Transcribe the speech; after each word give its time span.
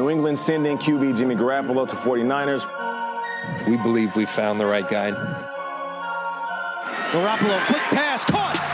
New 0.00 0.08
England 0.08 0.38
sending 0.38 0.78
QB 0.78 1.14
Jimmy 1.14 1.34
Garoppolo 1.34 1.86
to 1.86 1.94
49ers. 1.94 2.64
We 3.68 3.76
believe 3.76 4.16
we 4.16 4.24
found 4.24 4.58
the 4.58 4.64
right 4.64 4.88
guy. 4.88 5.10
Garoppolo, 7.10 7.66
quick 7.66 7.82
pass, 7.92 8.24
caught 8.24 8.69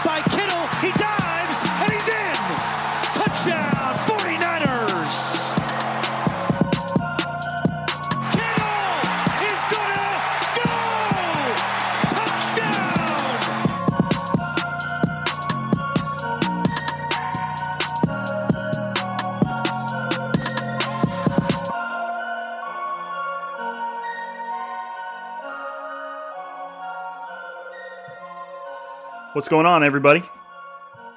What's 29.36 29.48
going 29.48 29.66
on, 29.66 29.84
everybody? 29.84 30.22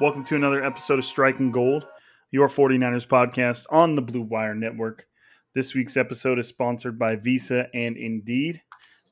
Welcome 0.01 0.25
to 0.25 0.35
another 0.35 0.61
episode 0.61 0.99
of 0.99 1.05
Striking 1.05 1.53
Gold, 1.53 1.87
your 2.31 2.49
49ers 2.49 3.07
podcast 3.07 3.65
on 3.69 3.95
the 3.95 4.01
Blue 4.01 4.23
Wire 4.23 4.53
Network. 4.53 5.07
This 5.55 5.73
week's 5.73 5.95
episode 5.95 6.37
is 6.37 6.45
sponsored 6.45 6.99
by 6.99 7.15
Visa 7.15 7.67
and 7.73 7.95
Indeed. 7.95 8.61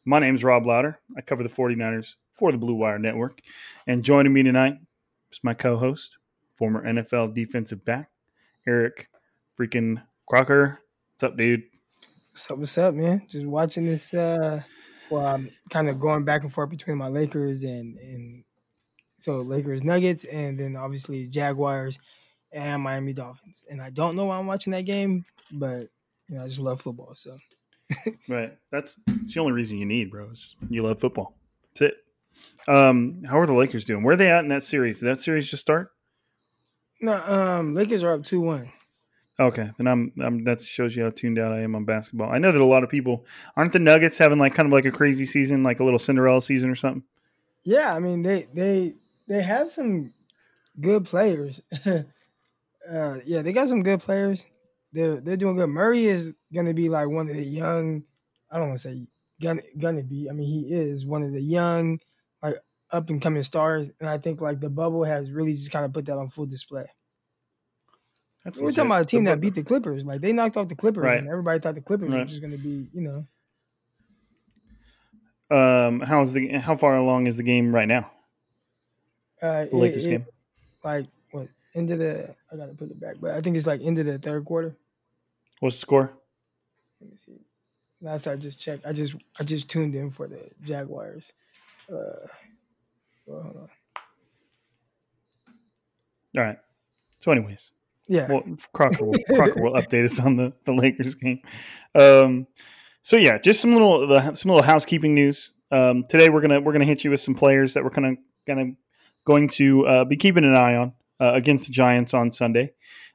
My 0.04 0.20
name 0.20 0.36
is 0.36 0.44
Rob 0.44 0.66
Louder. 0.66 1.00
I 1.16 1.22
cover 1.22 1.42
the 1.42 1.48
49ers 1.48 2.16
for 2.34 2.52
the 2.52 2.58
Blue 2.58 2.74
Wire 2.76 3.00
Network. 3.00 3.40
And 3.88 4.04
joining 4.04 4.34
me 4.34 4.44
tonight 4.44 4.76
is 5.32 5.40
my 5.42 5.54
co 5.54 5.78
host, 5.78 6.18
former 6.56 6.84
NFL 6.84 7.34
defensive 7.34 7.86
back, 7.86 8.10
Eric 8.68 9.08
freaking 9.58 10.04
Crocker. 10.28 10.82
What's 11.14 11.24
up, 11.24 11.38
dude? 11.38 11.64
What's 12.32 12.52
up? 12.52 12.58
What's 12.58 12.78
up, 12.78 12.94
man? 12.94 13.26
Just 13.30 13.46
watching 13.46 13.86
this. 13.86 14.14
uh 14.14 14.64
Well, 15.10 15.26
I'm 15.26 15.50
kind 15.70 15.88
of 15.88 15.98
going 15.98 16.26
back 16.26 16.44
and 16.44 16.52
forth 16.52 16.72
between 16.72 16.98
my 16.98 17.08
Lakers 17.08 17.64
and 17.64 17.98
and 18.00 18.44
so 19.20 19.40
Lakers 19.40 19.84
Nuggets, 19.84 20.26
and 20.26 20.60
then 20.60 20.76
obviously 20.76 21.28
Jaguars 21.28 22.00
and 22.52 22.82
Miami 22.82 23.14
Dolphins. 23.14 23.66
And 23.70 23.82
I 23.82 23.90
don't 23.90 24.16
know 24.16 24.26
why 24.26 24.38
I'm 24.38 24.48
watching 24.48 24.72
that 24.72 24.86
game, 24.86 25.26
but 25.52 25.90
you 26.28 26.38
know 26.38 26.44
I 26.44 26.48
just 26.48 26.60
love 26.60 26.82
football. 26.82 27.14
So 27.16 27.38
Right. 28.28 28.58
That's, 28.72 29.00
that's 29.08 29.34
the 29.34 29.40
only 29.40 29.54
reason 29.54 29.78
you 29.78 29.86
need, 29.86 30.12
bro. 30.12 30.30
It's 30.32 30.40
just 30.40 30.56
you 30.70 30.84
love 30.84 31.00
football. 31.00 31.36
That's 31.74 31.94
it. 31.94 31.98
Um, 32.68 33.24
how 33.28 33.40
are 33.40 33.46
the 33.46 33.54
Lakers 33.54 33.86
doing? 33.86 34.04
Where 34.04 34.14
are 34.14 34.18
they 34.18 34.30
at 34.30 34.44
in 34.44 34.50
that 34.50 34.64
series? 34.64 35.00
Did 35.00 35.08
that 35.08 35.20
series 35.20 35.50
just 35.50 35.62
start? 35.62 35.92
no, 37.00 37.14
um, 37.14 37.74
Lakers 37.74 38.04
are 38.04 38.14
up 38.14 38.24
two 38.24 38.42
one. 38.42 38.72
Okay, 39.40 39.70
then 39.78 39.88
I'm, 39.88 40.12
I'm. 40.20 40.44
That 40.46 40.62
shows 40.62 40.96
you 40.96 41.04
how 41.04 41.12
tuned 41.12 41.38
out 41.38 41.52
I 41.52 41.62
am 41.62 41.76
on 41.76 41.86
basketball. 41.86 42.32
I 42.32 42.40
know 42.40 42.52
that 42.52 42.60
a 42.60 42.66
lot 42.66 42.84
of 42.84 42.90
people 42.90 43.26
aren't 43.56 43.72
the 43.72 43.80
Nuggets 43.80 44.18
having 44.18 44.40
like 44.40 44.56
kind 44.56 44.66
of 44.66 44.74
like 44.74 44.86
a 44.86 44.92
crazy 44.92 45.28
season, 45.28 45.62
like 45.62 45.80
a 45.80 45.84
little 45.84 46.00
Cinderella 46.00 46.42
season 46.42 46.72
or 46.72 46.76
something. 46.76 47.04
Yeah, 47.64 47.94
I 47.94 48.00
mean 48.00 48.24
they 48.24 48.48
they 48.52 48.96
they 49.28 49.42
have 49.42 49.72
some 49.72 50.14
good 50.80 51.06
players. 51.06 51.62
uh, 51.86 52.04
yeah, 53.26 53.42
they 53.42 53.54
got 53.54 53.68
some 53.68 53.84
good 53.84 54.00
players. 54.00 54.48
They're 54.94 55.20
they're 55.20 55.38
doing 55.38 55.56
good. 55.58 55.68
Murray 55.68 56.06
is 56.06 56.34
gonna 56.54 56.74
be 56.74 56.90
like 56.90 57.08
one 57.10 57.30
of 57.30 57.36
the 57.36 57.44
young. 57.44 58.04
I 58.50 58.58
don't 58.58 58.70
want 58.70 58.80
to 58.80 58.88
say 58.88 59.08
gonna 59.42 59.62
gonna 59.78 60.04
be. 60.04 60.30
I 60.30 60.34
mean, 60.34 60.48
he 60.48 60.74
is 60.74 61.06
one 61.06 61.24
of 61.24 61.32
the 61.34 61.42
young, 61.42 62.00
like 62.42 62.56
up 62.92 63.10
and 63.10 63.22
coming 63.22 63.44
stars. 63.44 63.92
And 64.00 64.10
I 64.10 64.18
think 64.18 64.40
like 64.42 64.60
the 64.62 64.70
bubble 64.70 65.04
has 65.04 65.30
really 65.32 65.54
just 65.54 65.72
kind 65.72 65.86
of 65.86 65.94
put 65.94 66.06
that 66.06 66.18
on 66.18 66.30
full 66.30 66.46
display. 66.46 66.86
That's 68.46 68.60
We're 68.60 68.68
legit. 68.68 68.76
talking 68.78 68.92
about 68.92 69.02
a 69.02 69.06
team 69.06 69.26
that 69.26 69.42
beat 69.42 69.56
the 69.56 69.64
Clippers. 69.64 70.06
Like 70.06 70.22
they 70.22 70.32
knocked 70.32 70.56
off 70.56 70.70
the 70.70 70.76
Clippers, 70.76 71.04
Right. 71.04 71.18
and 71.18 71.28
everybody 71.28 71.60
thought 71.60 71.76
the 71.76 71.82
Clippers 71.82 72.10
were 72.10 72.24
just 72.24 72.42
gonna 72.42 72.58
be, 72.58 72.88
you 72.94 73.02
know. 73.02 73.28
Um, 75.50 76.00
how's 76.02 76.34
the 76.34 76.58
how 76.60 76.76
far 76.76 76.96
along 76.96 77.28
is 77.28 77.38
the 77.38 77.44
game 77.44 77.74
right 77.76 77.88
now? 77.88 78.12
Uh, 79.42 79.66
The 79.66 79.76
Lakers 79.78 80.06
it- 80.06 80.10
it- 80.10 80.18
game. 80.20 80.26
like 80.84 81.06
what 81.32 81.48
into 81.74 81.96
the 81.98 82.36
I 82.52 82.56
gotta 82.56 82.74
put 82.74 82.90
it 82.92 83.00
back, 83.00 83.16
but 83.22 83.32
I 83.32 83.42
think 83.42 83.56
it's 83.56 83.68
like 83.68 83.82
into 83.82 84.04
the 84.04 84.18
third 84.18 84.46
quarter. 84.46 84.76
What's 85.60 85.76
the 85.78 85.82
score? 85.82 86.14
Let 87.02 87.10
me 87.12 87.16
see. 87.18 87.40
Last 88.02 88.28
I 88.28 88.36
just 88.36 88.60
checked, 88.62 88.86
I 88.86 88.94
just 88.94 89.16
I 89.40 89.44
just 89.44 89.70
tuned 89.70 89.96
in 89.96 90.12
for 90.12 90.28
the 90.28 90.40
Jaguars. 90.66 91.34
Uh, 91.92 92.28
well, 93.26 93.42
hold 93.44 93.56
on. 93.58 93.70
All 96.38 96.44
right. 96.44 96.58
So, 97.20 97.32
anyways, 97.32 97.72
Yeah. 98.08 98.32
Well, 98.32 98.44
Crocker 98.74 99.06
will, 99.06 99.16
Crocker 99.36 99.62
will 99.62 99.74
update 99.74 100.06
us 100.06 100.20
on 100.20 100.36
the, 100.36 100.54
the 100.66 100.74
Lakers 100.74 101.16
game. 101.16 101.42
Um, 101.96 102.46
so 103.02 103.18
yeah, 103.18 103.38
just 103.38 103.62
some 103.62 103.74
little 103.74 104.06
the, 104.08 104.34
some 104.34 104.50
little 104.52 104.64
housekeeping 104.64 105.14
news. 105.16 105.52
Um, 105.72 106.04
today 106.04 106.30
we're 106.30 106.42
gonna 106.42 106.62
we're 106.62 106.74
gonna 106.74 106.86
hit 106.86 107.04
you 107.04 107.12
with 107.12 107.20
some 107.20 107.36
players 107.36 107.74
that 107.74 107.84
we're 107.84 107.90
kind 107.90 108.18
of 108.48 108.58
of 108.60 108.68
going 109.28 109.50
to 109.50 109.86
uh, 109.86 110.06
be 110.06 110.16
keeping 110.16 110.46
an 110.46 110.56
eye 110.56 110.76
on 110.76 110.94
uh, 111.20 111.34
against 111.34 111.66
the 111.66 111.74
Giants 111.74 112.14
on 112.14 112.32
Sunday. 112.32 112.72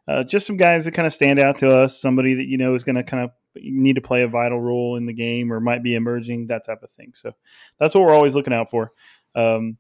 Uh, 0.07 0.23
just 0.23 0.47
some 0.47 0.59
guys 0.59 0.85
that 0.85 0.93
kind 0.93 1.07
of 1.07 1.15
stand 1.15 1.39
out 1.39 1.59
to 1.59 1.71
us. 1.75 1.99
Somebody 1.99 2.35
that 2.35 2.47
you 2.47 2.59
know 2.59 2.75
is 2.75 2.85
going 2.85 2.97
to 2.97 3.03
kind 3.03 3.25
of 3.25 3.31
need 3.57 3.95
to 3.95 4.03
play 4.03 4.23
a 4.23 4.29
vital 4.29 4.61
role 4.61 4.97
in 4.97 5.07
the 5.07 5.15
game 5.15 5.51
or 5.53 5.59
might 5.59 5.83
be 5.83 5.95
emerging, 5.95 6.49
that 6.49 6.67
type 6.67 6.83
of 6.83 6.91
thing. 6.91 7.13
So 7.15 7.33
that's 7.81 7.95
what 7.95 8.05
we're 8.05 8.15
always 8.15 8.35
looking 8.35 8.53
out 8.53 8.69
for. 8.69 8.93
Um, 9.35 9.79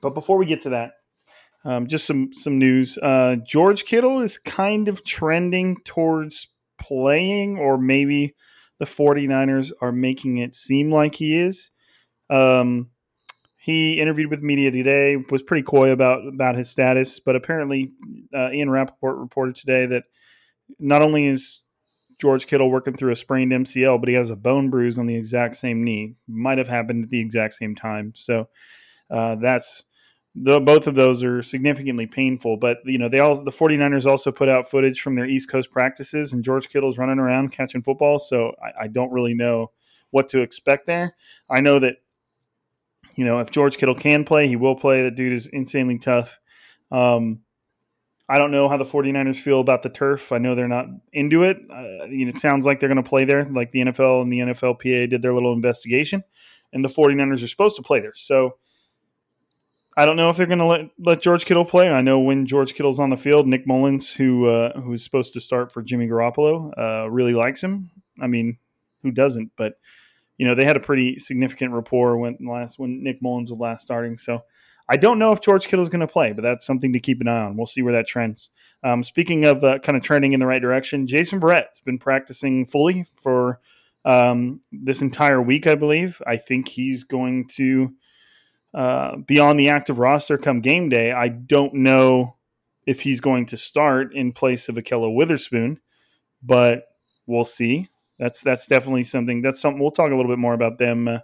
but 0.00 0.14
before 0.14 0.38
we 0.38 0.46
get 0.46 0.62
to 0.62 0.70
that, 0.70 0.92
um, 1.64 1.86
just 1.86 2.06
some 2.06 2.32
some 2.32 2.58
news. 2.58 2.96
Uh, 2.96 3.36
George 3.44 3.84
Kittle 3.84 4.20
is 4.20 4.38
kind 4.38 4.88
of 4.88 5.04
trending 5.04 5.76
towards 5.84 6.48
playing, 6.80 7.58
or 7.58 7.76
maybe 7.76 8.34
the 8.78 8.86
49ers 8.86 9.72
are 9.82 9.92
making 9.92 10.38
it 10.38 10.54
seem 10.54 10.90
like 10.90 11.16
he 11.16 11.36
is. 11.36 11.70
Um, 12.30 12.90
he 13.68 14.00
interviewed 14.00 14.30
with 14.30 14.40
media 14.40 14.70
today, 14.70 15.22
was 15.30 15.42
pretty 15.42 15.62
coy 15.62 15.90
about 15.90 16.26
about 16.26 16.56
his 16.56 16.70
status, 16.70 17.20
but 17.20 17.36
apparently 17.36 17.92
uh, 18.34 18.50
Ian 18.50 18.70
Rapoport 18.70 19.18
reported 19.18 19.56
today 19.56 19.84
that 19.84 20.04
not 20.78 21.02
only 21.02 21.26
is 21.26 21.60
George 22.18 22.46
Kittle 22.46 22.70
working 22.70 22.94
through 22.94 23.12
a 23.12 23.16
sprained 23.16 23.52
MCL, 23.52 24.00
but 24.00 24.08
he 24.08 24.14
has 24.14 24.30
a 24.30 24.36
bone 24.36 24.70
bruise 24.70 24.98
on 24.98 25.04
the 25.04 25.14
exact 25.14 25.58
same 25.58 25.84
knee. 25.84 26.14
Might 26.26 26.56
have 26.56 26.68
happened 26.68 27.04
at 27.04 27.10
the 27.10 27.20
exact 27.20 27.56
same 27.56 27.74
time. 27.74 28.14
So 28.16 28.48
uh, 29.10 29.34
that's 29.34 29.84
the, 30.34 30.60
both 30.60 30.86
of 30.86 30.94
those 30.94 31.22
are 31.22 31.42
significantly 31.42 32.06
painful. 32.06 32.56
But 32.56 32.78
you 32.86 32.96
know, 32.96 33.10
they 33.10 33.18
all 33.18 33.44
the 33.44 33.50
49ers 33.50 34.06
also 34.06 34.32
put 34.32 34.48
out 34.48 34.70
footage 34.70 35.02
from 35.02 35.14
their 35.14 35.26
East 35.26 35.50
Coast 35.50 35.70
practices, 35.70 36.32
and 36.32 36.42
George 36.42 36.70
Kittle's 36.70 36.96
running 36.96 37.18
around 37.18 37.52
catching 37.52 37.82
football. 37.82 38.18
So 38.18 38.54
I, 38.64 38.84
I 38.84 38.86
don't 38.86 39.12
really 39.12 39.34
know 39.34 39.72
what 40.10 40.26
to 40.28 40.40
expect 40.40 40.86
there. 40.86 41.14
I 41.50 41.60
know 41.60 41.78
that 41.80 41.96
you 43.18 43.24
know 43.24 43.40
if 43.40 43.50
George 43.50 43.76
Kittle 43.76 43.96
can 43.96 44.24
play, 44.24 44.46
he 44.46 44.54
will 44.54 44.76
play. 44.76 45.02
That 45.02 45.16
dude 45.16 45.32
is 45.32 45.46
insanely 45.48 45.98
tough. 45.98 46.38
Um, 46.92 47.40
I 48.28 48.38
don't 48.38 48.52
know 48.52 48.68
how 48.68 48.76
the 48.76 48.84
49ers 48.84 49.40
feel 49.40 49.58
about 49.58 49.82
the 49.82 49.88
turf. 49.88 50.30
I 50.30 50.38
know 50.38 50.54
they're 50.54 50.68
not 50.68 50.86
into 51.12 51.42
it. 51.42 51.58
Uh, 51.68 52.04
you 52.04 52.26
know, 52.26 52.28
it 52.28 52.36
sounds 52.36 52.64
like 52.64 52.78
they're 52.78 52.88
going 52.88 53.02
to 53.02 53.08
play 53.08 53.24
there, 53.24 53.44
like 53.46 53.72
the 53.72 53.80
NFL 53.80 54.22
and 54.22 54.32
the 54.32 54.38
NFLPA 54.38 55.10
did 55.10 55.20
their 55.20 55.34
little 55.34 55.52
investigation, 55.52 56.22
and 56.72 56.84
the 56.84 56.88
49ers 56.88 57.42
are 57.42 57.48
supposed 57.48 57.74
to 57.76 57.82
play 57.82 57.98
there. 57.98 58.14
So 58.14 58.58
I 59.96 60.06
don't 60.06 60.14
know 60.14 60.28
if 60.28 60.36
they're 60.36 60.46
going 60.46 60.60
to 60.60 60.64
let 60.64 60.90
let 61.00 61.20
George 61.20 61.44
Kittle 61.44 61.64
play. 61.64 61.90
I 61.90 62.02
know 62.02 62.20
when 62.20 62.46
George 62.46 62.74
Kittle's 62.74 63.00
on 63.00 63.10
the 63.10 63.16
field, 63.16 63.48
Nick 63.48 63.66
Mullens, 63.66 64.14
who 64.14 64.46
uh, 64.46 64.80
who 64.80 64.92
is 64.92 65.02
supposed 65.02 65.32
to 65.32 65.40
start 65.40 65.72
for 65.72 65.82
Jimmy 65.82 66.06
Garoppolo, 66.06 66.70
uh, 66.78 67.10
really 67.10 67.34
likes 67.34 67.60
him. 67.60 67.90
I 68.20 68.28
mean, 68.28 68.58
who 69.02 69.10
doesn't? 69.10 69.50
But 69.56 69.74
you 70.38 70.46
know, 70.46 70.54
they 70.54 70.64
had 70.64 70.76
a 70.76 70.80
pretty 70.80 71.18
significant 71.18 71.74
rapport 71.74 72.16
when 72.16 72.38
last 72.40 72.78
when 72.78 73.02
Nick 73.02 73.20
Mullens 73.20 73.50
was 73.50 73.60
last 73.60 73.82
starting. 73.82 74.16
So 74.16 74.42
I 74.88 74.96
don't 74.96 75.18
know 75.18 75.32
if 75.32 75.40
George 75.40 75.66
Kittle 75.66 75.82
is 75.82 75.90
going 75.90 76.00
to 76.00 76.12
play, 76.12 76.32
but 76.32 76.42
that's 76.42 76.64
something 76.64 76.92
to 76.92 77.00
keep 77.00 77.20
an 77.20 77.28
eye 77.28 77.42
on. 77.42 77.56
We'll 77.56 77.66
see 77.66 77.82
where 77.82 77.92
that 77.92 78.06
trends. 78.06 78.48
Um, 78.82 79.02
speaking 79.02 79.44
of 79.44 79.62
uh, 79.62 79.80
kind 79.80 79.98
of 79.98 80.02
trending 80.02 80.32
in 80.32 80.40
the 80.40 80.46
right 80.46 80.62
direction, 80.62 81.06
Jason 81.06 81.40
Verrett's 81.40 81.80
been 81.80 81.98
practicing 81.98 82.64
fully 82.64 83.04
for 83.20 83.60
um, 84.04 84.60
this 84.72 85.02
entire 85.02 85.42
week, 85.42 85.66
I 85.66 85.74
believe. 85.74 86.22
I 86.26 86.36
think 86.36 86.68
he's 86.68 87.04
going 87.04 87.48
to 87.56 87.92
uh, 88.72 89.16
be 89.16 89.38
on 89.40 89.56
the 89.56 89.68
active 89.68 89.98
roster 89.98 90.38
come 90.38 90.60
game 90.60 90.88
day. 90.88 91.12
I 91.12 91.28
don't 91.28 91.74
know 91.74 92.36
if 92.86 93.02
he's 93.02 93.20
going 93.20 93.46
to 93.46 93.56
start 93.58 94.14
in 94.14 94.32
place 94.32 94.68
of 94.68 94.76
Ahkello 94.76 95.14
Witherspoon, 95.14 95.80
but 96.42 96.84
we'll 97.26 97.44
see. 97.44 97.88
That's 98.18 98.40
that's 98.40 98.66
definitely 98.66 99.04
something. 99.04 99.42
That's 99.42 99.60
something 99.60 99.80
we'll 99.80 99.90
talk 99.90 100.10
a 100.10 100.14
little 100.16 100.30
bit 100.30 100.38
more 100.38 100.54
about 100.54 100.78
them. 100.78 101.08
Uh, 101.08 101.18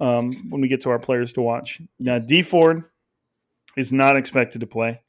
um, 0.00 0.32
when 0.48 0.60
we 0.60 0.68
get 0.68 0.80
to 0.82 0.90
our 0.90 0.98
players 0.98 1.34
to 1.34 1.42
watch. 1.42 1.80
Now, 2.00 2.18
Dee 2.18 2.42
Ford 2.42 2.84
is 3.76 3.92
not 3.92 4.16
expected 4.16 4.62
to 4.62 4.66
play. 4.66 5.00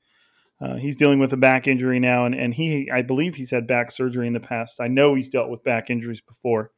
Uh, 0.60 0.76
he's 0.76 0.96
dealing 0.96 1.18
with 1.18 1.34
a 1.34 1.38
back 1.38 1.68
injury 1.68 2.00
now, 2.00 2.26
and, 2.26 2.36
and 2.36 2.54
he, 2.54 2.92
I 2.92 3.02
believe, 3.02 3.34
he's 3.34 3.50
had 3.50 3.66
back 3.66 3.90
surgery 3.90 4.28
in 4.28 4.34
the 4.34 4.40
past. 4.40 4.80
I 4.80 4.88
know 4.88 5.16
he's 5.16 5.30
dealt 5.30 5.50
with 5.50 5.64
back 5.64 5.90
injuries 5.90 6.22
before. 6.22 6.72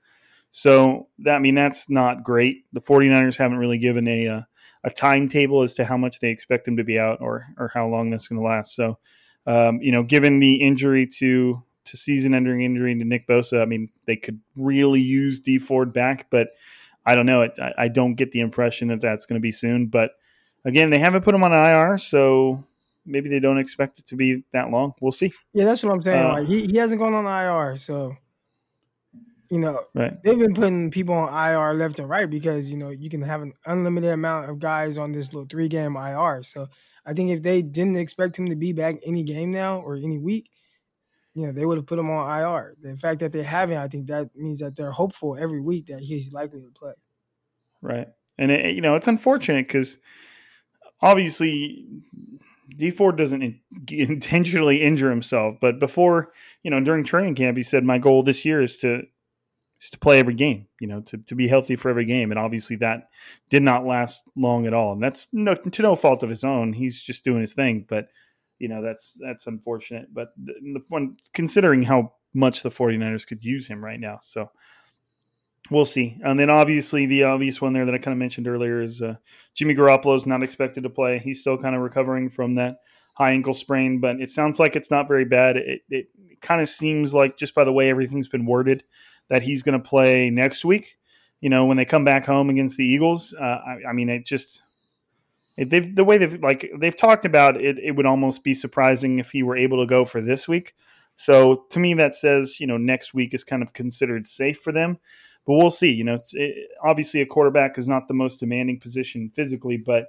So, 0.52 1.10
that, 1.20 1.36
I 1.36 1.40
mean, 1.40 1.56
that's 1.56 1.90
not 1.90 2.24
great. 2.24 2.66
The 2.72 2.80
49ers 2.80 3.36
haven't 3.36 3.58
really 3.58 3.80
given 3.80 4.08
a, 4.08 4.28
uh, 4.28 4.42
a 4.86 4.90
timetable 4.90 5.64
as 5.64 5.74
to 5.76 5.84
how 5.84 5.98
much 5.98 6.20
they 6.20 6.30
expect 6.30 6.68
him 6.68 6.78
to 6.78 6.84
be 6.84 7.00
out 7.00 7.18
or, 7.20 7.46
or 7.58 7.72
how 7.74 7.88
long 7.88 8.10
that's 8.10 8.28
going 8.28 8.40
to 8.40 8.48
last. 8.48 8.76
So, 8.76 9.00
um, 9.48 9.82
you 9.82 9.92
know, 9.92 10.04
given 10.04 10.40
the 10.40 10.56
injury 10.56 11.08
to 11.18 11.62
to 11.86 11.98
season 11.98 12.34
ending 12.34 12.62
injury 12.62 12.98
to 12.98 13.04
Nick 13.04 13.28
Bosa, 13.28 13.62
I 13.62 13.66
mean, 13.66 13.88
they 14.06 14.16
could 14.16 14.40
really 14.56 15.02
use 15.02 15.40
Dee 15.40 15.60
Ford 15.60 15.94
back, 15.94 16.28
but 16.30 16.50
I 17.06 17.16
don't 17.16 17.26
know. 17.26 17.42
It, 17.42 17.58
I, 17.60 17.74
I 17.78 17.88
don't 17.88 18.16
get 18.16 18.32
the 18.32 18.40
impression 18.40 18.88
that 18.90 19.02
that's 19.02 19.26
going 19.26 19.40
to 19.40 19.42
be 19.42 19.52
soon. 19.52 19.88
But 19.88 20.12
again, 20.66 20.90
they 20.90 21.00
haven't 21.00 21.24
put 21.24 21.36
him 21.36 21.44
on 21.44 21.52
IR, 21.52 21.98
so 21.98 22.64
maybe 23.06 23.30
they 23.30 23.40
don't 23.40 23.58
expect 23.58 24.00
it 24.00 24.06
to 24.08 24.16
be 24.16 24.44
that 24.54 24.70
long. 24.70 24.94
We'll 25.02 25.12
see. 25.12 25.34
Yeah, 25.54 25.66
that's 25.66 25.84
what 25.84 25.94
I'm 25.94 26.02
saying. 26.02 26.26
Uh, 26.26 26.34
like 26.34 26.48
he, 26.48 26.68
he 26.68 26.78
hasn't 26.78 27.00
gone 27.00 27.14
on 27.14 27.26
IR, 27.26 27.78
so 27.78 28.16
you 29.50 29.60
know 29.60 29.82
right. 29.94 30.22
they've 30.24 30.40
been 30.40 30.54
putting 30.56 30.90
people 30.90 31.14
on 31.14 31.52
IR 31.52 31.74
left 31.76 32.00
and 32.00 32.10
right 32.10 32.30
because 32.30 32.72
you 32.72 32.78
know 32.78 32.90
you 32.90 33.10
can 33.10 33.22
have 33.22 33.42
an 33.42 33.54
unlimited 33.66 34.12
amount 34.12 34.50
of 34.50 34.60
guys 34.60 34.98
on 34.98 35.12
this 35.12 35.34
little 35.34 35.48
three 35.48 35.68
game 35.68 35.96
IR. 35.96 36.44
So 36.44 36.68
I 37.06 37.14
think 37.14 37.32
if 37.32 37.42
they 37.42 37.62
didn't 37.62 37.98
expect 37.98 38.38
him 38.38 38.48
to 38.50 38.56
be 38.56 38.72
back 38.74 38.96
any 39.06 39.24
game 39.24 39.52
now 39.52 39.80
or 39.80 39.96
any 39.96 40.18
week, 40.18 40.50
know, 41.36 41.52
they 41.52 41.66
would 41.66 41.78
have 41.78 41.88
put 41.88 42.00
him 42.00 42.10
on 42.10 42.40
IR. 42.40 42.76
The 42.82 42.96
fact 42.98 43.20
that 43.22 43.32
they 43.32 43.44
haven't, 43.44 43.78
I 43.78 43.88
think 43.88 44.08
that 44.08 44.30
means 44.36 44.60
that 44.60 44.76
they're 44.76 44.92
hopeful 44.92 45.38
every 45.38 45.62
week 45.62 45.88
that 45.88 46.00
he's 46.00 46.32
likely 46.32 46.62
to 46.62 46.70
play. 46.70 46.94
Right. 47.82 48.08
And, 48.38 48.52
it, 48.52 48.76
you 48.76 48.82
know, 48.82 48.96
it's 48.96 49.08
unfortunate 49.08 49.68
because 49.68 49.98
obviously 51.02 51.86
Dee 52.78 52.92
Ford 52.92 53.18
doesn't 53.18 53.60
intentionally 53.92 54.82
injure 54.82 55.10
himself, 55.10 55.56
but 55.60 55.80
before, 55.80 56.32
you 56.62 56.72
know, 56.72 56.80
during 56.80 57.04
training 57.04 57.36
camp, 57.36 57.58
he 57.58 57.64
said, 57.64 57.84
my 57.84 57.98
goal 57.98 58.24
this 58.24 58.46
year 58.46 58.62
is 58.62 58.78
to, 58.80 59.04
is 59.82 59.90
to 59.90 59.98
play 59.98 60.20
every 60.20 60.36
game, 60.36 60.68
you 60.80 60.88
know, 60.88 61.02
to, 61.02 61.18
to 61.18 61.36
be 61.36 61.48
healthy 61.48 61.76
for 61.76 61.90
every 61.90 62.06
game. 62.06 62.32
And 62.32 62.40
obviously 62.40 62.76
that 62.78 63.10
did 63.50 63.64
not 63.64 63.86
last 63.86 64.24
long 64.36 64.68
at 64.68 64.74
all. 64.74 64.94
And 64.94 65.02
that's 65.02 65.28
no, 65.34 65.56
to 65.56 65.82
no 65.82 65.96
fault 65.96 66.22
of 66.22 66.30
his 66.30 66.44
own. 66.44 66.74
He's 66.74 67.02
just 67.02 67.24
doing 67.24 67.42
his 67.42 67.54
thing. 67.54 67.86
But, 67.90 68.08
you 68.64 68.70
know 68.70 68.82
that's 68.82 69.20
that's 69.20 69.46
unfortunate. 69.46 70.14
But 70.14 70.30
the, 70.42 70.82
one 70.88 71.18
considering 71.34 71.84
how 71.84 72.14
much 72.34 72.64
the 72.64 72.70
49ers 72.70 73.28
could 73.28 73.44
use 73.44 73.68
him 73.68 73.84
right 73.84 74.00
now, 74.00 74.20
so 74.22 74.52
we'll 75.70 75.84
see. 75.84 76.18
And 76.24 76.40
then 76.40 76.50
obviously 76.50 77.06
the 77.06 77.26
obvious 77.26 77.60
one 77.60 77.74
there 77.74 77.84
that 77.84 77.94
I 77.94 77.98
kind 77.98 78.14
of 78.14 78.20
mentioned 78.20 78.48
earlier 78.48 78.82
is 78.82 79.02
uh, 79.02 79.16
Jimmy 79.54 79.76
Garoppolo 79.76 80.16
is 80.16 80.26
not 80.26 80.44
expected 80.44 80.84
to 80.84 80.90
play. 80.90 81.20
He's 81.20 81.42
still 81.42 81.58
kind 81.58 81.76
of 81.76 81.82
recovering 81.82 82.30
from 82.30 82.56
that 82.56 82.78
high 83.16 83.34
ankle 83.34 83.54
sprain, 83.54 84.00
but 84.00 84.22
it 84.22 84.32
sounds 84.32 84.60
like 84.60 84.78
it's 84.78 84.90
not 84.90 85.10
very 85.10 85.26
bad. 85.26 85.58
It, 85.58 85.82
it 85.90 86.08
kind 86.42 86.62
of 86.62 86.70
seems 86.70 87.14
like 87.14 87.36
just 87.36 87.54
by 87.54 87.66
the 87.66 87.74
way 87.74 87.90
everything's 87.90 88.30
been 88.30 88.46
worded 88.46 88.86
that 89.28 89.44
he's 89.44 89.62
going 89.62 89.80
to 89.80 89.90
play 89.90 90.30
next 90.30 90.64
week. 90.64 90.96
You 91.42 91.50
know, 91.50 91.66
when 91.66 91.76
they 91.76 91.84
come 91.84 92.06
back 92.06 92.26
home 92.26 92.50
against 92.50 92.78
the 92.78 92.86
Eagles, 92.86 93.34
uh, 93.38 93.44
I, 93.44 93.90
I 93.90 93.94
mean, 93.94 94.08
it 94.08 94.26
just 94.26 94.64
They've 95.58 95.96
the 95.96 96.04
way 96.04 96.18
they've 96.18 96.42
like 96.42 96.72
they've 96.78 96.96
talked 96.96 97.26
about 97.26 97.58
it. 97.62 97.78
It 97.78 97.92
would 97.92 98.06
almost 98.06 98.44
be 98.44 98.54
surprising 98.54 99.20
if 99.20 99.32
he 99.32 99.44
were 99.44 99.58
able 99.58 99.80
to 99.80 99.86
go 99.86 100.04
for 100.04 100.22
this 100.22 100.48
week. 100.48 100.74
So 101.16 101.66
to 101.70 101.80
me, 101.80 101.94
that 101.96 102.16
says 102.16 102.60
you 102.60 102.66
know 102.66 102.78
next 102.78 103.14
week 103.14 103.34
is 103.34 103.44
kind 103.44 103.62
of 103.62 103.74
considered 103.74 104.26
safe 104.26 104.60
for 104.60 104.72
them. 104.72 104.98
But 105.46 105.56
we'll 105.56 105.70
see. 105.70 105.92
You 105.92 106.06
know, 106.06 106.18
it, 106.32 106.70
obviously 106.84 107.22
a 107.22 107.26
quarterback 107.26 107.78
is 107.78 107.88
not 107.88 108.08
the 108.08 108.14
most 108.14 108.40
demanding 108.40 108.80
position 108.80 109.30
physically, 109.30 109.78
but 109.78 110.08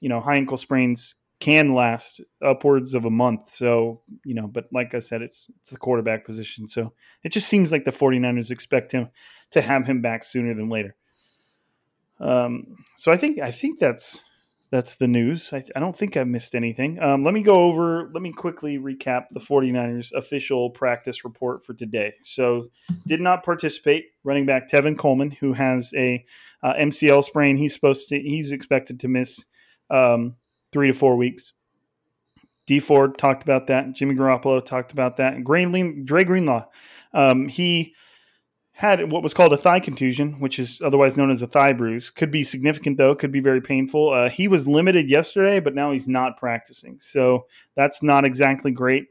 you 0.00 0.08
know 0.08 0.20
high 0.20 0.36
ankle 0.36 0.58
sprains 0.58 1.14
can 1.40 1.74
last 1.74 2.20
upwards 2.42 2.94
of 2.94 3.04
a 3.04 3.10
month. 3.10 3.48
So, 3.50 4.00
you 4.24 4.34
know, 4.34 4.46
but 4.46 4.66
like 4.72 4.94
I 4.94 5.00
said, 5.00 5.20
it's 5.20 5.50
it's 5.60 5.70
the 5.70 5.76
quarterback 5.76 6.24
position. 6.24 6.68
So 6.68 6.92
it 7.22 7.32
just 7.32 7.48
seems 7.48 7.72
like 7.72 7.84
the 7.84 7.90
49ers 7.90 8.50
expect 8.50 8.92
him 8.92 9.10
to 9.50 9.60
have 9.60 9.86
him 9.86 10.00
back 10.00 10.24
sooner 10.24 10.54
than 10.54 10.68
later. 10.68 10.96
Um, 12.18 12.76
so 12.96 13.12
I 13.12 13.16
think 13.16 13.40
I 13.40 13.50
think 13.50 13.78
that's 13.78 14.23
that's 14.74 14.96
the 14.96 15.06
news. 15.06 15.50
I, 15.52 15.62
I 15.76 15.78
don't 15.78 15.96
think 15.96 16.16
I 16.16 16.24
missed 16.24 16.56
anything. 16.56 17.00
Um, 17.00 17.22
let 17.22 17.32
me 17.32 17.44
go 17.44 17.54
over, 17.54 18.10
let 18.12 18.24
me 18.24 18.32
quickly 18.32 18.76
recap 18.76 19.26
the 19.30 19.38
49ers 19.38 20.10
official 20.14 20.68
practice 20.70 21.24
report 21.24 21.64
for 21.64 21.74
today. 21.74 22.14
So, 22.24 22.66
did 23.06 23.20
not 23.20 23.44
participate 23.44 24.06
running 24.24 24.46
back 24.46 24.68
Tevin 24.68 24.98
Coleman, 24.98 25.30
who 25.30 25.52
has 25.52 25.92
a 25.94 26.24
uh, 26.64 26.72
MCL 26.72 27.22
sprain. 27.22 27.56
He's 27.56 27.72
supposed 27.72 28.08
to, 28.08 28.18
he's 28.18 28.50
expected 28.50 28.98
to 28.98 29.06
miss 29.06 29.44
um, 29.90 30.34
three 30.72 30.88
to 30.88 30.92
four 30.92 31.14
weeks. 31.14 31.52
Dee 32.66 32.80
Ford 32.80 33.16
talked 33.16 33.44
about 33.44 33.68
that. 33.68 33.92
Jimmy 33.92 34.16
Garoppolo 34.16 34.64
talked 34.64 34.90
about 34.90 35.18
that. 35.18 35.34
And 35.34 35.44
Dre 36.04 36.24
Greenlaw, 36.24 36.64
um, 37.12 37.46
he 37.46 37.94
had 38.74 39.12
what 39.12 39.22
was 39.22 39.34
called 39.34 39.52
a 39.52 39.56
thigh 39.56 39.80
contusion, 39.80 40.40
which 40.40 40.58
is 40.58 40.82
otherwise 40.84 41.16
known 41.16 41.30
as 41.30 41.42
a 41.42 41.46
thigh 41.46 41.72
bruise. 41.72 42.10
Could 42.10 42.30
be 42.30 42.44
significant 42.44 42.98
though, 42.98 43.14
could 43.14 43.32
be 43.32 43.40
very 43.40 43.60
painful. 43.60 44.12
Uh, 44.12 44.28
he 44.28 44.48
was 44.48 44.66
limited 44.66 45.08
yesterday, 45.08 45.60
but 45.60 45.74
now 45.74 45.92
he's 45.92 46.08
not 46.08 46.36
practicing, 46.36 46.98
so 47.00 47.46
that's 47.76 48.02
not 48.02 48.24
exactly 48.24 48.70
great. 48.72 49.06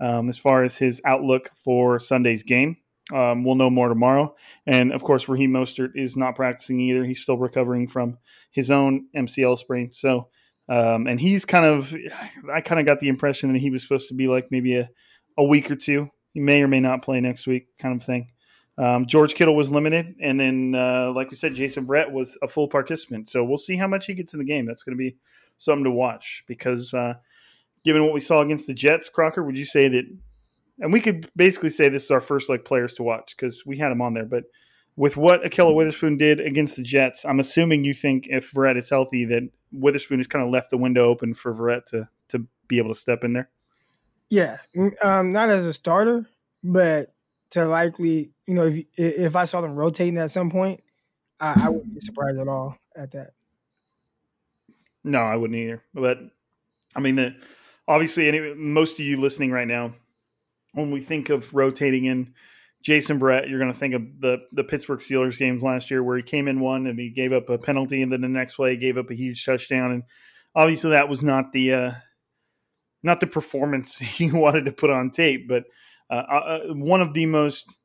um, 0.00 0.28
as 0.28 0.38
far 0.38 0.64
as 0.64 0.78
his 0.78 1.00
outlook 1.04 1.50
for 1.64 1.98
Sunday's 2.00 2.42
game. 2.42 2.76
Um, 3.12 3.44
we'll 3.44 3.54
know 3.54 3.70
more 3.70 3.88
tomorrow. 3.88 4.34
And 4.66 4.92
of 4.92 5.02
course, 5.02 5.28
Raheem 5.28 5.52
Mostert 5.52 5.92
is 5.94 6.16
not 6.16 6.34
practicing 6.36 6.80
either. 6.80 7.04
He's 7.04 7.20
still 7.20 7.38
recovering 7.38 7.86
from 7.86 8.18
his 8.50 8.70
own 8.70 9.06
MCL 9.16 9.58
sprain. 9.58 9.92
So, 9.92 10.28
um, 10.68 11.06
and 11.06 11.20
he's 11.20 11.44
kind 11.44 11.64
of, 11.64 11.94
I 12.52 12.60
kind 12.60 12.80
of 12.80 12.86
got 12.86 13.00
the 13.00 13.08
impression 13.08 13.52
that 13.52 13.60
he 13.60 13.70
was 13.70 13.82
supposed 13.82 14.08
to 14.08 14.14
be 14.14 14.26
like 14.26 14.50
maybe 14.50 14.76
a, 14.76 14.90
a 15.38 15.44
week 15.44 15.70
or 15.70 15.76
two. 15.76 16.10
He 16.32 16.40
may 16.40 16.62
or 16.62 16.68
may 16.68 16.80
not 16.80 17.02
play 17.02 17.20
next 17.20 17.46
week, 17.46 17.68
kind 17.78 18.00
of 18.00 18.04
thing. 18.04 18.31
Um, 18.78 19.06
George 19.06 19.34
Kittle 19.34 19.54
was 19.54 19.70
limited, 19.70 20.14
and 20.20 20.40
then, 20.40 20.74
uh, 20.74 21.12
like 21.14 21.30
we 21.30 21.36
said, 21.36 21.54
Jason 21.54 21.86
Verrett 21.86 22.10
was 22.10 22.38
a 22.42 22.48
full 22.48 22.68
participant. 22.68 23.28
So 23.28 23.44
we'll 23.44 23.58
see 23.58 23.76
how 23.76 23.86
much 23.86 24.06
he 24.06 24.14
gets 24.14 24.32
in 24.32 24.38
the 24.38 24.44
game. 24.44 24.64
That's 24.64 24.82
going 24.82 24.96
to 24.96 24.98
be 24.98 25.16
something 25.58 25.84
to 25.84 25.90
watch 25.90 26.44
because, 26.46 26.94
uh, 26.94 27.14
given 27.84 28.02
what 28.02 28.14
we 28.14 28.20
saw 28.20 28.40
against 28.40 28.66
the 28.66 28.74
Jets, 28.74 29.08
Crocker, 29.08 29.42
would 29.42 29.58
you 29.58 29.64
say 29.64 29.88
that? 29.88 30.04
And 30.80 30.92
we 30.92 31.00
could 31.00 31.30
basically 31.36 31.70
say 31.70 31.88
this 31.88 32.04
is 32.04 32.10
our 32.10 32.20
first 32.20 32.48
like 32.48 32.64
players 32.64 32.94
to 32.94 33.02
watch 33.02 33.36
because 33.36 33.64
we 33.66 33.76
had 33.76 33.92
him 33.92 34.00
on 34.00 34.14
there. 34.14 34.24
But 34.24 34.44
with 34.96 35.16
what 35.16 35.42
Ahkello 35.42 35.74
Witherspoon 35.74 36.16
did 36.16 36.40
against 36.40 36.76
the 36.76 36.82
Jets, 36.82 37.24
I'm 37.24 37.40
assuming 37.40 37.84
you 37.84 37.94
think 37.94 38.26
if 38.28 38.52
Verrett 38.52 38.78
is 38.78 38.90
healthy, 38.90 39.24
that 39.26 39.42
Witherspoon 39.70 40.18
has 40.18 40.26
kind 40.26 40.44
of 40.44 40.50
left 40.50 40.70
the 40.70 40.76
window 40.78 41.04
open 41.04 41.34
for 41.34 41.54
Verrett 41.54 41.86
to 41.86 42.08
to 42.28 42.46
be 42.68 42.78
able 42.78 42.94
to 42.94 42.98
step 42.98 43.22
in 43.22 43.34
there. 43.34 43.50
Yeah, 44.30 44.58
um, 45.02 45.32
not 45.32 45.50
as 45.50 45.66
a 45.66 45.74
starter, 45.74 46.26
but 46.64 47.11
to 47.52 47.66
likely, 47.66 48.32
you 48.46 48.54
know, 48.54 48.66
if 48.66 48.84
if 48.96 49.36
I 49.36 49.44
saw 49.44 49.60
them 49.60 49.74
rotating 49.74 50.18
at 50.18 50.30
some 50.30 50.50
point, 50.50 50.82
I, 51.38 51.66
I 51.66 51.68
wouldn't 51.68 51.94
be 51.94 52.00
surprised 52.00 52.38
at 52.38 52.48
all 52.48 52.76
at 52.96 53.12
that. 53.12 53.32
No, 55.04 55.20
I 55.20 55.36
wouldn't 55.36 55.58
either. 55.58 55.82
But 55.94 56.18
I 56.96 57.00
mean, 57.00 57.16
the 57.16 57.34
obviously, 57.86 58.28
any, 58.28 58.54
most 58.54 58.98
of 58.98 59.06
you 59.06 59.20
listening 59.20 59.50
right 59.50 59.66
now, 59.66 59.94
when 60.72 60.90
we 60.90 61.00
think 61.00 61.28
of 61.28 61.52
rotating 61.54 62.06
in 62.06 62.32
Jason 62.82 63.20
Verrett, 63.20 63.50
you're 63.50 63.58
going 63.58 63.72
to 63.72 63.78
think 63.78 63.94
of 63.94 64.20
the 64.20 64.38
the 64.52 64.64
Pittsburgh 64.64 65.00
Steelers 65.00 65.38
games 65.38 65.62
last 65.62 65.90
year 65.90 66.02
where 66.02 66.16
he 66.16 66.22
came 66.22 66.48
in 66.48 66.60
one 66.60 66.86
and 66.86 66.98
he 66.98 67.10
gave 67.10 67.32
up 67.32 67.50
a 67.50 67.58
penalty, 67.58 68.02
and 68.02 68.10
then 68.10 68.22
the 68.22 68.28
next 68.28 68.54
play 68.54 68.76
gave 68.76 68.96
up 68.96 69.10
a 69.10 69.14
huge 69.14 69.44
touchdown, 69.44 69.90
and 69.90 70.02
obviously 70.54 70.90
that 70.90 71.08
was 71.08 71.22
not 71.22 71.52
the 71.52 71.72
uh, 71.72 71.92
not 73.02 73.20
the 73.20 73.26
performance 73.26 73.98
he 73.98 74.30
wanted 74.32 74.64
to 74.64 74.72
put 74.72 74.90
on 74.90 75.10
tape, 75.10 75.48
but 75.48 75.64
uh, 76.12 76.34
uh, 76.34 76.58
one 76.74 77.00
of 77.00 77.14
the 77.14 77.26
most 77.26 77.78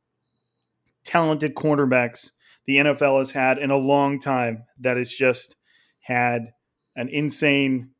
talented 1.06 1.56
cornerbacks 1.56 2.32
the 2.66 2.78
NFL 2.78 3.20
has 3.20 3.32
had 3.32 3.58
in 3.58 3.72
a 3.72 3.78
long 3.78 4.20
time. 4.20 4.64
That 4.80 4.98
has 4.98 5.12
just 5.12 5.56
had 6.00 6.52
an 6.96 7.10
insane 7.10 7.92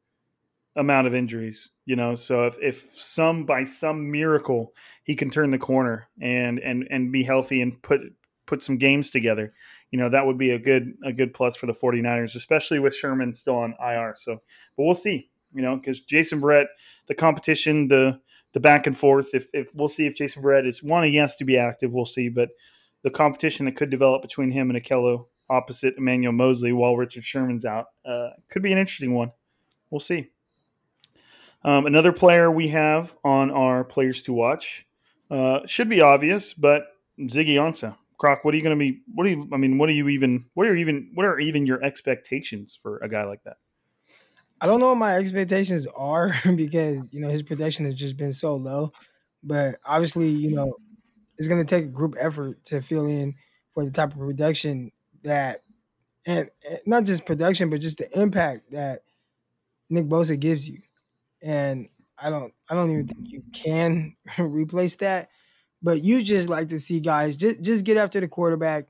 amount 0.76 1.08
of 1.08 1.16
injuries. 1.16 1.70
You 1.86 1.96
know, 1.96 2.16
so 2.16 2.46
if, 2.46 2.58
if 2.62 2.92
some 2.94 3.46
by 3.46 3.64
some 3.64 4.12
miracle 4.12 4.74
he 5.04 5.16
can 5.16 5.30
turn 5.30 5.52
the 5.52 5.58
corner 5.58 6.10
and 6.22 6.60
and 6.60 6.86
and 6.92 7.12
be 7.12 7.24
healthy 7.24 7.62
and 7.62 7.82
put 7.82 8.02
put 8.46 8.62
some 8.62 8.78
games 8.78 9.10
together, 9.10 9.54
you 9.92 10.00
know, 10.00 10.10
that 10.10 10.26
would 10.26 10.38
be 10.38 10.52
a 10.52 10.60
good 10.60 10.94
a 11.06 11.14
good 11.14 11.34
plus 11.34 11.56
for 11.56 11.66
the 11.66 11.74
49ers, 11.74 12.36
especially 12.36 12.80
with 12.80 12.94
Sherman 12.94 13.34
still 13.34 13.56
on 13.56 13.76
IR. 13.80 14.16
So, 14.18 14.42
but 14.76 14.84
we'll 14.84 14.96
see, 14.96 15.30
you 15.54 15.62
know, 15.62 15.78
because 15.78 16.02
Jason 16.02 16.42
Verrett 16.42 16.66
the 17.08 17.16
competition, 17.16 17.88
the 17.88 18.20
the 18.58 18.62
back 18.62 18.88
and 18.88 18.98
forth. 18.98 19.36
If, 19.36 19.50
if 19.54 19.68
we'll 19.76 19.88
see 19.88 20.08
if 20.08 20.16
Jason 20.16 20.42
Verrett 20.42 20.68
is 20.68 20.82
one, 20.82 21.14
has 21.14 21.36
to 21.36 21.46
be 21.46 21.60
active. 21.60 21.94
We'll 21.94 22.06
see, 22.06 22.28
but 22.28 22.50
the 23.04 23.12
competition 23.12 23.68
that 23.68 23.76
could 23.76 23.92
develop 23.92 24.24
between 24.24 24.50
him 24.50 24.72
and 24.72 24.84
Ahkello 24.84 25.28
opposite 25.48 25.94
Emmanuel 25.96 26.34
Moseley 26.34 26.74
while 26.74 26.98
Richard 26.98 27.24
Sherman's 27.24 27.66
out 27.66 27.86
uh, 28.04 28.30
could 28.50 28.64
be 28.64 28.72
an 28.72 28.80
interesting 28.80 29.14
one. 29.14 29.32
We'll 29.92 30.00
see. 30.00 30.32
Um, 31.64 31.86
another 31.86 32.12
player 32.12 32.50
we 32.50 32.70
have 32.70 33.14
on 33.24 33.52
our 33.52 33.84
players 33.84 34.24
to 34.24 34.34
watch 34.34 34.88
uh, 35.30 35.60
should 35.68 35.88
be 35.88 36.02
obvious, 36.02 36.54
but 36.54 36.88
Ziggy 37.20 37.58
Ansah. 37.58 37.96
Croc, 38.18 38.44
what 38.44 38.56
are 38.56 38.58
you 38.58 38.64
going 38.64 38.76
to 38.76 38.84
be? 38.84 39.02
What 39.14 39.28
are 39.28 39.30
you? 39.30 39.48
I 39.54 39.58
mean, 39.58 39.78
what 39.78 39.88
are 39.88 39.94
you 39.94 40.10
even? 40.10 40.46
What 40.56 40.66
are 40.66 40.76
even? 40.76 41.12
What 41.14 41.28
are 41.28 41.40
even 41.40 41.68
your 41.68 41.84
expectations 41.84 42.76
for 42.82 42.98
a 42.98 43.08
guy 43.08 43.24
like 43.24 43.44
that? 43.44 43.58
I 44.60 44.66
don't 44.66 44.80
know 44.80 44.90
what 44.90 44.98
my 44.98 45.18
expectations 45.18 45.88
are 45.96 46.32
because 46.56 47.10
you 47.12 47.20
know 47.20 47.30
his 47.30 47.44
production 47.44 47.86
has 47.86 47.96
just 47.96 48.18
been 48.18 48.34
so 48.34 48.56
low. 48.56 48.92
But 49.44 49.80
obviously, 49.86 50.30
you 50.30 50.52
know, 50.52 50.76
it's 51.38 51.48
going 51.48 51.64
to 51.64 51.76
take 51.76 51.86
a 51.86 51.90
group 51.90 52.16
effort 52.20 52.64
to 52.66 52.82
fill 52.82 53.06
in 53.06 53.36
for 53.74 53.86
the 53.86 53.92
type 53.92 54.14
of 54.14 54.20
production 54.20 54.92
that, 55.24 55.64
and, 56.26 56.50
and 56.68 56.80
not 56.86 57.06
just 57.06 57.26
production, 57.26 57.70
but 57.70 57.80
just 57.80 58.00
the 58.00 58.20
impact 58.20 58.72
that 58.72 59.04
Nick 59.90 60.08
Bosa 60.08 60.40
gives 60.40 60.68
you 60.68 60.82
and 61.42 61.88
I 62.18 62.30
don't 62.30 62.54
I 62.70 62.76
don't 62.76 62.92
even 62.92 63.08
think 63.08 63.30
you 63.30 63.44
can 63.54 64.16
replace 64.40 64.96
that. 64.98 65.30
But 65.82 66.04
you 66.04 66.24
just 66.24 66.50
like 66.50 66.70
to 66.70 66.80
see 66.80 67.00
guys 67.00 67.36
just 67.36 67.62
just 67.62 67.86
get 67.86 67.98
after 67.98 68.20
the 68.20 68.28
quarterback. 68.28 68.88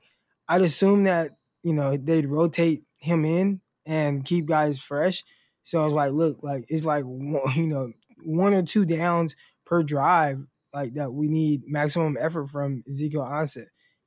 I'd 0.48 0.62
assume 0.62 1.04
that 1.04 1.36
you 1.62 1.74
know 1.74 1.96
they'd 1.96 2.26
rotate 2.26 2.84
him 3.00 3.24
in 3.24 3.60
and 3.84 4.24
keep 4.24 4.46
guys 4.46 4.78
fresh. 4.78 5.24
So 5.68 5.84
it's 5.84 5.92
like, 5.92 6.12
look, 6.12 6.38
like 6.42 6.64
it's 6.70 6.86
like 6.86 7.04
you 7.54 7.66
know 7.66 7.92
one 8.24 8.54
or 8.54 8.62
two 8.62 8.86
downs 8.86 9.36
per 9.66 9.82
drive, 9.82 10.38
like 10.72 10.94
that. 10.94 11.12
We 11.12 11.28
need 11.28 11.64
maximum 11.66 12.16
effort 12.18 12.48
from 12.48 12.82
Ezekiel 12.88 13.20
Ansah. 13.20 13.66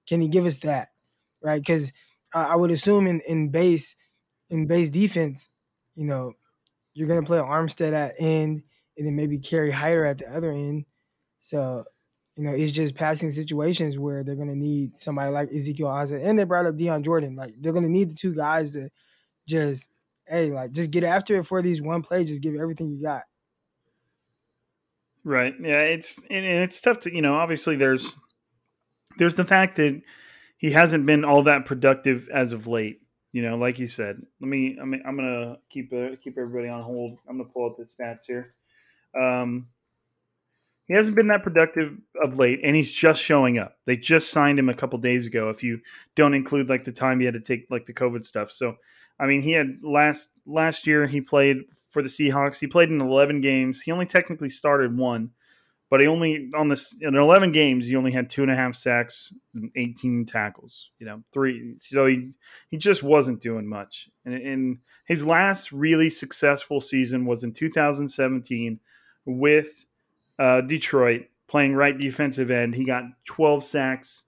Can 0.09 0.21
he 0.21 0.27
give 0.27 0.47
us 0.47 0.57
that, 0.57 0.87
right? 1.43 1.61
Because 1.61 1.93
I 2.33 2.55
would 2.55 2.71
assume 2.71 3.05
in 3.05 3.21
in 3.27 3.49
base 3.49 3.95
in 4.49 4.65
base 4.65 4.89
defense, 4.89 5.51
you 5.93 6.03
know, 6.03 6.33
you're 6.95 7.07
gonna 7.07 7.21
play 7.21 7.37
Armstead 7.37 7.93
at 7.93 8.15
end, 8.17 8.63
and 8.97 9.05
then 9.05 9.15
maybe 9.15 9.37
Kerry 9.37 9.69
Hyder 9.69 10.03
at 10.03 10.17
the 10.17 10.35
other 10.35 10.51
end. 10.51 10.85
So, 11.37 11.83
you 12.37 12.43
know, 12.43 12.53
it's 12.53 12.71
just 12.71 12.95
passing 12.95 13.29
situations 13.29 13.99
where 13.99 14.23
they're 14.23 14.35
gonna 14.35 14.55
need 14.55 14.97
somebody 14.97 15.29
like 15.29 15.51
Ezekiel 15.51 15.89
Ansah, 15.89 16.25
and 16.25 16.39
they 16.39 16.43
brought 16.43 16.65
up 16.65 16.75
Dion 16.75 17.03
Jordan. 17.03 17.35
Like 17.35 17.53
they're 17.59 17.71
gonna 17.71 17.87
need 17.87 18.09
the 18.09 18.15
two 18.15 18.33
guys 18.33 18.71
to 18.71 18.89
just, 19.47 19.89
hey, 20.31 20.49
like 20.49 20.71
just 20.71 20.91
get 20.91 21.03
after 21.03 21.37
it 21.37 21.45
for 21.45 21.61
these 21.61 21.81
one 21.81 22.01
play. 22.01 22.23
Just 22.23 22.41
give 22.41 22.55
everything 22.55 22.91
you 22.91 23.03
got. 23.03 23.23
Right. 25.23 25.53
Yeah. 25.61 25.81
It's 25.81 26.19
and 26.29 26.45
it's 26.45 26.81
tough 26.81 27.01
to 27.01 27.13
you 27.13 27.21
know. 27.21 27.35
Obviously, 27.35 27.75
there's 27.75 28.15
there's 29.17 29.35
the 29.35 29.45
fact 29.45 29.75
that 29.75 30.01
he 30.57 30.71
hasn't 30.71 31.05
been 31.05 31.25
all 31.25 31.43
that 31.43 31.65
productive 31.65 32.29
as 32.33 32.53
of 32.53 32.67
late. 32.67 33.01
You 33.33 33.43
know, 33.43 33.57
like 33.57 33.79
you 33.79 33.87
said, 33.87 34.21
let 34.39 34.47
me. 34.47 34.77
I 34.81 34.85
mean, 34.85 35.03
I'm 35.05 35.15
gonna 35.15 35.57
keep 35.69 35.93
uh, 35.93 36.15
keep 36.21 36.37
everybody 36.37 36.67
on 36.67 36.81
hold. 36.81 37.19
I'm 37.29 37.37
gonna 37.37 37.49
pull 37.49 37.69
up 37.69 37.77
the 37.77 37.83
stats 37.83 38.25
here. 38.27 38.53
Um, 39.19 39.67
he 40.87 40.95
hasn't 40.95 41.15
been 41.15 41.27
that 41.27 41.43
productive 41.43 41.97
of 42.21 42.37
late, 42.37 42.59
and 42.63 42.75
he's 42.75 42.91
just 42.91 43.21
showing 43.21 43.57
up. 43.57 43.77
They 43.85 43.95
just 43.95 44.31
signed 44.31 44.59
him 44.59 44.67
a 44.67 44.73
couple 44.73 44.99
days 44.99 45.27
ago. 45.27 45.49
If 45.49 45.63
you 45.63 45.79
don't 46.15 46.33
include 46.33 46.67
like 46.67 46.83
the 46.83 46.91
time 46.91 47.19
he 47.19 47.25
had 47.25 47.35
to 47.35 47.39
take 47.39 47.67
like 47.69 47.85
the 47.85 47.93
COVID 47.93 48.25
stuff, 48.25 48.51
so 48.51 48.75
I 49.21 49.27
mean, 49.27 49.41
he 49.41 49.51
had 49.51 49.83
last 49.83 50.31
last 50.45 50.87
year 50.87 51.05
he 51.05 51.21
played 51.21 51.57
for 51.89 52.01
the 52.01 52.09
Seahawks. 52.09 52.59
He 52.59 52.67
played 52.67 52.89
in 52.89 52.99
11 52.99 53.41
games. 53.41 53.81
He 53.81 53.91
only 53.91 54.05
technically 54.05 54.49
started 54.49 54.97
one, 54.97 55.31
but 55.91 55.99
he 55.99 56.07
only 56.07 56.49
on 56.55 56.69
this 56.69 56.95
in 57.01 57.15
11 57.15 57.51
games 57.51 57.85
he 57.85 57.95
only 57.95 58.11
had 58.11 58.29
two 58.29 58.41
and 58.41 58.49
a 58.51 58.55
half 58.55 58.73
sacks 58.75 59.31
and 59.53 59.69
18 59.75 60.25
tackles 60.25 60.89
you 60.97 61.05
know 61.05 61.21
three 61.31 61.75
so 61.77 62.07
he 62.07 62.31
he 62.71 62.77
just 62.77 63.03
wasn't 63.03 63.39
doing 63.39 63.67
much 63.67 64.09
and, 64.25 64.33
and 64.33 64.77
his 65.05 65.23
last 65.23 65.71
really 65.71 66.09
successful 66.09 66.81
season 66.81 67.25
was 67.25 67.43
in 67.43 67.53
2017 67.53 68.79
with 69.25 69.85
uh, 70.39 70.61
detroit 70.61 71.25
playing 71.47 71.75
right 71.75 71.99
defensive 71.99 72.49
end 72.49 72.73
he 72.73 72.85
got 72.85 73.03
12 73.25 73.63
sacks 73.63 74.23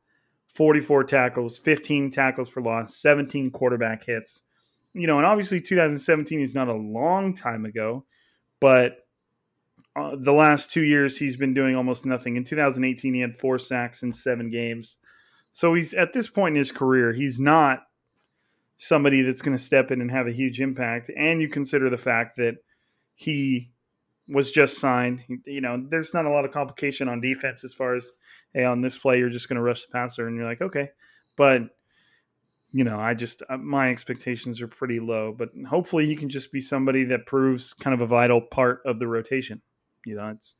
44 0.53 1.05
tackles 1.05 1.57
15 1.57 2.11
tackles 2.11 2.49
for 2.49 2.61
loss 2.61 2.97
17 2.97 3.49
quarterback 3.49 4.05
hits 4.05 4.43
you 4.93 5.07
know 5.07 5.17
and 5.17 5.25
obviously 5.25 5.59
2017 5.59 6.39
is 6.39 6.55
not 6.55 6.67
a 6.67 6.73
long 6.73 7.35
time 7.35 7.65
ago 7.65 8.05
but 8.59 9.03
uh, 9.95 10.15
the 10.17 10.33
last 10.33 10.71
two 10.71 10.81
years 10.81 11.17
he's 11.17 11.35
been 11.35 11.53
doing 11.53 11.75
almost 11.75 12.05
nothing. 12.05 12.35
In 12.35 12.43
2018, 12.43 13.13
he 13.13 13.21
had 13.21 13.37
four 13.37 13.59
sacks 13.59 14.03
in 14.03 14.11
seven 14.11 14.49
games. 14.49 14.97
So 15.51 15.75
he's 15.75 15.93
at 15.93 16.13
this 16.13 16.27
point 16.27 16.55
in 16.55 16.59
his 16.59 16.71
career, 16.71 17.13
he's 17.13 17.39
not 17.39 17.83
somebody 18.77 19.21
that's 19.21 19.43
going 19.43 19.55
to 19.55 19.63
step 19.63 19.91
in 19.91 20.01
and 20.01 20.09
have 20.09 20.27
a 20.27 20.31
huge 20.31 20.59
impact. 20.59 21.11
And 21.15 21.41
you 21.41 21.47
consider 21.47 21.89
the 21.89 21.97
fact 21.97 22.37
that 22.37 22.55
he 23.13 23.71
was 24.27 24.51
just 24.51 24.79
signed. 24.79 25.21
You 25.45 25.61
know, 25.61 25.85
there's 25.89 26.13
not 26.13 26.25
a 26.25 26.31
lot 26.31 26.43
of 26.45 26.51
complication 26.51 27.07
on 27.07 27.21
defense 27.21 27.63
as 27.63 27.73
far 27.73 27.95
as, 27.95 28.11
hey, 28.53 28.63
on 28.63 28.81
this 28.81 28.97
play, 28.97 29.19
you're 29.19 29.29
just 29.29 29.47
going 29.47 29.57
to 29.57 29.61
rush 29.61 29.85
the 29.85 29.91
passer. 29.91 30.27
And 30.27 30.35
you're 30.35 30.47
like, 30.47 30.61
okay. 30.61 30.89
But, 31.37 31.63
you 32.73 32.83
know, 32.83 32.99
I 32.99 33.13
just, 33.13 33.43
uh, 33.49 33.57
my 33.57 33.89
expectations 33.89 34.61
are 34.61 34.67
pretty 34.67 34.99
low. 34.99 35.33
But 35.37 35.49
hopefully 35.69 36.05
he 36.05 36.15
can 36.15 36.27
just 36.27 36.51
be 36.51 36.59
somebody 36.59 37.05
that 37.05 37.25
proves 37.25 37.73
kind 37.73 37.93
of 37.93 38.01
a 38.01 38.07
vital 38.07 38.41
part 38.41 38.81
of 38.85 38.99
the 38.99 39.07
rotation 39.07 39.61
you 40.05 40.15
know, 40.15 40.29
it's 40.29 40.55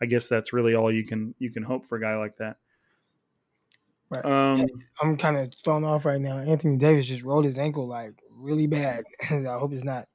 I 0.00 0.06
guess 0.06 0.28
that's 0.28 0.52
really 0.52 0.74
all 0.74 0.92
you 0.92 1.04
can 1.04 1.34
you 1.38 1.50
can 1.50 1.62
hope 1.62 1.86
for 1.86 1.96
a 1.96 2.00
guy 2.00 2.16
like 2.16 2.36
that. 2.38 2.56
Right. 4.08 4.24
Um, 4.24 4.66
I'm 5.00 5.16
kind 5.16 5.36
of 5.36 5.52
thrown 5.64 5.84
off 5.84 6.04
right 6.04 6.20
now. 6.20 6.38
Anthony 6.38 6.76
Davis 6.76 7.06
just 7.06 7.22
rolled 7.22 7.44
his 7.44 7.58
ankle 7.58 7.86
like 7.86 8.14
really 8.30 8.66
bad. 8.66 9.04
I 9.30 9.58
hope 9.58 9.72
it's 9.72 9.84
not 9.84 10.08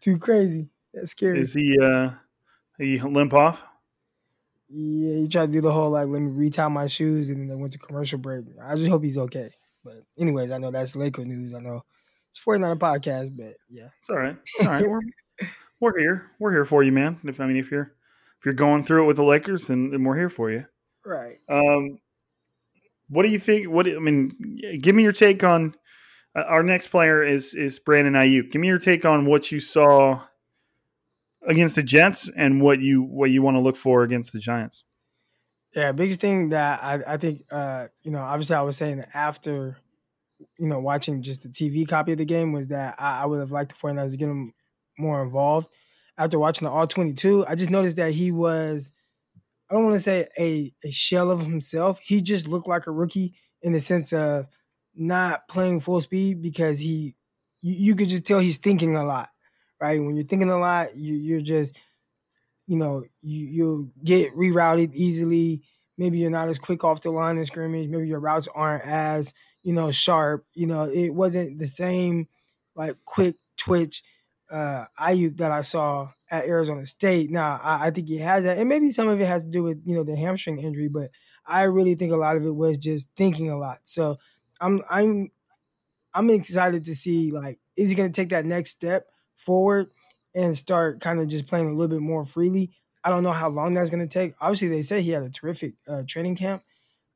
too 0.00 0.18
crazy. 0.18 0.68
That's 0.92 1.12
scary. 1.12 1.40
Is 1.40 1.54
he 1.54 1.78
uh 1.80 2.10
he 2.78 3.00
limp 3.00 3.32
off? 3.32 3.62
Yeah, 4.68 5.16
he 5.16 5.28
tried 5.28 5.46
to 5.46 5.52
do 5.52 5.60
the 5.60 5.72
whole 5.72 5.90
like 5.90 6.08
let 6.08 6.20
me 6.20 6.30
retie 6.30 6.68
my 6.68 6.86
shoes 6.86 7.30
and 7.30 7.40
then 7.40 7.48
they 7.48 7.54
went 7.54 7.72
to 7.72 7.78
commercial 7.78 8.18
break. 8.18 8.44
I 8.62 8.74
just 8.74 8.88
hope 8.88 9.04
he's 9.04 9.18
okay. 9.18 9.50
But 9.84 10.02
anyways, 10.18 10.50
I 10.50 10.58
know 10.58 10.70
that's 10.70 10.96
Laker 10.96 11.24
news. 11.24 11.54
I 11.54 11.60
know 11.60 11.84
it's 12.30 12.40
49 12.40 12.78
podcast, 12.78 13.36
but 13.36 13.54
yeah. 13.68 13.88
It's 14.00 14.10
all 14.10 14.16
right. 14.16 14.36
It's 14.42 14.66
all 14.66 14.72
right. 14.72 14.88
we're, 14.88 15.00
we're 15.80 15.98
here. 15.98 16.30
We're 16.38 16.52
here 16.52 16.64
for 16.64 16.82
you, 16.82 16.92
man. 16.92 17.20
If 17.24 17.40
I 17.40 17.46
mean 17.46 17.56
if 17.56 17.70
you're 17.70 17.92
if 18.38 18.44
you're 18.44 18.54
going 18.54 18.84
through 18.84 19.04
it 19.04 19.06
with 19.06 19.16
the 19.16 19.24
Lakers, 19.24 19.66
then, 19.66 19.90
then 19.90 20.02
we're 20.04 20.16
here 20.16 20.28
for 20.28 20.50
you. 20.50 20.64
Right. 21.04 21.38
Um 21.48 21.98
what 23.08 23.22
do 23.22 23.28
you 23.28 23.38
think 23.38 23.68
what 23.68 23.86
I 23.86 23.98
mean 23.98 24.80
give 24.80 24.94
me 24.94 25.02
your 25.02 25.12
take 25.12 25.44
on 25.44 25.74
uh, 26.34 26.42
our 26.42 26.62
next 26.62 26.88
player 26.88 27.22
is 27.22 27.54
is 27.54 27.78
Brandon 27.78 28.14
Aiyuk. 28.14 28.50
Give 28.50 28.60
me 28.60 28.68
your 28.68 28.78
take 28.78 29.04
on 29.04 29.26
what 29.26 29.52
you 29.52 29.60
saw 29.60 30.22
against 31.46 31.76
the 31.76 31.82
Jets 31.82 32.30
and 32.36 32.60
what 32.60 32.80
you 32.80 33.02
what 33.02 33.30
you 33.30 33.42
want 33.42 33.56
to 33.56 33.60
look 33.60 33.76
for 33.76 34.02
against 34.02 34.32
the 34.32 34.38
Giants. 34.38 34.84
Yeah, 35.74 35.92
biggest 35.92 36.20
thing 36.20 36.50
that 36.50 36.82
I, 36.82 37.14
I 37.14 37.16
think 37.16 37.42
uh, 37.50 37.88
you 38.02 38.10
know, 38.10 38.20
obviously 38.20 38.56
I 38.56 38.62
was 38.62 38.76
saying 38.76 39.04
after 39.12 39.78
you 40.58 40.66
know, 40.68 40.78
watching 40.80 41.22
just 41.22 41.42
the 41.42 41.48
TV 41.48 41.88
copy 41.88 42.12
of 42.12 42.18
the 42.18 42.24
game 42.24 42.52
was 42.52 42.68
that 42.68 42.96
I, 42.98 43.22
I 43.22 43.26
would 43.26 43.40
have 43.40 43.50
liked 43.50 43.70
the 43.70 43.88
49ers 43.88 44.12
to 44.12 44.16
get 44.16 44.28
him 44.28 44.52
more 44.98 45.22
involved. 45.22 45.68
After 46.18 46.38
watching 46.38 46.66
the 46.66 46.70
all 46.70 46.86
22, 46.86 47.46
I 47.46 47.54
just 47.54 47.70
noticed 47.70 47.96
that 47.96 48.12
he 48.12 48.30
was 48.30 48.92
I 49.70 49.74
don't 49.74 49.84
want 49.84 49.96
to 49.96 50.00
say 50.00 50.28
a, 50.38 50.72
a 50.84 50.90
shell 50.90 51.30
of 51.30 51.40
himself. 51.40 51.98
He 52.00 52.20
just 52.20 52.46
looked 52.46 52.68
like 52.68 52.86
a 52.86 52.92
rookie 52.92 53.34
in 53.62 53.72
the 53.72 53.80
sense 53.80 54.12
of 54.12 54.46
not 54.94 55.48
playing 55.48 55.80
full 55.80 56.00
speed 56.00 56.42
because 56.42 56.78
he 56.78 57.16
you, 57.62 57.74
you 57.74 57.96
could 57.96 58.08
just 58.08 58.26
tell 58.26 58.38
he's 58.38 58.58
thinking 58.58 58.94
a 58.96 59.04
lot 59.04 59.30
right? 59.80 60.02
When 60.02 60.16
you're 60.16 60.24
thinking 60.24 60.50
a 60.50 60.56
lot, 60.58 60.96
you, 60.96 61.14
you're 61.14 61.40
just, 61.40 61.76
you 62.66 62.76
know, 62.76 63.04
you 63.22 63.46
you 63.46 63.92
get 64.02 64.34
rerouted 64.34 64.92
easily. 64.94 65.62
Maybe 65.96 66.18
you're 66.18 66.30
not 66.30 66.48
as 66.48 66.58
quick 66.58 66.82
off 66.82 67.02
the 67.02 67.10
line 67.10 67.38
of 67.38 67.46
scrimmage. 67.46 67.88
Maybe 67.88 68.08
your 68.08 68.20
routes 68.20 68.48
aren't 68.54 68.84
as 68.84 69.32
you 69.62 69.72
know 69.72 69.90
sharp. 69.90 70.46
You 70.54 70.66
know, 70.66 70.84
it 70.84 71.10
wasn't 71.10 71.58
the 71.58 71.66
same 71.66 72.28
like 72.74 72.96
quick 73.04 73.36
twitch 73.56 74.02
uh 74.50 74.84
Aiyuk 75.00 75.38
that 75.38 75.50
I 75.50 75.62
saw 75.62 76.10
at 76.30 76.46
Arizona 76.46 76.86
State. 76.86 77.30
Now 77.30 77.60
I, 77.62 77.86
I 77.86 77.90
think 77.90 78.08
he 78.08 78.18
has 78.18 78.44
that, 78.44 78.58
and 78.58 78.68
maybe 78.68 78.90
some 78.90 79.08
of 79.08 79.20
it 79.20 79.26
has 79.26 79.44
to 79.44 79.50
do 79.50 79.62
with 79.62 79.80
you 79.84 79.94
know 79.94 80.04
the 80.04 80.16
hamstring 80.16 80.58
injury, 80.58 80.88
but 80.88 81.10
I 81.46 81.64
really 81.64 81.94
think 81.94 82.12
a 82.12 82.16
lot 82.16 82.36
of 82.36 82.44
it 82.44 82.54
was 82.54 82.76
just 82.78 83.08
thinking 83.16 83.50
a 83.50 83.58
lot. 83.58 83.80
So 83.84 84.18
I'm 84.60 84.82
I'm 84.90 85.30
I'm 86.12 86.30
excited 86.30 86.84
to 86.84 86.94
see 86.94 87.30
like 87.30 87.58
is 87.76 87.90
he 87.90 87.94
going 87.96 88.10
to 88.10 88.20
take 88.20 88.30
that 88.30 88.46
next 88.46 88.70
step 88.70 89.06
forward 89.36 89.90
and 90.34 90.56
start 90.56 91.00
kind 91.00 91.20
of 91.20 91.28
just 91.28 91.46
playing 91.46 91.66
a 91.66 91.72
little 91.72 91.88
bit 91.88 92.00
more 92.00 92.24
freely. 92.24 92.72
I 93.02 93.10
don't 93.10 93.22
know 93.22 93.32
how 93.32 93.48
long 93.48 93.74
that's 93.74 93.90
going 93.90 94.06
to 94.06 94.12
take. 94.12 94.34
Obviously, 94.40 94.68
they 94.68 94.82
said 94.82 95.02
he 95.02 95.10
had 95.10 95.22
a 95.22 95.30
terrific 95.30 95.74
uh, 95.86 96.02
training 96.06 96.36
camp, 96.36 96.62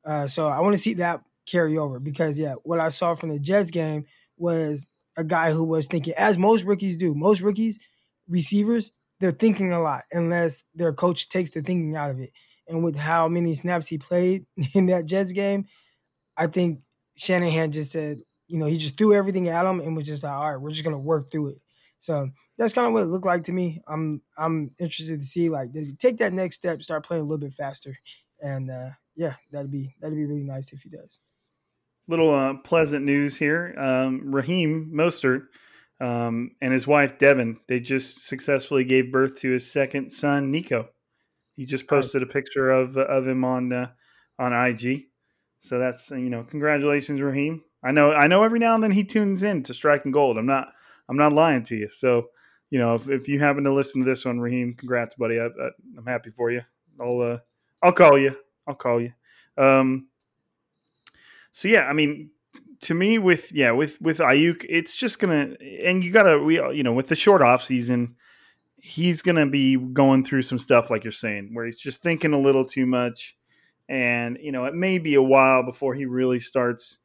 uh, 0.05 0.27
so 0.27 0.47
I 0.47 0.59
want 0.61 0.75
to 0.75 0.81
see 0.81 0.95
that 0.95 1.21
carry 1.45 1.77
over 1.77 1.99
because 1.99 2.37
yeah, 2.37 2.55
what 2.63 2.79
I 2.79 2.89
saw 2.89 3.15
from 3.15 3.29
the 3.29 3.39
Jets 3.39 3.71
game 3.71 4.05
was 4.37 4.85
a 5.17 5.23
guy 5.23 5.51
who 5.51 5.63
was 5.63 5.87
thinking, 5.87 6.13
as 6.15 6.37
most 6.37 6.63
rookies 6.63 6.97
do. 6.97 7.13
Most 7.13 7.41
rookies, 7.41 7.79
receivers, 8.27 8.91
they're 9.19 9.31
thinking 9.31 9.73
a 9.73 9.81
lot 9.81 10.03
unless 10.11 10.63
their 10.73 10.93
coach 10.93 11.29
takes 11.29 11.49
the 11.49 11.61
thinking 11.61 11.95
out 11.95 12.11
of 12.11 12.19
it. 12.19 12.31
And 12.67 12.83
with 12.83 12.95
how 12.95 13.27
many 13.27 13.53
snaps 13.55 13.87
he 13.87 13.97
played 13.97 14.45
in 14.73 14.85
that 14.87 15.05
Jets 15.05 15.31
game, 15.31 15.65
I 16.37 16.47
think 16.47 16.81
Shanahan 17.17 17.71
just 17.71 17.91
said, 17.91 18.21
you 18.47 18.57
know, 18.57 18.65
he 18.65 18.77
just 18.77 18.97
threw 18.97 19.13
everything 19.13 19.49
at 19.49 19.65
him 19.65 19.79
and 19.79 19.95
was 19.95 20.05
just 20.05 20.23
like, 20.23 20.33
all 20.33 20.51
right, 20.51 20.61
we're 20.61 20.71
just 20.71 20.83
gonna 20.83 20.97
work 20.97 21.31
through 21.31 21.49
it. 21.49 21.61
So 21.99 22.29
that's 22.57 22.73
kind 22.73 22.87
of 22.87 22.93
what 22.93 23.03
it 23.03 23.07
looked 23.07 23.25
like 23.25 23.43
to 23.45 23.51
me. 23.51 23.81
I'm 23.87 24.21
I'm 24.37 24.71
interested 24.79 25.19
to 25.19 25.25
see 25.25 25.49
like 25.49 25.71
does 25.71 25.87
he 25.87 25.95
take 25.95 26.17
that 26.17 26.33
next 26.33 26.55
step, 26.55 26.81
start 26.81 27.05
playing 27.05 27.21
a 27.21 27.25
little 27.25 27.37
bit 27.37 27.53
faster, 27.53 27.97
and 28.41 28.71
uh, 28.71 28.89
yeah, 29.15 29.35
that'd 29.51 29.69
be 29.69 29.95
that'd 29.99 30.17
be 30.17 30.25
really 30.25 30.43
nice 30.43 30.73
if 30.73 30.81
he 30.81 30.89
does. 30.89 31.19
Little 32.07 32.33
uh, 32.33 32.53
pleasant 32.63 33.05
news 33.05 33.37
here: 33.37 33.75
um, 33.77 34.33
Raheem 34.33 34.91
Mostert 34.93 35.47
um, 35.99 36.51
and 36.61 36.73
his 36.73 36.87
wife 36.87 37.17
Devin 37.17 37.57
they 37.67 37.79
just 37.79 38.25
successfully 38.25 38.85
gave 38.85 39.11
birth 39.11 39.35
to 39.41 39.51
his 39.51 39.69
second 39.69 40.09
son, 40.09 40.51
Nico. 40.51 40.87
He 41.55 41.65
just 41.65 41.87
posted 41.87 42.21
nice. 42.21 42.29
a 42.29 42.33
picture 42.33 42.69
of 42.71 42.97
of 42.97 43.27
him 43.27 43.43
on 43.43 43.73
uh, 43.73 43.87
on 44.39 44.53
IG. 44.53 45.07
So 45.59 45.77
that's 45.77 46.09
you 46.11 46.29
know, 46.29 46.43
congratulations, 46.43 47.19
Raheem. 47.19 47.61
I 47.83 47.91
know 47.91 48.13
I 48.13 48.27
know 48.27 48.43
every 48.43 48.59
now 48.59 48.75
and 48.75 48.83
then 48.83 48.91
he 48.91 49.03
tunes 49.03 49.43
in 49.43 49.63
to 49.63 49.73
Striking 49.73 50.13
Gold. 50.13 50.37
I'm 50.37 50.45
not 50.45 50.69
I'm 51.09 51.17
not 51.17 51.33
lying 51.33 51.63
to 51.65 51.75
you. 51.75 51.89
So, 51.89 52.27
you 52.69 52.79
know, 52.79 52.93
if, 52.93 53.09
if 53.09 53.27
you 53.27 53.39
happen 53.39 53.63
to 53.63 53.73
listen 53.73 54.01
to 54.01 54.09
this 54.09 54.25
one, 54.25 54.39
Raheem, 54.39 54.75
congrats, 54.75 55.15
buddy. 55.15 55.39
I, 55.39 55.45
am 55.97 56.05
happy 56.05 56.29
for 56.29 56.51
you. 56.51 56.61
I'll 57.01 57.21
uh, 57.21 57.37
I'll 57.81 57.91
call 57.91 58.17
you. 58.17 58.35
I'll 58.67 58.75
call 58.75 59.01
you. 59.01 59.11
Um, 59.57 60.07
so 61.51 61.67
yeah, 61.67 61.85
I 61.85 61.93
mean, 61.93 62.29
to 62.81 62.93
me, 62.93 63.17
with 63.17 63.51
yeah, 63.51 63.71
with 63.71 63.99
with 64.01 64.19
Aiyuk, 64.19 64.65
it's 64.69 64.95
just 64.95 65.19
gonna 65.19 65.55
and 65.83 66.03
you 66.03 66.11
gotta 66.11 66.37
we 66.39 66.55
you 66.73 66.83
know 66.83 66.93
with 66.93 67.07
the 67.07 67.15
short 67.15 67.41
off 67.41 67.63
season, 67.63 68.15
he's 68.77 69.21
gonna 69.21 69.47
be 69.47 69.75
going 69.75 70.23
through 70.23 70.43
some 70.43 70.59
stuff 70.59 70.89
like 70.89 71.03
you're 71.03 71.11
saying, 71.11 71.49
where 71.53 71.65
he's 71.65 71.79
just 71.79 72.03
thinking 72.03 72.33
a 72.33 72.39
little 72.39 72.65
too 72.65 72.85
much, 72.85 73.35
and 73.87 74.37
you 74.41 74.51
know 74.51 74.65
it 74.65 74.75
may 74.75 74.99
be 74.99 75.15
a 75.15 75.21
while 75.21 75.63
before 75.63 75.95
he 75.95 76.05
really 76.05 76.39
starts 76.39 76.99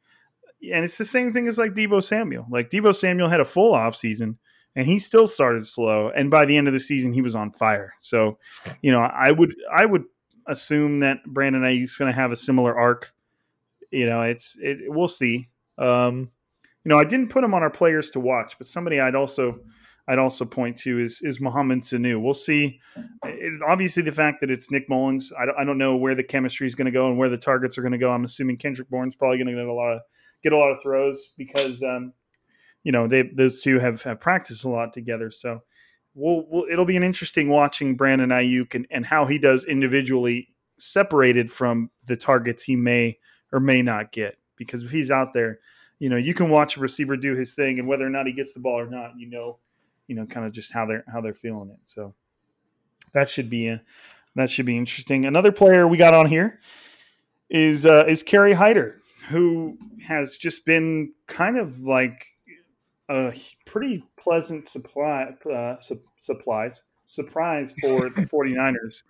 and 0.73 0.83
it's 0.83 0.97
the 0.97 1.05
same 1.05 1.31
thing 1.31 1.47
as 1.47 1.57
like 1.57 1.73
Deebo 1.73 2.03
Samuel. 2.03 2.45
Like 2.49 2.69
Deebo 2.69 2.95
Samuel 2.95 3.29
had 3.29 3.39
a 3.39 3.45
full 3.45 3.73
off 3.73 3.95
season 3.95 4.37
and 4.75 4.87
he 4.87 4.99
still 4.99 5.27
started 5.27 5.65
slow 5.65 6.09
and 6.09 6.29
by 6.29 6.45
the 6.45 6.57
end 6.57 6.67
of 6.67 6.73
the 6.73 6.79
season 6.79 7.13
he 7.13 7.21
was 7.21 7.35
on 7.35 7.51
fire. 7.51 7.93
So, 7.99 8.37
you 8.81 8.91
know, 8.91 9.01
I 9.01 9.31
would 9.31 9.55
I 9.75 9.85
would 9.85 10.03
assume 10.47 10.99
that 10.99 11.23
Brandon 11.25 11.63
Aiyuk's 11.63 11.97
going 11.97 12.11
to 12.11 12.19
have 12.19 12.31
a 12.31 12.35
similar 12.35 12.77
arc. 12.77 13.11
You 13.91 14.05
know, 14.05 14.21
it's 14.21 14.57
it, 14.59 14.81
we'll 14.87 15.07
see. 15.07 15.49
Um, 15.77 16.31
you 16.83 16.89
know, 16.89 16.99
I 16.99 17.03
didn't 17.03 17.29
put 17.29 17.43
him 17.43 17.53
on 17.53 17.63
our 17.63 17.69
players 17.69 18.11
to 18.11 18.19
watch, 18.19 18.57
but 18.57 18.67
somebody 18.67 18.99
I'd 18.99 19.15
also 19.15 19.59
I'd 20.07 20.19
also 20.19 20.45
point 20.45 20.77
to 20.79 20.99
is 20.99 21.19
is 21.23 21.41
Mohamed 21.41 21.81
Sanu. 21.81 22.21
We'll 22.21 22.33
see. 22.33 22.79
It, 23.23 23.61
obviously, 23.67 24.03
the 24.03 24.11
fact 24.11 24.41
that 24.41 24.51
it's 24.51 24.69
Nick 24.69 24.87
Mullens, 24.87 25.31
I 25.39 25.45
don't, 25.45 25.57
I 25.57 25.63
don't 25.63 25.77
know 25.77 25.95
where 25.95 26.13
the 26.13 26.23
chemistry 26.23 26.67
is 26.67 26.75
going 26.75 26.85
to 26.85 26.91
go 26.91 27.07
and 27.09 27.17
where 27.17 27.29
the 27.29 27.37
targets 27.37 27.77
are 27.77 27.81
going 27.81 27.93
to 27.93 27.97
go. 27.97 28.11
I'm 28.11 28.23
assuming 28.23 28.57
Kendrick 28.57 28.89
Bourne's 28.89 29.15
probably 29.15 29.37
going 29.37 29.47
to 29.47 29.53
get 29.53 29.65
a 29.65 29.73
lot 29.73 29.93
of 29.93 30.01
get 30.45 30.53
a 30.53 30.57
lot 30.57 30.71
of 30.71 30.79
throws 30.79 31.31
because 31.37 31.81
um, 31.81 32.13
you 32.83 32.91
know 32.91 33.07
they 33.07 33.23
those 33.23 33.61
two 33.61 33.79
have 33.79 34.01
have 34.03 34.19
practiced 34.19 34.63
a 34.63 34.69
lot 34.69 34.93
together. 34.93 35.31
So 35.31 35.63
we'll, 36.13 36.45
we'll 36.47 36.65
it'll 36.71 36.85
be 36.85 36.95
an 36.95 37.03
interesting 37.03 37.49
watching 37.49 37.97
Brandon 37.97 38.29
Aiyuk 38.29 38.75
and, 38.75 38.87
and 38.91 39.05
how 39.05 39.25
he 39.25 39.39
does 39.39 39.65
individually 39.65 40.49
separated 40.77 41.51
from 41.51 41.89
the 42.05 42.15
targets 42.15 42.63
he 42.63 42.75
may 42.75 43.17
or 43.51 43.59
may 43.59 43.81
not 43.81 44.11
get. 44.11 44.37
Because 44.55 44.83
if 44.83 44.91
he's 44.91 45.09
out 45.09 45.33
there, 45.33 45.59
you 45.97 46.09
know, 46.09 46.15
you 46.15 46.35
can 46.35 46.49
watch 46.49 46.77
a 46.77 46.79
receiver 46.79 47.17
do 47.17 47.35
his 47.35 47.55
thing, 47.55 47.79
and 47.79 47.87
whether 47.87 48.05
or 48.05 48.11
not 48.11 48.27
he 48.27 48.31
gets 48.31 48.53
the 48.53 48.59
ball 48.59 48.79
or 48.79 48.89
not, 48.89 49.13
you 49.17 49.27
know, 49.27 49.57
you 50.07 50.15
know, 50.15 50.27
kind 50.27 50.45
of 50.45 50.53
just 50.53 50.71
how 50.71 50.85
they're 50.85 51.03
how 51.11 51.21
they're 51.21 51.33
feeling 51.33 51.71
it. 51.71 51.79
So 51.85 52.13
that 53.13 53.31
should 53.31 53.49
be 53.49 53.69
a 53.69 53.81
that 54.35 54.51
should 54.51 54.67
be 54.67 54.77
interesting. 54.77 55.25
Another 55.25 55.51
player 55.51 55.87
we 55.87 55.97
got 55.97 56.13
on 56.13 56.27
here 56.27 56.59
is 57.49 57.87
uh, 57.87 58.05
is 58.07 58.21
Kerry 58.21 58.53
Hyder 58.53 59.01
who 59.29 59.77
has 60.07 60.35
just 60.35 60.65
been 60.65 61.13
kind 61.27 61.57
of 61.57 61.81
like 61.81 62.25
a 63.09 63.33
pretty 63.65 64.03
pleasant 64.17 64.67
supply 64.67 65.35
uh, 65.51 65.75
su- 65.79 66.01
supplies 66.17 66.83
surprise 67.05 67.73
for 67.81 68.09
the 68.09 68.21
49ers. 68.33 69.03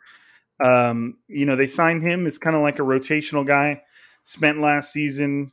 Um, 0.63 1.17
you 1.27 1.45
know, 1.45 1.55
they 1.55 1.67
signed 1.67 2.03
him. 2.03 2.27
It's 2.27 2.37
kind 2.37 2.55
of 2.55 2.61
like 2.61 2.79
a 2.79 2.83
rotational 2.83 3.45
guy. 3.45 3.81
Spent 4.23 4.59
last 4.59 4.91
season 4.91 5.51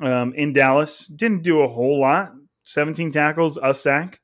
um, 0.00 0.32
in 0.34 0.52
Dallas. 0.52 1.06
Didn't 1.06 1.42
do 1.42 1.60
a 1.60 1.68
whole 1.68 2.00
lot. 2.00 2.32
17 2.64 3.12
tackles, 3.12 3.58
a 3.62 3.74
sack. 3.74 4.20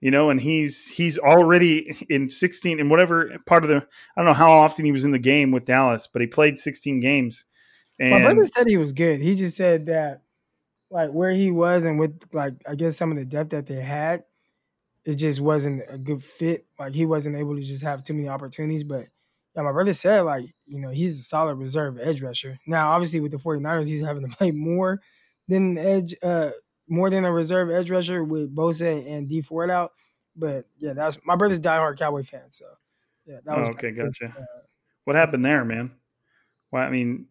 You 0.00 0.10
know, 0.10 0.30
and 0.30 0.40
he's 0.40 0.86
he's 0.86 1.18
already 1.18 2.06
in 2.08 2.30
16 2.30 2.80
and 2.80 2.88
whatever 2.88 3.36
part 3.44 3.64
of 3.64 3.68
the 3.68 3.76
I 3.76 3.80
don't 4.16 4.24
know 4.24 4.32
how 4.32 4.50
often 4.50 4.86
he 4.86 4.92
was 4.92 5.04
in 5.04 5.10
the 5.10 5.18
game 5.18 5.50
with 5.50 5.66
Dallas, 5.66 6.06
but 6.10 6.22
he 6.22 6.26
played 6.26 6.58
16 6.58 7.00
games 7.00 7.44
and 8.00 8.10
My 8.10 8.20
brother 8.22 8.46
said 8.46 8.66
he 8.66 8.78
was 8.78 8.92
good. 8.92 9.20
He 9.20 9.34
just 9.34 9.56
said 9.56 9.86
that 9.86 10.22
like 10.90 11.10
where 11.10 11.30
he 11.30 11.50
was 11.50 11.84
and 11.84 11.98
with 11.98 12.18
like 12.32 12.54
I 12.66 12.74
guess 12.74 12.96
some 12.96 13.10
of 13.10 13.18
the 13.18 13.26
depth 13.26 13.50
that 13.50 13.66
they 13.66 13.80
had, 13.80 14.24
it 15.04 15.16
just 15.16 15.40
wasn't 15.40 15.82
a 15.88 15.98
good 15.98 16.24
fit. 16.24 16.66
Like 16.78 16.94
he 16.94 17.04
wasn't 17.04 17.36
able 17.36 17.56
to 17.56 17.62
just 17.62 17.84
have 17.84 18.02
too 18.02 18.14
many 18.14 18.28
opportunities. 18.28 18.84
But 18.84 19.06
yeah, 19.54 19.62
my 19.62 19.72
brother 19.72 19.92
said 19.92 20.22
like, 20.22 20.46
you 20.66 20.80
know, 20.80 20.88
he's 20.88 21.20
a 21.20 21.22
solid 21.22 21.56
reserve 21.56 21.98
edge 22.00 22.22
rusher. 22.22 22.58
Now, 22.66 22.90
obviously 22.92 23.20
with 23.20 23.32
the 23.32 23.38
49ers, 23.38 23.86
he's 23.86 24.04
having 24.04 24.28
to 24.28 24.36
play 24.36 24.50
more 24.50 25.00
than 25.46 25.76
edge 25.76 26.14
uh 26.22 26.50
more 26.88 27.10
than 27.10 27.24
a 27.24 27.32
reserve 27.32 27.70
edge 27.70 27.90
rusher 27.90 28.24
with 28.24 28.54
Bosa 28.54 29.06
and 29.06 29.28
Dee 29.28 29.42
Ford 29.42 29.70
out. 29.70 29.92
But 30.34 30.64
yeah, 30.78 30.94
that's 30.94 31.18
my 31.24 31.36
brother's 31.36 31.60
diehard 31.60 31.98
Cowboy 31.98 32.22
fan. 32.22 32.50
So 32.50 32.64
yeah, 33.26 33.40
that 33.44 33.58
was 33.58 33.68
oh, 33.68 33.72
okay, 33.72 33.90
gotcha. 33.90 34.26
Uh, 34.26 34.60
what 35.04 35.16
happened 35.16 35.44
there, 35.44 35.64
man? 35.64 35.92
Well, 36.72 36.82
I 36.82 36.90
mean, 36.90 37.26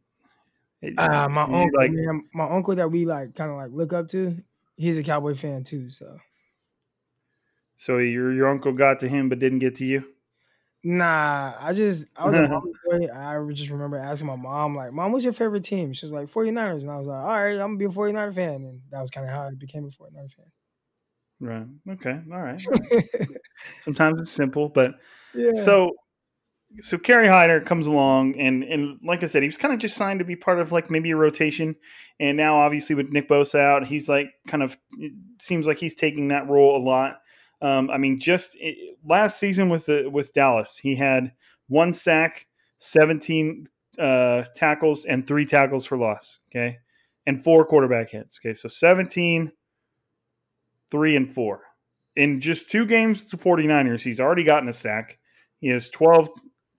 uh, 0.97 1.27
my 1.29 1.43
uncle, 1.43 1.69
like, 1.73 1.91
man, 1.91 2.29
my 2.33 2.45
uncle 2.49 2.75
that 2.75 2.89
we 2.91 3.05
like 3.05 3.35
kind 3.35 3.51
of 3.51 3.57
like 3.57 3.71
look 3.71 3.93
up 3.93 4.07
to, 4.09 4.35
he's 4.77 4.97
a 4.97 5.03
Cowboy 5.03 5.35
fan 5.35 5.63
too. 5.63 5.89
So, 5.89 6.17
so 7.77 7.97
your 7.97 8.31
your 8.33 8.47
uncle 8.47 8.73
got 8.73 8.99
to 8.99 9.09
him 9.09 9.27
but 9.29 9.39
didn't 9.39 9.59
get 9.59 9.75
to 9.75 9.85
you. 9.85 10.13
Nah, 10.83 11.55
I 11.59 11.73
just 11.73 12.07
I 12.15 12.25
was 12.25 12.37
a 12.37 12.43
boy. 12.85 13.07
I 13.13 13.37
just 13.51 13.69
remember 13.69 13.97
asking 13.97 14.27
my 14.27 14.37
mom, 14.37 14.75
like, 14.75 14.93
Mom, 14.93 15.11
what's 15.11 15.25
your 15.25 15.33
favorite 15.33 15.63
team? 15.65 15.91
She 15.93 16.05
was 16.05 16.13
like 16.13 16.29
49ers. 16.29 16.83
And 16.83 16.91
I 16.91 16.97
was 16.97 17.07
like, 17.07 17.21
All 17.21 17.27
right, 17.27 17.51
I'm 17.53 17.57
gonna 17.75 17.77
be 17.77 17.85
a 17.85 17.89
49er 17.89 18.31
fan. 18.31 18.63
And 18.63 18.81
that 18.91 19.01
was 19.01 19.11
kind 19.11 19.27
of 19.27 19.33
how 19.33 19.43
I 19.47 19.55
became 19.55 19.85
a 19.85 19.89
49er 19.91 20.29
fan. 20.29 20.51
Right. 21.39 21.67
Okay. 21.89 22.19
All 22.31 22.41
right. 22.41 22.61
Sometimes 23.79 24.21
it's 24.21 24.31
simple, 24.31 24.69
but 24.69 24.95
Yeah. 25.33 25.51
so 25.55 25.91
so 26.81 26.97
Kerry 26.97 27.27
Hyder 27.27 27.61
comes 27.61 27.87
along 27.87 28.39
and 28.39 28.63
and 28.63 28.99
like 29.03 29.23
I 29.23 29.25
said, 29.25 29.41
he 29.41 29.49
was 29.49 29.57
kind 29.57 29.73
of 29.73 29.79
just 29.79 29.95
signed 29.95 30.19
to 30.19 30.25
be 30.25 30.35
part 30.35 30.59
of 30.59 30.71
like 30.71 30.89
maybe 30.89 31.11
a 31.11 31.15
rotation. 31.15 31.75
And 32.19 32.37
now 32.37 32.59
obviously 32.59 32.95
with 32.95 33.11
Nick 33.11 33.27
Bosa 33.27 33.59
out, 33.59 33.87
he's 33.87 34.07
like 34.07 34.27
kind 34.47 34.63
of 34.63 34.77
seems 35.39 35.65
like 35.65 35.79
he's 35.79 35.95
taking 35.95 36.27
that 36.29 36.47
role 36.47 36.77
a 36.77 36.83
lot. 36.83 37.21
Um, 37.61 37.89
I 37.89 37.97
mean, 37.97 38.19
just 38.19 38.55
it, 38.59 38.97
last 39.05 39.39
season 39.39 39.69
with 39.69 39.87
the 39.87 40.09
with 40.09 40.33
Dallas, 40.33 40.77
he 40.77 40.95
had 40.95 41.33
one 41.67 41.91
sack, 41.91 42.47
seventeen 42.77 43.65
uh, 43.97 44.43
tackles, 44.55 45.05
and 45.05 45.25
three 45.27 45.45
tackles 45.45 45.85
for 45.85 45.97
loss. 45.97 46.39
Okay, 46.49 46.77
and 47.25 47.43
four 47.43 47.65
quarterback 47.65 48.11
hits. 48.11 48.39
Okay, 48.41 48.53
so 48.53 48.69
17, 48.69 49.51
three, 50.89 51.15
and 51.15 51.33
four. 51.33 51.63
In 52.15 52.39
just 52.39 52.69
two 52.69 52.85
games 52.85 53.23
to 53.25 53.37
49ers, 53.37 54.01
he's 54.01 54.19
already 54.19 54.43
gotten 54.43 54.69
a 54.69 54.73
sack. 54.73 55.19
He 55.59 55.67
has 55.69 55.89
12 55.89 56.29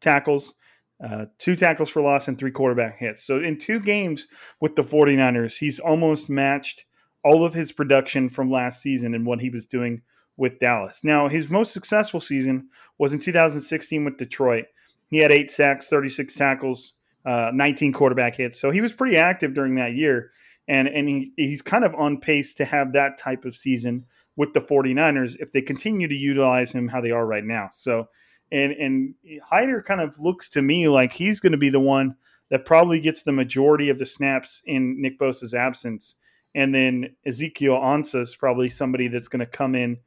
tackles, 0.00 0.54
uh, 1.02 1.26
two 1.38 1.56
tackles 1.56 1.90
for 1.90 2.02
loss, 2.02 2.28
and 2.28 2.38
three 2.38 2.50
quarterback 2.50 2.98
hits. 2.98 3.24
So 3.24 3.38
in 3.38 3.58
two 3.58 3.80
games 3.80 4.26
with 4.60 4.76
the 4.76 4.82
49ers, 4.82 5.58
he's 5.58 5.78
almost 5.78 6.28
matched 6.28 6.84
all 7.24 7.44
of 7.44 7.54
his 7.54 7.72
production 7.72 8.28
from 8.28 8.50
last 8.50 8.82
season 8.82 9.14
and 9.14 9.26
what 9.26 9.40
he 9.40 9.50
was 9.50 9.66
doing 9.66 10.02
with 10.36 10.58
Dallas. 10.58 11.04
Now, 11.04 11.28
his 11.28 11.50
most 11.50 11.72
successful 11.72 12.20
season 12.20 12.68
was 12.98 13.12
in 13.12 13.20
2016 13.20 14.04
with 14.04 14.16
Detroit. 14.16 14.64
He 15.10 15.18
had 15.18 15.32
eight 15.32 15.50
sacks, 15.50 15.88
36 15.88 16.34
tackles, 16.34 16.94
uh, 17.26 17.50
19 17.52 17.92
quarterback 17.92 18.36
hits. 18.36 18.58
So 18.58 18.70
he 18.70 18.80
was 18.80 18.92
pretty 18.92 19.16
active 19.16 19.54
during 19.54 19.74
that 19.74 19.94
year. 19.94 20.30
And, 20.66 20.88
and 20.88 21.08
he, 21.08 21.32
he's 21.36 21.62
kind 21.62 21.84
of 21.84 21.94
on 21.94 22.20
pace 22.20 22.54
to 22.54 22.64
have 22.64 22.92
that 22.92 23.18
type 23.18 23.44
of 23.44 23.56
season 23.56 24.06
with 24.36 24.54
the 24.54 24.60
49ers 24.60 25.36
if 25.40 25.52
they 25.52 25.60
continue 25.60 26.08
to 26.08 26.14
utilize 26.14 26.72
him 26.72 26.88
how 26.88 27.00
they 27.00 27.10
are 27.10 27.26
right 27.26 27.44
now. 27.44 27.68
So, 27.72 28.08
and, 28.52 28.72
and 28.72 29.14
Hyder 29.42 29.80
kind 29.80 30.00
of 30.00 30.18
looks 30.18 30.48
to 30.50 30.62
me 30.62 30.88
like 30.88 31.12
he's 31.12 31.40
going 31.40 31.52
to 31.52 31.58
be 31.58 31.70
the 31.70 31.80
one 31.80 32.16
that 32.50 32.64
probably 32.64 33.00
gets 33.00 33.22
the 33.22 33.32
majority 33.32 33.88
of 33.88 33.98
the 33.98 34.06
snaps 34.06 34.62
in 34.66 35.00
Nick 35.00 35.18
Bosa's 35.18 35.54
absence. 35.54 36.16
And 36.54 36.74
then 36.74 37.14
Ezekiel 37.24 37.74
Ansah 37.74 38.22
is 38.22 38.34
probably 38.34 38.68
somebody 38.68 39.06
that's 39.06 39.28
going 39.28 39.40
to 39.40 39.46
come 39.46 39.76
in 39.76 39.98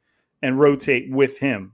and 0.42 0.60
rotate 0.60 1.10
with 1.10 1.38
him. 1.38 1.72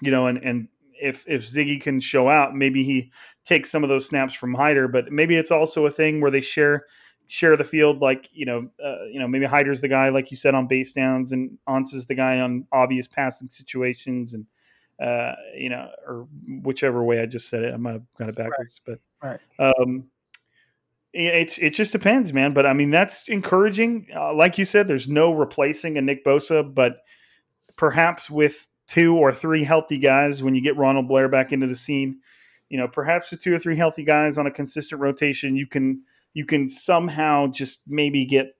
You 0.00 0.10
know, 0.10 0.26
and, 0.26 0.38
and 0.38 0.68
if 1.00 1.24
if 1.28 1.46
Ziggy 1.46 1.80
can 1.80 2.00
show 2.00 2.28
out, 2.28 2.54
maybe 2.54 2.82
he 2.82 3.12
takes 3.44 3.70
some 3.70 3.82
of 3.82 3.90
those 3.90 4.06
snaps 4.06 4.34
from 4.34 4.54
Hyder, 4.54 4.88
but 4.88 5.12
maybe 5.12 5.36
it's 5.36 5.50
also 5.50 5.86
a 5.86 5.90
thing 5.90 6.20
where 6.20 6.30
they 6.30 6.40
share 6.40 6.86
share 7.26 7.56
the 7.56 7.64
field 7.64 8.00
like 8.00 8.28
you 8.32 8.44
know 8.44 8.68
uh, 8.84 9.04
you 9.10 9.18
know 9.18 9.28
maybe 9.28 9.46
Hyder's 9.46 9.80
the 9.80 9.88
guy 9.88 10.08
like 10.08 10.30
you 10.30 10.36
said 10.36 10.54
on 10.54 10.66
base 10.66 10.92
downs 10.92 11.32
and 11.32 11.56
Ansah's 11.68 12.06
the 12.06 12.14
guy 12.14 12.40
on 12.40 12.66
obvious 12.72 13.08
passing 13.08 13.48
situations 13.48 14.34
and 14.34 14.44
uh, 15.02 15.32
you 15.56 15.68
know 15.68 15.88
or 16.06 16.26
whichever 16.62 17.02
way 17.02 17.20
I 17.20 17.26
just 17.26 17.48
said 17.48 17.62
it 17.62 17.74
I 17.74 17.76
might 17.76 17.92
have 17.94 18.02
got 18.18 18.28
it 18.28 18.36
backwards 18.36 18.80
Right. 19.22 19.40
but 19.58 19.80
um 19.80 20.04
it's 21.12 21.58
it 21.58 21.70
just 21.70 21.92
depends 21.92 22.32
man 22.32 22.52
but 22.52 22.66
I 22.66 22.72
mean 22.72 22.90
that's 22.90 23.28
encouraging 23.28 24.08
uh, 24.14 24.34
like 24.34 24.58
you 24.58 24.64
said 24.64 24.88
there's 24.88 25.08
no 25.08 25.32
replacing 25.32 25.96
a 25.96 26.02
Nick 26.02 26.24
Bosa 26.24 26.74
but 26.74 26.96
perhaps 27.76 28.28
with 28.30 28.66
two 28.88 29.16
or 29.16 29.32
three 29.32 29.64
healthy 29.64 29.98
guys 29.98 30.42
when 30.42 30.54
you 30.54 30.60
get 30.60 30.76
Ronald 30.76 31.08
Blair 31.08 31.28
back 31.28 31.52
into 31.52 31.66
the 31.66 31.76
scene 31.76 32.18
you 32.68 32.78
know 32.78 32.88
perhaps 32.88 33.30
with 33.30 33.40
two 33.40 33.54
or 33.54 33.58
three 33.58 33.76
healthy 33.76 34.02
guys 34.04 34.38
on 34.38 34.46
a 34.46 34.50
consistent 34.50 35.00
rotation 35.00 35.56
you 35.56 35.66
can 35.66 36.02
you 36.34 36.44
can 36.44 36.68
somehow 36.68 37.46
just 37.46 37.82
maybe 37.86 38.24
get 38.24 38.56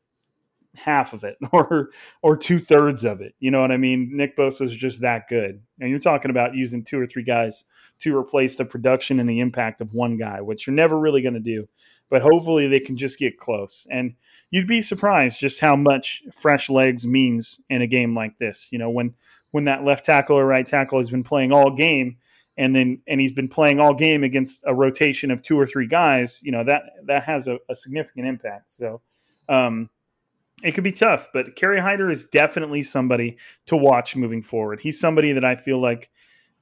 half 0.75 1.13
of 1.13 1.25
it 1.25 1.37
or 1.53 1.91
or 2.23 2.37
two 2.37 2.59
thirds 2.59 3.05
of 3.05 3.21
it. 3.21 3.35
You 3.41 3.51
know 3.51 3.61
what 3.61 3.73
I 3.73 3.77
mean? 3.77 4.11
Nick 4.13 4.37
Bosa 4.37 4.63
is 4.63 4.77
just 4.77 5.01
that 5.01 5.29
good, 5.29 5.61
and 5.81 5.91
you're 5.91 5.99
talking 5.99 6.31
about 6.31 6.55
using 6.55 6.85
two 6.85 7.01
or 7.01 7.07
three 7.07 7.25
guys 7.25 7.65
to 8.01 8.17
replace 8.17 8.57
the 8.57 8.65
production 8.65 9.21
and 9.21 9.29
the 9.29 9.41
impact 9.41 9.81
of 9.81 9.95
one 9.95 10.17
guy, 10.17 10.41
which 10.41 10.67
you're 10.67 10.75
never 10.75 10.99
really 10.99 11.23
going 11.23 11.35
to 11.35 11.41
do. 11.41 11.69
But 12.11 12.23
hopefully 12.23 12.67
they 12.67 12.81
can 12.81 12.97
just 12.97 13.19
get 13.19 13.39
close, 13.39 13.87
and 13.91 14.15
you'd 14.51 14.69
be 14.69 14.83
surprised 14.83 15.41
just 15.41 15.61
how 15.61 15.77
much 15.77 16.23
fresh 16.33 16.69
legs 16.69 17.07
means 17.07 17.61
in 17.71 17.83
a 17.83 17.87
game 17.87 18.15
like 18.15 18.39
this. 18.39 18.69
You 18.71 18.79
know 18.79 18.91
when 18.91 19.15
when 19.53 19.65
that 19.65 19.85
left 19.85 20.05
tackle 20.05 20.39
or 20.39 20.47
right 20.47 20.67
tackle 20.67 20.99
has 20.99 21.11
been 21.11 21.25
playing 21.25 21.53
all 21.53 21.71
game 21.71 22.17
and 22.57 22.75
then 22.75 23.01
and 23.07 23.21
he's 23.21 23.33
been 23.33 23.49
playing 23.49 23.81
all 23.81 23.95
game 23.95 24.23
against 24.23 24.63
a 24.67 24.75
rotation 24.75 25.31
of 25.31 25.43
two 25.43 25.59
or 25.59 25.67
three 25.67 25.87
guys, 25.87 26.41
you 26.43 26.53
know 26.53 26.65
that 26.65 26.83
that 27.05 27.25
has 27.25 27.49
a, 27.49 27.59
a 27.69 27.75
significant 27.75 28.27
impact. 28.27 28.71
So 28.71 29.01
um, 29.49 29.91
it 30.65 30.73
could 30.73 30.83
be 30.83 30.93
tough, 30.93 31.29
but 31.33 31.57
Kerry 31.57 31.79
Hyder 31.79 32.11
is 32.11 32.25
definitely 32.25 32.83
somebody 32.83 33.37
to 33.67 33.77
watch 33.77 34.17
moving 34.17 34.41
forward. 34.41 34.81
He's 34.81 34.99
somebody 34.99 35.33
that 35.33 35.45
I 35.45 35.57
feel 35.57 35.79
like 35.79 36.11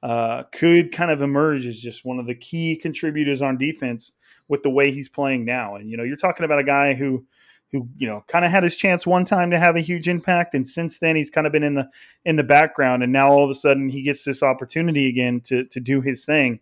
uh, 0.03 0.43
could 0.51 0.91
kind 0.91 1.09
of 1.09 1.21
emerge 1.21 1.65
as 1.65 1.79
just 1.79 2.03
one 2.03 2.19
of 2.19 2.27
the 2.27 2.35
key 2.35 2.75
contributors 2.75 3.41
on 3.41 3.57
defense 3.57 4.11
with 4.49 4.61
the 4.61 4.69
way 4.69 4.91
he's 4.91 5.07
playing 5.07 5.45
now. 5.45 5.75
And 5.75 5.89
you 5.89 5.95
know, 5.95 6.03
you're 6.03 6.17
talking 6.17 6.43
about 6.43 6.59
a 6.59 6.65
guy 6.65 6.95
who 6.95 7.25
who 7.71 7.87
you 7.95 8.05
know 8.05 8.23
kind 8.27 8.43
of 8.43 8.51
had 8.51 8.61
his 8.61 8.75
chance 8.75 9.07
one 9.07 9.23
time 9.23 9.51
to 9.51 9.57
have 9.57 9.75
a 9.77 9.81
huge 9.81 10.07
impact 10.07 10.53
and 10.53 10.67
since 10.67 10.99
then 10.99 11.15
he's 11.15 11.31
kind 11.31 11.47
of 11.47 11.51
been 11.51 11.63
in 11.63 11.73
the 11.73 11.89
in 12.23 12.35
the 12.35 12.43
background 12.43 13.01
and 13.01 13.11
now 13.11 13.31
all 13.31 13.43
of 13.43 13.49
a 13.49 13.55
sudden 13.55 13.89
he 13.89 14.03
gets 14.03 14.23
this 14.23 14.43
opportunity 14.43 15.09
again 15.09 15.41
to 15.41 15.63
to 15.65 15.79
do 15.79 15.99
his 15.99 16.23
thing 16.23 16.59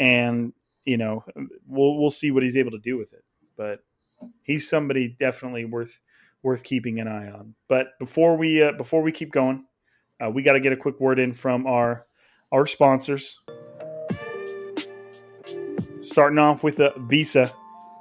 and 0.00 0.52
you 0.84 0.96
know 0.96 1.24
we'll 1.64 1.96
we'll 1.96 2.10
see 2.10 2.32
what 2.32 2.42
he's 2.42 2.56
able 2.56 2.72
to 2.72 2.78
do 2.80 2.98
with 2.98 3.12
it 3.12 3.22
but 3.56 3.84
he's 4.42 4.68
somebody 4.68 5.14
definitely 5.20 5.64
worth 5.64 6.00
worth 6.42 6.62
keeping 6.62 7.00
an 7.00 7.08
eye 7.08 7.30
on 7.30 7.54
but 7.68 7.88
before 7.98 8.36
we 8.36 8.62
uh, 8.62 8.72
before 8.72 9.02
we 9.02 9.12
keep 9.12 9.32
going 9.32 9.64
uh, 10.24 10.30
we 10.30 10.42
got 10.42 10.52
to 10.52 10.60
get 10.60 10.72
a 10.72 10.76
quick 10.76 10.98
word 11.00 11.18
in 11.18 11.32
from 11.32 11.66
our 11.66 12.06
our 12.52 12.66
sponsors 12.66 13.40
starting 16.02 16.38
off 16.38 16.64
with 16.64 16.80
a 16.80 16.92
visa 17.06 17.52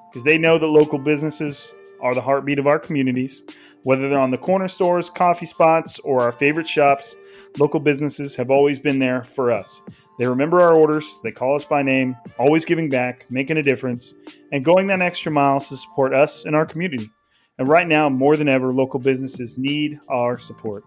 because 0.09 0.23
they 0.23 0.37
know 0.37 0.57
that 0.57 0.67
local 0.67 0.97
businesses 0.97 1.73
are 2.01 2.15
the 2.15 2.21
heartbeat 2.21 2.59
of 2.59 2.67
our 2.67 2.79
communities. 2.79 3.43
Whether 3.83 4.09
they're 4.09 4.19
on 4.19 4.31
the 4.31 4.37
corner 4.37 4.67
stores, 4.67 5.09
coffee 5.09 5.45
spots, 5.45 5.99
or 5.99 6.21
our 6.21 6.31
favorite 6.31 6.67
shops, 6.67 7.15
local 7.57 7.79
businesses 7.79 8.35
have 8.35 8.51
always 8.51 8.79
been 8.79 8.99
there 8.99 9.23
for 9.23 9.51
us. 9.51 9.81
They 10.19 10.27
remember 10.27 10.61
our 10.61 10.73
orders, 10.73 11.19
they 11.23 11.31
call 11.31 11.55
us 11.55 11.63
by 11.63 11.83
name, 11.83 12.17
always 12.39 12.65
giving 12.65 12.89
back, 12.89 13.27
making 13.29 13.57
a 13.57 13.63
difference, 13.63 14.13
and 14.51 14.65
going 14.65 14.87
that 14.87 15.01
extra 15.01 15.31
mile 15.31 15.59
to 15.59 15.77
support 15.77 16.13
us 16.13 16.45
and 16.45 16.55
our 16.55 16.65
community. 16.65 17.11
And 17.59 17.67
right 17.67 17.87
now, 17.87 18.09
more 18.09 18.35
than 18.35 18.47
ever, 18.47 18.71
local 18.71 18.99
businesses 18.99 19.57
need 19.57 19.99
our 20.09 20.37
support. 20.37 20.85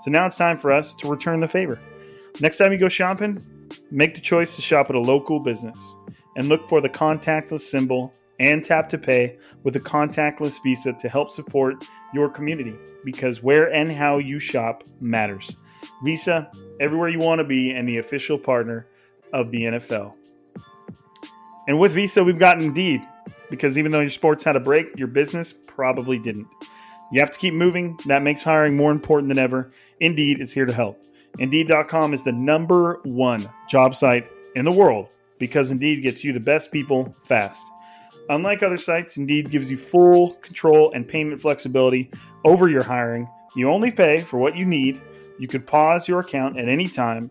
So 0.00 0.10
now 0.10 0.26
it's 0.26 0.36
time 0.36 0.56
for 0.56 0.72
us 0.72 0.94
to 0.94 1.08
return 1.08 1.40
the 1.40 1.48
favor. 1.48 1.80
Next 2.40 2.58
time 2.58 2.72
you 2.72 2.78
go 2.78 2.88
shopping, 2.88 3.44
make 3.90 4.14
the 4.14 4.20
choice 4.20 4.56
to 4.56 4.62
shop 4.62 4.88
at 4.90 4.96
a 4.96 5.00
local 5.00 5.40
business 5.40 5.96
and 6.36 6.48
look 6.48 6.68
for 6.68 6.80
the 6.80 6.88
contactless 6.88 7.60
symbol 7.60 8.12
and 8.40 8.64
tap 8.64 8.88
to 8.88 8.98
pay 8.98 9.36
with 9.62 9.76
a 9.76 9.80
contactless 9.80 10.62
visa 10.62 10.92
to 10.94 11.08
help 11.08 11.30
support 11.30 11.84
your 12.14 12.28
community 12.28 12.74
because 13.04 13.42
where 13.42 13.72
and 13.72 13.90
how 13.92 14.18
you 14.18 14.38
shop 14.38 14.84
matters. 15.00 15.56
Visa, 16.04 16.50
everywhere 16.80 17.08
you 17.08 17.18
want 17.18 17.38
to 17.38 17.44
be, 17.44 17.70
and 17.70 17.88
the 17.88 17.98
official 17.98 18.38
partner 18.38 18.86
of 19.32 19.50
the 19.50 19.62
NFL. 19.62 20.14
And 21.68 21.78
with 21.78 21.92
Visa, 21.92 22.24
we've 22.24 22.38
got 22.38 22.60
Indeed 22.60 23.02
because 23.50 23.78
even 23.78 23.92
though 23.92 24.00
your 24.00 24.10
sports 24.10 24.42
had 24.44 24.56
a 24.56 24.60
break, 24.60 24.96
your 24.96 25.08
business 25.08 25.52
probably 25.74 26.18
didn't. 26.18 26.46
You 27.12 27.20
have 27.20 27.30
to 27.30 27.38
keep 27.38 27.54
moving. 27.54 27.98
That 28.06 28.22
makes 28.22 28.42
hiring 28.42 28.76
more 28.76 28.90
important 28.90 29.28
than 29.28 29.38
ever. 29.38 29.72
Indeed 30.00 30.40
is 30.40 30.52
here 30.52 30.64
to 30.64 30.72
help. 30.72 30.98
Indeed.com 31.38 32.14
is 32.14 32.22
the 32.22 32.32
number 32.32 33.00
one 33.04 33.48
job 33.68 33.94
site 33.94 34.26
in 34.54 34.64
the 34.64 34.72
world 34.72 35.08
because 35.38 35.70
Indeed 35.70 36.02
gets 36.02 36.24
you 36.24 36.32
the 36.32 36.40
best 36.40 36.70
people 36.70 37.14
fast. 37.24 37.62
Unlike 38.28 38.62
other 38.62 38.78
sites, 38.78 39.16
Indeed 39.16 39.50
gives 39.50 39.70
you 39.70 39.76
full 39.76 40.34
control 40.34 40.92
and 40.94 41.06
payment 41.06 41.42
flexibility 41.42 42.10
over 42.44 42.68
your 42.68 42.82
hiring. 42.82 43.28
You 43.56 43.70
only 43.70 43.90
pay 43.90 44.20
for 44.20 44.38
what 44.38 44.56
you 44.56 44.64
need. 44.64 45.00
You 45.38 45.48
can 45.48 45.62
pause 45.62 46.06
your 46.06 46.20
account 46.20 46.58
at 46.58 46.68
any 46.68 46.88
time, 46.88 47.30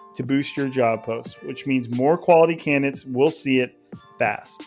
to 0.15 0.23
boost 0.23 0.57
your 0.57 0.69
job 0.69 1.03
post, 1.03 1.41
which 1.43 1.65
means 1.65 1.89
more 1.89 2.17
quality 2.17 2.55
candidates 2.55 3.05
will 3.05 3.31
see 3.31 3.59
it 3.59 3.77
fast. 4.19 4.63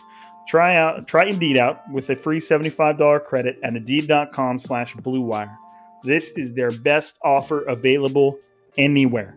Try 0.47 0.75
out 0.75 1.07
try 1.07 1.25
Indeed 1.25 1.57
out 1.57 1.89
with 1.91 2.09
a 2.09 2.15
free 2.15 2.39
$75 2.39 3.23
credit 3.25 3.57
at 3.63 3.75
Indeed.com 3.75 4.59
slash 4.59 4.93
Blue 4.95 5.21
Wire. 5.21 5.57
This 6.03 6.31
is 6.31 6.53
their 6.53 6.71
best 6.71 7.17
offer 7.23 7.63
available 7.63 8.37
anywhere. 8.77 9.35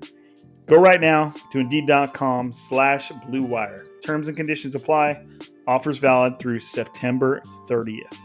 Go 0.66 0.76
right 0.76 1.00
now 1.00 1.32
to 1.50 1.60
Indeed.com 1.60 2.52
slash 2.52 3.10
Blue 3.26 3.42
Wire. 3.42 3.86
Terms 4.04 4.28
and 4.28 4.36
conditions 4.36 4.74
apply. 4.74 5.24
Offers 5.66 5.98
valid 5.98 6.38
through 6.38 6.60
September 6.60 7.42
30th. 7.68 8.16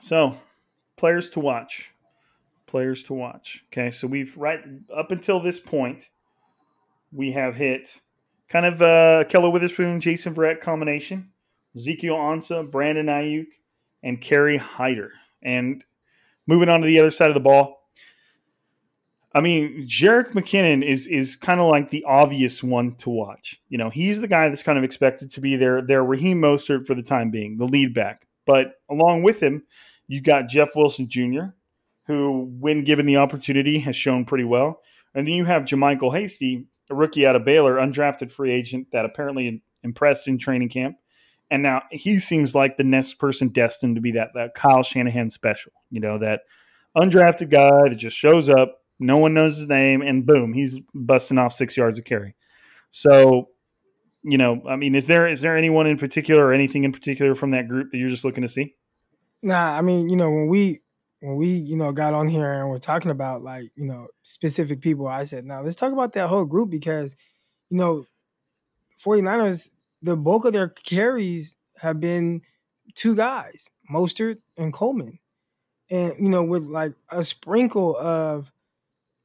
So, 0.00 0.38
players 0.96 1.28
to 1.30 1.40
watch. 1.40 1.92
Players 2.68 3.02
to 3.04 3.14
watch. 3.14 3.64
Okay, 3.72 3.90
so 3.90 4.06
we've 4.06 4.36
right 4.36 4.60
up 4.94 5.10
until 5.10 5.40
this 5.40 5.58
point, 5.58 6.10
we 7.10 7.32
have 7.32 7.56
hit 7.56 8.00
kind 8.48 8.66
of 8.66 8.82
uh 8.82 9.24
Ahkello 9.24 9.50
Witherspoon, 9.50 10.00
Jason 10.00 10.34
Verrett 10.34 10.60
combination, 10.60 11.30
Ezekiel 11.74 12.16
Ansah, 12.16 12.70
Brandon 12.70 13.06
Aiyuk, 13.06 13.46
and 14.02 14.20
Kerry 14.20 14.58
Hyder. 14.58 15.12
And 15.42 15.82
moving 16.46 16.68
on 16.68 16.80
to 16.82 16.86
the 16.86 17.00
other 17.00 17.10
side 17.10 17.28
of 17.28 17.34
the 17.34 17.40
ball, 17.40 17.78
I 19.34 19.40
mean, 19.40 19.86
Jerick 19.86 20.32
McKinnon 20.32 20.84
is 20.84 21.06
is 21.06 21.36
kind 21.36 21.60
of 21.60 21.68
like 21.68 21.90
the 21.90 22.04
obvious 22.04 22.62
one 22.62 22.92
to 22.96 23.10
watch. 23.10 23.60
You 23.68 23.78
know, 23.78 23.90
he's 23.90 24.20
the 24.20 24.28
guy 24.28 24.48
that's 24.48 24.62
kind 24.62 24.78
of 24.78 24.84
expected 24.84 25.30
to 25.32 25.40
be 25.40 25.56
their 25.56 25.82
their 25.82 26.04
Raheem 26.04 26.40
Mostert 26.40 26.86
for 26.86 26.94
the 26.94 27.02
time 27.02 27.30
being, 27.30 27.56
the 27.56 27.64
lead 27.64 27.94
back. 27.94 28.26
But 28.46 28.72
along 28.90 29.22
with 29.22 29.42
him, 29.42 29.64
you've 30.06 30.24
got 30.24 30.48
Jeff 30.48 30.70
Wilson 30.74 31.08
Jr., 31.08 31.52
who, 32.08 32.50
when 32.58 32.84
given 32.84 33.06
the 33.06 33.18
opportunity, 33.18 33.78
has 33.80 33.94
shown 33.94 34.24
pretty 34.24 34.44
well. 34.44 34.80
And 35.14 35.26
then 35.26 35.34
you 35.34 35.44
have 35.44 35.62
JaMycal 35.62 36.18
Hasty, 36.18 36.66
a 36.90 36.94
rookie 36.94 37.26
out 37.26 37.36
of 37.36 37.44
Baylor, 37.44 37.74
undrafted 37.74 38.30
free 38.30 38.52
agent 38.52 38.88
that 38.92 39.04
apparently 39.04 39.62
impressed 39.82 40.26
in 40.26 40.38
training 40.38 40.70
camp. 40.70 40.96
And 41.50 41.62
now 41.62 41.82
he 41.90 42.18
seems 42.18 42.54
like 42.54 42.76
the 42.76 42.84
next 42.84 43.14
person 43.14 43.48
destined 43.48 43.94
to 43.94 44.00
be 44.00 44.12
that, 44.12 44.30
that 44.34 44.54
Kyle 44.54 44.82
Shanahan 44.82 45.30
special, 45.30 45.72
you 45.90 46.00
know, 46.00 46.18
that 46.18 46.40
undrafted 46.96 47.50
guy 47.50 47.88
that 47.88 47.96
just 47.96 48.16
shows 48.16 48.48
up, 48.48 48.82
no 48.98 49.18
one 49.18 49.34
knows 49.34 49.58
his 49.58 49.68
name, 49.68 50.02
and 50.02 50.26
boom, 50.26 50.52
he's 50.52 50.78
busting 50.94 51.38
off 51.38 51.52
six 51.52 51.76
yards 51.76 51.98
of 51.98 52.04
carry. 52.04 52.34
So, 52.90 53.50
you 54.22 54.36
know, 54.36 54.62
I 54.68 54.76
mean, 54.76 54.94
is 54.94 55.06
there 55.06 55.28
is 55.28 55.40
there 55.40 55.56
anyone 55.56 55.86
in 55.86 55.98
particular 55.98 56.46
or 56.46 56.52
anything 56.52 56.84
in 56.84 56.92
particular 56.92 57.34
from 57.34 57.52
that 57.52 57.68
group 57.68 57.92
that 57.92 57.98
you're 57.98 58.08
just 58.08 58.24
looking 58.24 58.42
to 58.42 58.48
see? 58.48 58.74
Nah, 59.42 59.78
I 59.78 59.82
mean, 59.82 60.08
you 60.10 60.16
know, 60.16 60.30
when 60.30 60.48
we 60.48 60.80
when 61.20 61.36
we, 61.36 61.48
you 61.48 61.76
know, 61.76 61.92
got 61.92 62.14
on 62.14 62.28
here 62.28 62.50
and 62.52 62.68
we're 62.68 62.78
talking 62.78 63.10
about 63.10 63.42
like, 63.42 63.70
you 63.74 63.86
know, 63.86 64.08
specific 64.22 64.80
people, 64.80 65.06
I 65.06 65.24
said, 65.24 65.44
now 65.44 65.62
let's 65.62 65.76
talk 65.76 65.92
about 65.92 66.12
that 66.12 66.28
whole 66.28 66.44
group 66.44 66.70
because, 66.70 67.16
you 67.70 67.76
know, 67.76 68.06
49ers, 69.04 69.70
the 70.02 70.16
bulk 70.16 70.44
of 70.44 70.52
their 70.52 70.68
carries 70.68 71.56
have 71.80 72.00
been 72.00 72.42
two 72.94 73.14
guys, 73.14 73.70
Mostert 73.92 74.38
and 74.56 74.72
Coleman. 74.72 75.18
And, 75.90 76.14
you 76.18 76.28
know, 76.28 76.44
with 76.44 76.64
like 76.64 76.92
a 77.08 77.22
sprinkle 77.22 77.96
of 77.96 78.52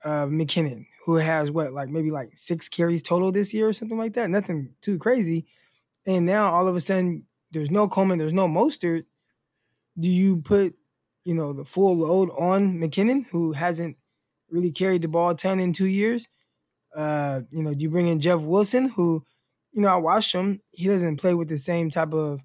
uh, 0.03 0.25
McKinnon, 0.25 0.87
who 1.05 1.15
has 1.15 1.51
what, 1.51 1.73
like 1.73 1.89
maybe 1.89 2.11
like 2.11 2.31
six 2.35 2.69
carries 2.69 3.03
total 3.03 3.31
this 3.31 3.53
year 3.53 3.67
or 3.67 3.73
something 3.73 3.97
like 3.97 4.13
that. 4.13 4.29
Nothing 4.29 4.69
too 4.81 4.97
crazy. 4.97 5.45
And 6.05 6.25
now 6.25 6.51
all 6.51 6.67
of 6.67 6.75
a 6.75 6.81
sudden, 6.81 7.25
there's 7.51 7.69
no 7.69 7.87
Coleman, 7.87 8.19
there's 8.19 8.33
no 8.33 8.47
Mostert. 8.47 9.05
Do 9.99 10.09
you 10.09 10.37
put, 10.37 10.75
you 11.25 11.33
know, 11.33 11.53
the 11.53 11.65
full 11.65 11.97
load 11.97 12.29
on 12.31 12.79
McKinnon, 12.79 13.25
who 13.31 13.53
hasn't 13.53 13.97
really 14.49 14.71
carried 14.71 15.01
the 15.01 15.07
ball 15.07 15.31
a 15.31 15.35
ton 15.35 15.59
in 15.59 15.73
two 15.73 15.87
years? 15.87 16.27
Uh, 16.95 17.41
you 17.49 17.63
know, 17.63 17.73
do 17.73 17.83
you 17.83 17.89
bring 17.89 18.07
in 18.07 18.19
Jeff 18.19 18.41
Wilson, 18.41 18.89
who, 18.89 19.23
you 19.71 19.81
know, 19.81 19.89
I 19.89 19.97
watched 19.97 20.33
him. 20.33 20.61
He 20.71 20.87
doesn't 20.87 21.17
play 21.17 21.33
with 21.33 21.49
the 21.49 21.57
same 21.57 21.89
type 21.89 22.13
of, 22.13 22.41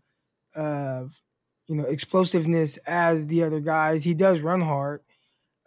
uh, 0.57 1.05
you 1.67 1.77
know, 1.77 1.85
explosiveness 1.85 2.79
as 2.87 3.27
the 3.27 3.43
other 3.45 3.61
guys. 3.61 4.05
He 4.05 4.14
does 4.14 4.41
run 4.41 4.62
hard. 4.62 5.03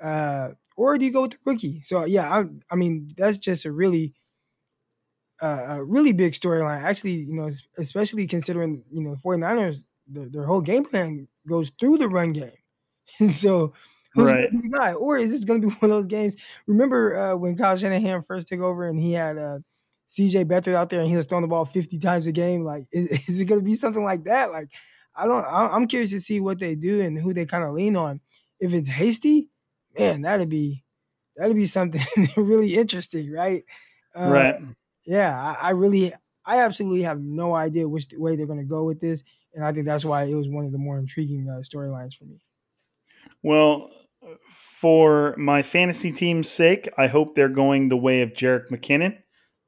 Uh, 0.02 0.52
or 0.76 0.98
do 0.98 1.06
you 1.06 1.14
go 1.14 1.24
with 1.24 1.32
the 1.32 1.38
rookie? 1.46 1.82
So 1.82 2.06
yeah, 2.06 2.28
I, 2.28 2.46
I 2.72 2.76
mean 2.76 3.10
that's 3.16 3.38
just 3.38 3.66
a 3.66 3.72
really, 3.72 4.16
uh, 5.42 5.66
a 5.68 5.84
really 5.84 6.14
big 6.14 6.34
storyline. 6.34 6.82
Actually, 6.82 7.14
you 7.14 7.34
know, 7.34 7.50
especially 7.78 8.26
considering 8.26 8.84
you 8.92 9.02
know 9.04 9.12
the 9.12 9.22
49ers, 9.22 9.84
the, 10.12 10.22
their 10.22 10.46
whole 10.46 10.62
game 10.62 10.84
plan 10.84 11.28
goes 11.48 11.72
through 11.80 11.98
the 11.98 12.10
run 12.10 12.34
game. 12.34 12.61
so 13.32 13.74
who's 14.14 14.32
Right. 14.32 14.50
the 14.52 14.70
guy? 14.70 14.94
Or 14.94 15.18
is 15.18 15.32
this 15.32 15.46
going 15.46 15.62
to 15.62 15.70
be 15.70 15.74
one 15.80 15.92
of 15.92 15.98
those 15.98 16.08
games? 16.08 16.36
Remember 16.68 17.18
uh, 17.18 17.36
when 17.36 17.58
Kyle 17.58 17.78
Shanahan 17.78 18.22
first 18.24 18.48
took 18.48 18.60
over 18.62 18.86
and 18.86 19.00
he 19.00 19.14
had 19.14 19.38
uh, 19.38 19.60
C.J. 20.08 20.46
Beathard 20.46 20.74
out 20.76 20.90
there 20.90 21.00
and 21.02 21.10
he 21.10 21.16
was 21.16 21.26
throwing 21.26 21.44
the 21.44 21.48
ball 21.48 21.66
50 21.66 22.00
times 22.00 22.28
a 22.28 22.32
game? 22.32 22.64
Like, 22.64 22.88
is, 22.92 23.30
is 23.30 23.42
it 23.42 23.46
going 23.46 23.62
to 23.62 23.66
be 23.66 23.76
something 23.76 24.04
like 24.04 24.26
that? 24.26 24.52
Like, 24.52 24.70
I 25.16 25.28
don't. 25.28 25.46
I'm 25.46 25.88
curious 25.88 26.12
to 26.12 26.22
see 26.22 26.40
what 26.40 26.60
they 26.60 26.76
do 26.76 27.02
and 27.02 27.18
who 27.20 27.34
they 27.34 27.46
kind 27.46 27.66
of 27.66 27.74
lean 27.74 27.98
on. 27.98 28.22
If 28.60 28.74
it's 28.74 28.88
hasty, 28.88 29.50
man, 29.98 30.22
that'd 30.22 30.48
be 30.48 30.86
that'd 31.36 31.56
be 31.56 31.66
something 31.66 32.02
really 32.38 32.76
interesting, 32.76 33.32
right? 33.32 33.64
Uh, 34.16 34.30
right. 34.30 34.56
Yeah, 35.06 35.38
I, 35.38 35.68
I 35.68 35.70
really, 35.72 36.14
I 36.46 36.62
absolutely 36.62 37.02
have 37.02 37.20
no 37.20 37.54
idea 37.56 37.90
which 37.90 38.08
way 38.14 38.36
they're 38.36 38.46
going 38.46 38.60
to 38.60 38.66
go 38.66 38.86
with 38.86 39.02
this, 39.02 39.24
and 39.54 39.66
I 39.66 39.74
think 39.74 39.86
that's 39.86 40.06
why 40.06 40.24
it 40.24 40.36
was 40.36 40.48
one 40.48 40.66
of 40.66 40.72
the 40.72 40.78
more 40.78 40.98
intriguing 40.98 41.50
uh, 41.50 41.62
storylines 41.62 42.14
for 42.16 42.26
me. 42.26 42.40
Well, 43.44 43.90
for 44.80 45.36
my 45.38 45.62
fantasy 45.62 46.12
team's 46.12 46.50
sake, 46.50 46.90
I 46.98 47.08
hope 47.08 47.36
they're 47.36 47.50
going 47.50 47.90
the 47.90 47.98
way 47.98 48.22
of 48.22 48.34
Jerick 48.34 48.70
McKinnon. 48.70 49.18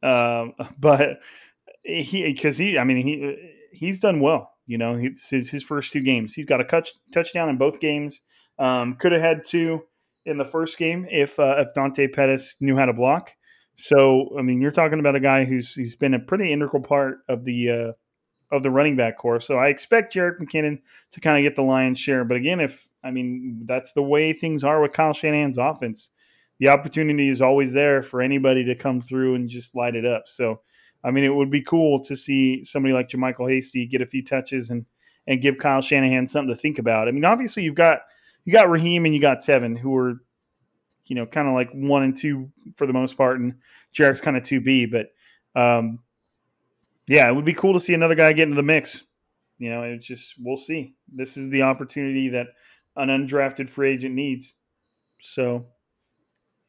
Um, 0.03 0.53
but 0.79 1.19
he, 1.83 2.23
because 2.23 2.57
he, 2.57 2.77
I 2.77 2.83
mean, 2.83 2.97
he 2.97 3.51
he's 3.71 3.99
done 3.99 4.19
well. 4.19 4.51
You 4.65 4.77
know, 4.77 4.97
it's 4.97 5.29
his, 5.29 5.63
first 5.63 5.91
two 5.91 6.01
games. 6.01 6.33
He's 6.33 6.45
got 6.45 6.61
a 6.61 6.63
touch, 6.63 6.89
touchdown 7.13 7.49
in 7.49 7.57
both 7.57 7.81
games. 7.81 8.21
Um, 8.57 8.95
could 8.95 9.11
have 9.11 9.21
had 9.21 9.43
two 9.45 9.81
in 10.25 10.37
the 10.37 10.45
first 10.45 10.77
game 10.77 11.05
if 11.09 11.37
uh, 11.37 11.55
if 11.57 11.73
Dante 11.73 12.07
Pettis 12.07 12.55
knew 12.61 12.77
how 12.77 12.85
to 12.85 12.93
block. 12.93 13.31
So, 13.75 14.29
I 14.37 14.41
mean, 14.41 14.61
you're 14.61 14.71
talking 14.71 14.99
about 14.99 15.15
a 15.15 15.19
guy 15.19 15.43
who's 15.45 15.73
who's 15.73 15.95
been 15.95 16.13
a 16.13 16.19
pretty 16.19 16.53
integral 16.53 16.81
part 16.81 17.19
of 17.27 17.43
the 17.43 17.69
uh, 17.69 17.91
of 18.51 18.63
the 18.63 18.71
running 18.71 18.95
back 18.95 19.17
corps. 19.17 19.39
So 19.39 19.57
I 19.57 19.67
expect 19.67 20.13
Jerick 20.13 20.39
McKinnon 20.39 20.79
to 21.11 21.19
kind 21.19 21.37
of 21.37 21.49
get 21.49 21.55
the 21.55 21.63
lion's 21.63 21.99
share. 21.99 22.23
But 22.23 22.37
again, 22.37 22.59
if 22.59 22.87
I 23.03 23.11
mean 23.11 23.61
that's 23.65 23.93
the 23.93 24.03
way 24.03 24.33
things 24.33 24.63
are 24.63 24.81
with 24.81 24.93
Kyle 24.93 25.13
Shanahan's 25.13 25.57
offense, 25.57 26.09
the 26.59 26.69
opportunity 26.69 27.29
is 27.29 27.41
always 27.41 27.73
there 27.73 28.01
for 28.01 28.21
anybody 28.21 28.63
to 28.65 28.75
come 28.75 28.99
through 28.99 29.35
and 29.35 29.49
just 29.49 29.75
light 29.75 29.95
it 29.95 30.05
up. 30.05 30.27
So 30.27 30.61
I 31.03 31.11
mean, 31.11 31.23
it 31.23 31.35
would 31.35 31.51
be 31.51 31.61
cool 31.61 32.01
to 32.03 32.15
see 32.15 32.63
somebody 32.63 32.93
like 32.93 33.09
JaMycal 33.09 33.51
Hasty 33.51 33.85
get 33.85 34.01
a 34.01 34.05
few 34.05 34.23
touches 34.23 34.69
and 34.69 34.85
and 35.25 35.41
give 35.41 35.57
Kyle 35.57 35.81
Shanahan 35.81 36.27
something 36.27 36.53
to 36.53 36.59
think 36.59 36.79
about. 36.79 37.07
I 37.07 37.11
mean, 37.11 37.25
obviously 37.25 37.63
you've 37.63 37.75
got 37.75 37.99
you 38.45 38.53
got 38.53 38.69
Raheem 38.69 39.05
and 39.05 39.15
you 39.15 39.21
got 39.21 39.41
Tevin 39.41 39.77
who 39.77 39.95
are 39.97 40.21
you 41.05 41.15
know 41.15 41.25
kind 41.25 41.47
of 41.47 41.53
like 41.53 41.71
one 41.73 42.03
and 42.03 42.15
two 42.17 42.51
for 42.75 42.85
the 42.85 42.93
most 42.93 43.17
part, 43.17 43.39
and 43.39 43.55
Jerick's 43.95 44.21
kind 44.21 44.37
of 44.37 44.43
two 44.43 44.61
B, 44.61 44.85
but. 44.85 45.07
Um, 45.55 45.99
yeah, 47.07 47.27
it 47.29 47.35
would 47.35 47.45
be 47.45 47.53
cool 47.53 47.73
to 47.73 47.79
see 47.79 47.93
another 47.93 48.15
guy 48.15 48.33
get 48.33 48.43
into 48.43 48.55
the 48.55 48.63
mix. 48.63 49.03
You 49.57 49.69
know, 49.69 49.83
it's 49.83 50.07
just 50.07 50.35
we'll 50.39 50.57
see. 50.57 50.95
This 51.13 51.37
is 51.37 51.49
the 51.49 51.63
opportunity 51.63 52.29
that 52.29 52.47
an 52.95 53.09
undrafted 53.09 53.69
free 53.69 53.93
agent 53.93 54.15
needs. 54.15 54.55
So 55.19 55.67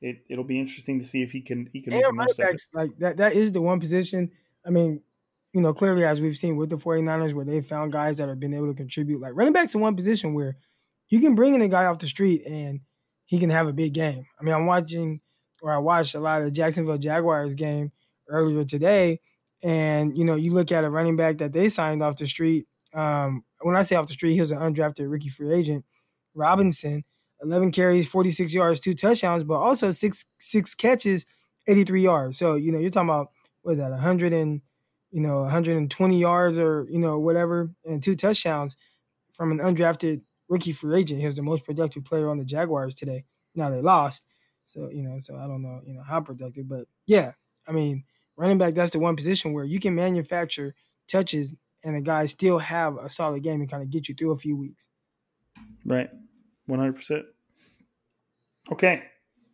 it 0.00 0.18
it'll 0.28 0.44
be 0.44 0.60
interesting 0.60 1.00
to 1.00 1.06
see 1.06 1.22
if 1.22 1.32
he 1.32 1.40
can 1.40 1.68
he 1.72 1.82
can 1.82 1.92
make 1.92 2.02
the 2.02 2.08
And 2.08 2.18
running 2.18 2.26
most 2.28 2.38
backs, 2.38 2.68
like 2.72 2.90
that, 2.98 3.16
that 3.16 3.32
is 3.34 3.52
the 3.52 3.60
one 3.60 3.80
position. 3.80 4.30
I 4.66 4.70
mean, 4.70 5.02
you 5.52 5.60
know, 5.60 5.72
clearly 5.72 6.04
as 6.04 6.20
we've 6.20 6.36
seen 6.36 6.56
with 6.56 6.70
the 6.70 6.76
49ers 6.76 7.32
where 7.32 7.44
they 7.44 7.60
found 7.60 7.92
guys 7.92 8.18
that 8.18 8.28
have 8.28 8.40
been 8.40 8.54
able 8.54 8.68
to 8.68 8.74
contribute. 8.74 9.20
Like 9.20 9.32
running 9.34 9.52
backs 9.52 9.74
in 9.74 9.80
one 9.80 9.96
position 9.96 10.34
where 10.34 10.56
you 11.08 11.20
can 11.20 11.34
bring 11.34 11.54
in 11.54 11.62
a 11.62 11.68
guy 11.68 11.86
off 11.86 11.98
the 11.98 12.06
street 12.06 12.42
and 12.46 12.80
he 13.24 13.38
can 13.38 13.50
have 13.50 13.66
a 13.66 13.72
big 13.72 13.94
game. 13.94 14.26
I 14.38 14.44
mean, 14.44 14.54
I'm 14.54 14.66
watching 14.66 15.20
or 15.62 15.72
I 15.72 15.78
watched 15.78 16.14
a 16.14 16.20
lot 16.20 16.40
of 16.40 16.44
the 16.44 16.50
Jacksonville 16.50 16.98
Jaguars 16.98 17.54
game 17.54 17.92
earlier 18.28 18.64
today. 18.64 19.20
And, 19.64 20.16
you 20.16 20.24
know, 20.24 20.36
you 20.36 20.52
look 20.52 20.70
at 20.70 20.84
a 20.84 20.90
running 20.90 21.16
back 21.16 21.38
that 21.38 21.52
they 21.52 21.68
signed 21.68 22.02
off 22.02 22.16
the 22.16 22.26
street. 22.28 22.66
Um, 22.92 23.44
when 23.62 23.74
I 23.74 23.82
say 23.82 23.96
off 23.96 24.06
the 24.06 24.12
street, 24.12 24.34
he 24.34 24.40
was 24.40 24.52
an 24.52 24.58
undrafted 24.58 25.10
rookie 25.10 25.30
free 25.30 25.52
agent, 25.52 25.84
Robinson. 26.34 27.04
11 27.42 27.72
carries, 27.72 28.08
46 28.08 28.54
yards, 28.54 28.80
two 28.80 28.94
touchdowns, 28.94 29.42
but 29.42 29.54
also 29.54 29.90
six 29.90 30.24
six 30.38 30.74
catches, 30.74 31.26
83 31.66 32.02
yards. 32.02 32.38
So, 32.38 32.54
you 32.54 32.70
know, 32.72 32.78
you're 32.78 32.90
talking 32.90 33.08
about 33.08 33.30
what 33.62 33.72
is 33.72 33.78
that, 33.78 33.90
100 33.90 34.32
and 34.32 34.62
you 35.14 35.20
know, 35.20 35.42
120 35.42 36.18
yards 36.18 36.58
or, 36.58 36.88
you 36.90 36.98
know, 36.98 37.20
whatever, 37.20 37.70
and 37.84 38.02
two 38.02 38.16
touchdowns 38.16 38.76
from 39.32 39.52
an 39.52 39.58
undrafted 39.58 40.22
rookie 40.48 40.72
free 40.72 40.98
agent. 40.98 41.20
He 41.20 41.26
was 41.26 41.36
the 41.36 41.42
most 41.42 41.64
productive 41.64 42.04
player 42.04 42.28
on 42.28 42.38
the 42.38 42.44
Jaguars 42.44 42.96
today. 42.96 43.24
Now 43.54 43.70
they 43.70 43.80
lost. 43.80 44.26
So, 44.64 44.90
you 44.90 45.04
know, 45.04 45.20
so 45.20 45.36
I 45.36 45.46
don't 45.46 45.62
know, 45.62 45.82
you 45.86 45.94
know, 45.94 46.02
how 46.02 46.20
productive, 46.20 46.68
but 46.68 46.86
yeah, 47.06 47.32
I 47.68 47.70
mean, 47.72 48.02
running 48.36 48.58
back, 48.58 48.74
that's 48.74 48.92
the 48.92 48.98
one 48.98 49.16
position 49.16 49.52
where 49.52 49.64
you 49.64 49.80
can 49.80 49.94
manufacture 49.94 50.74
touches 51.08 51.54
and 51.84 51.96
a 51.96 52.00
guy 52.00 52.26
still 52.26 52.58
have 52.58 52.96
a 52.96 53.08
solid 53.08 53.42
game 53.42 53.60
and 53.60 53.70
kind 53.70 53.82
of 53.82 53.90
get 53.90 54.08
you 54.08 54.14
through 54.14 54.32
a 54.32 54.36
few 54.36 54.56
weeks. 54.56 54.88
Right. 55.84 56.10
One 56.66 56.78
hundred 56.78 56.96
percent. 56.96 57.24
Okay, 58.72 59.02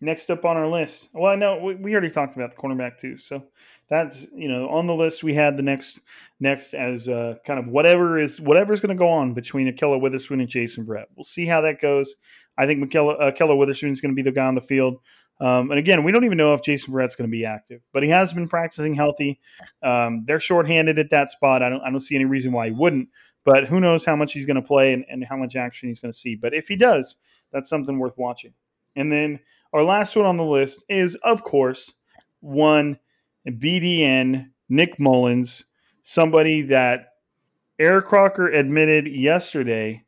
next 0.01 0.31
up 0.31 0.45
on 0.45 0.57
our 0.57 0.69
list. 0.69 1.09
Well, 1.13 1.33
I 1.33 1.35
know 1.35 1.59
we, 1.59 1.93
already 1.93 2.11
talked 2.11 2.37
about 2.37 2.53
the 2.53 2.57
cornerback 2.57 2.99
too, 2.99 3.17
so 3.17 3.43
that's 3.89 4.25
you 4.33 4.49
know 4.49 4.69
on 4.69 4.87
the 4.87 4.95
list 4.95 5.25
we 5.25 5.35
had 5.35 5.57
the 5.57 5.63
next 5.63 6.01
next 6.39 6.75
as 6.75 7.09
uh, 7.09 7.35
kind 7.45 7.59
of 7.59 7.71
whatever 7.71 8.19
is 8.19 8.41
whatever's 8.41 8.81
going 8.81 8.97
to 8.97 8.99
go 8.99 9.09
on 9.09 9.35
between 9.35 9.73
Ahkello 9.73 10.01
Witherspoon 10.01 10.41
and 10.41 10.49
Jason 10.49 10.87
Verrett. 10.87 11.07
We'll 11.17 11.25
see 11.25 11.47
how 11.47 11.61
that 11.63 11.81
goes. 11.81 12.15
I 12.57 12.67
think 12.67 12.89
Ahkello, 12.89 13.21
Ahkello 13.21 13.57
Witherspoon 13.57 13.91
is 13.91 14.01
going 14.01 14.15
to 14.15 14.17
be 14.17 14.23
the 14.23 14.33
guy 14.33 14.47
on 14.47 14.55
the 14.55 14.61
field. 14.61 15.01
Um, 15.41 15.71
and 15.71 15.79
again, 15.79 16.05
we 16.05 16.13
don't 16.13 16.25
even 16.25 16.37
know 16.37 16.53
if 16.53 16.63
Jason 16.63 16.93
Verrett's 16.93 17.17
going 17.17 17.29
to 17.29 17.33
be 17.33 17.47
active, 17.47 17.81
but 17.93 18.03
he 18.03 18.11
has 18.11 18.33
been 18.33 18.47
practicing 18.47 18.95
healthy. 18.95 19.41
Um, 19.83 20.25
they're 20.27 20.41
shorthanded 20.41 20.99
at 20.99 21.11
that 21.11 21.31
spot. 21.31 21.63
I 21.63 21.71
don't, 21.71 21.81
I 21.81 21.91
don't 21.91 22.01
see 22.01 22.15
any 22.15 22.27
reason 22.27 22.53
why 22.53 22.67
he 22.67 22.73
wouldn't. 22.73 23.09
But 23.45 23.65
who 23.65 23.81
knows 23.81 24.05
how 24.05 24.17
much 24.17 24.35
he's 24.35 24.45
going 24.45 24.61
to 24.61 24.67
play 24.67 24.93
and, 24.93 25.05
and 25.09 25.25
how 25.25 25.37
much 25.37 25.57
action 25.57 25.89
he's 25.89 25.99
going 25.99 26.13
to 26.13 26.19
see. 26.19 26.35
But 26.35 26.53
if 26.53 26.69
he 26.69 26.77
does, 26.77 27.17
that's 27.53 27.71
something 27.71 27.99
worth 27.99 28.19
watching. 28.19 28.53
And 28.97 29.11
then 29.11 29.41
our 29.73 29.83
last 29.83 30.15
one 30.15 30.27
on 30.27 30.37
the 30.37 30.45
list 30.45 30.85
is, 30.91 31.15
of 31.17 31.43
course, 31.43 31.95
one 32.41 32.99
BDN 33.49 34.51
Nick 34.69 35.01
Mullens, 35.01 35.65
somebody 36.03 36.63
that 36.63 37.15
Eric 37.79 38.07
Crocker 38.07 38.49
admitted 38.49 39.09
yesterday 39.09 40.05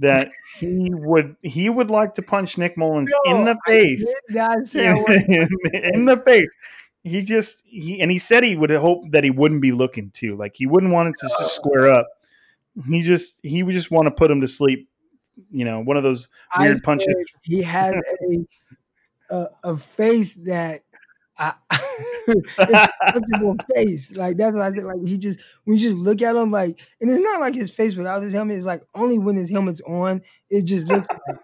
that 0.00 0.30
he 0.58 0.90
would 0.92 1.36
he 1.42 1.68
would 1.70 1.90
like 1.90 2.14
to 2.14 2.22
punch 2.22 2.58
Nick 2.58 2.76
Mullens 2.76 3.10
No, 3.26 3.38
in 3.38 3.44
the 3.44 3.56
face. 3.66 4.04
did 4.04 4.34
not 4.36 4.58
say 4.66 4.86
in, 4.88 5.48
in 5.94 6.04
the 6.06 6.16
face. 6.16 6.48
He 7.04 7.22
just 7.22 7.62
he 7.64 8.00
and 8.00 8.10
he 8.10 8.18
said 8.18 8.44
he 8.44 8.56
would 8.56 8.70
hope 8.70 9.04
that 9.12 9.24
he 9.24 9.30
wouldn't 9.30 9.62
be 9.62 9.72
looking 9.72 10.10
to 10.12 10.36
like 10.36 10.56
he 10.56 10.66
wouldn't 10.66 10.92
want 10.92 11.10
it 11.10 11.14
to 11.20 11.28
just 11.38 11.54
square 11.54 11.88
up. 11.88 12.06
He 12.88 13.02
just 13.02 13.34
he 13.42 13.62
would 13.62 13.72
just 13.72 13.90
want 13.90 14.06
to 14.06 14.10
put 14.10 14.30
him 14.30 14.40
to 14.40 14.48
sleep. 14.48 14.88
You 15.50 15.64
know, 15.64 15.80
one 15.80 15.96
of 15.96 16.02
those 16.02 16.28
weird 16.58 16.82
punches. 16.82 17.14
He 17.42 17.62
has 17.62 17.94
a, 19.30 19.34
a 19.34 19.48
a 19.64 19.76
face 19.76 20.34
that 20.44 20.82
I, 21.40 21.54
it's 22.28 22.58
a 22.58 22.90
punchable 23.08 23.56
face. 23.74 24.14
Like 24.14 24.36
that's 24.36 24.52
what 24.54 24.62
I 24.62 24.72
said. 24.72 24.84
Like 24.84 25.04
he 25.06 25.18
just 25.18 25.40
when 25.64 25.76
you 25.78 25.82
just 25.82 25.96
look 25.96 26.22
at 26.22 26.36
him, 26.36 26.50
like, 26.52 26.78
and 27.00 27.10
it's 27.10 27.20
not 27.20 27.40
like 27.40 27.54
his 27.54 27.70
face 27.70 27.96
without 27.96 28.22
his 28.22 28.32
helmet. 28.34 28.58
It's 28.58 28.66
like 28.66 28.82
only 28.94 29.18
when 29.18 29.36
his 29.36 29.50
helmet's 29.50 29.80
on, 29.82 30.22
it 30.50 30.64
just 30.66 30.86
looks 30.88 31.08
like 31.28 31.38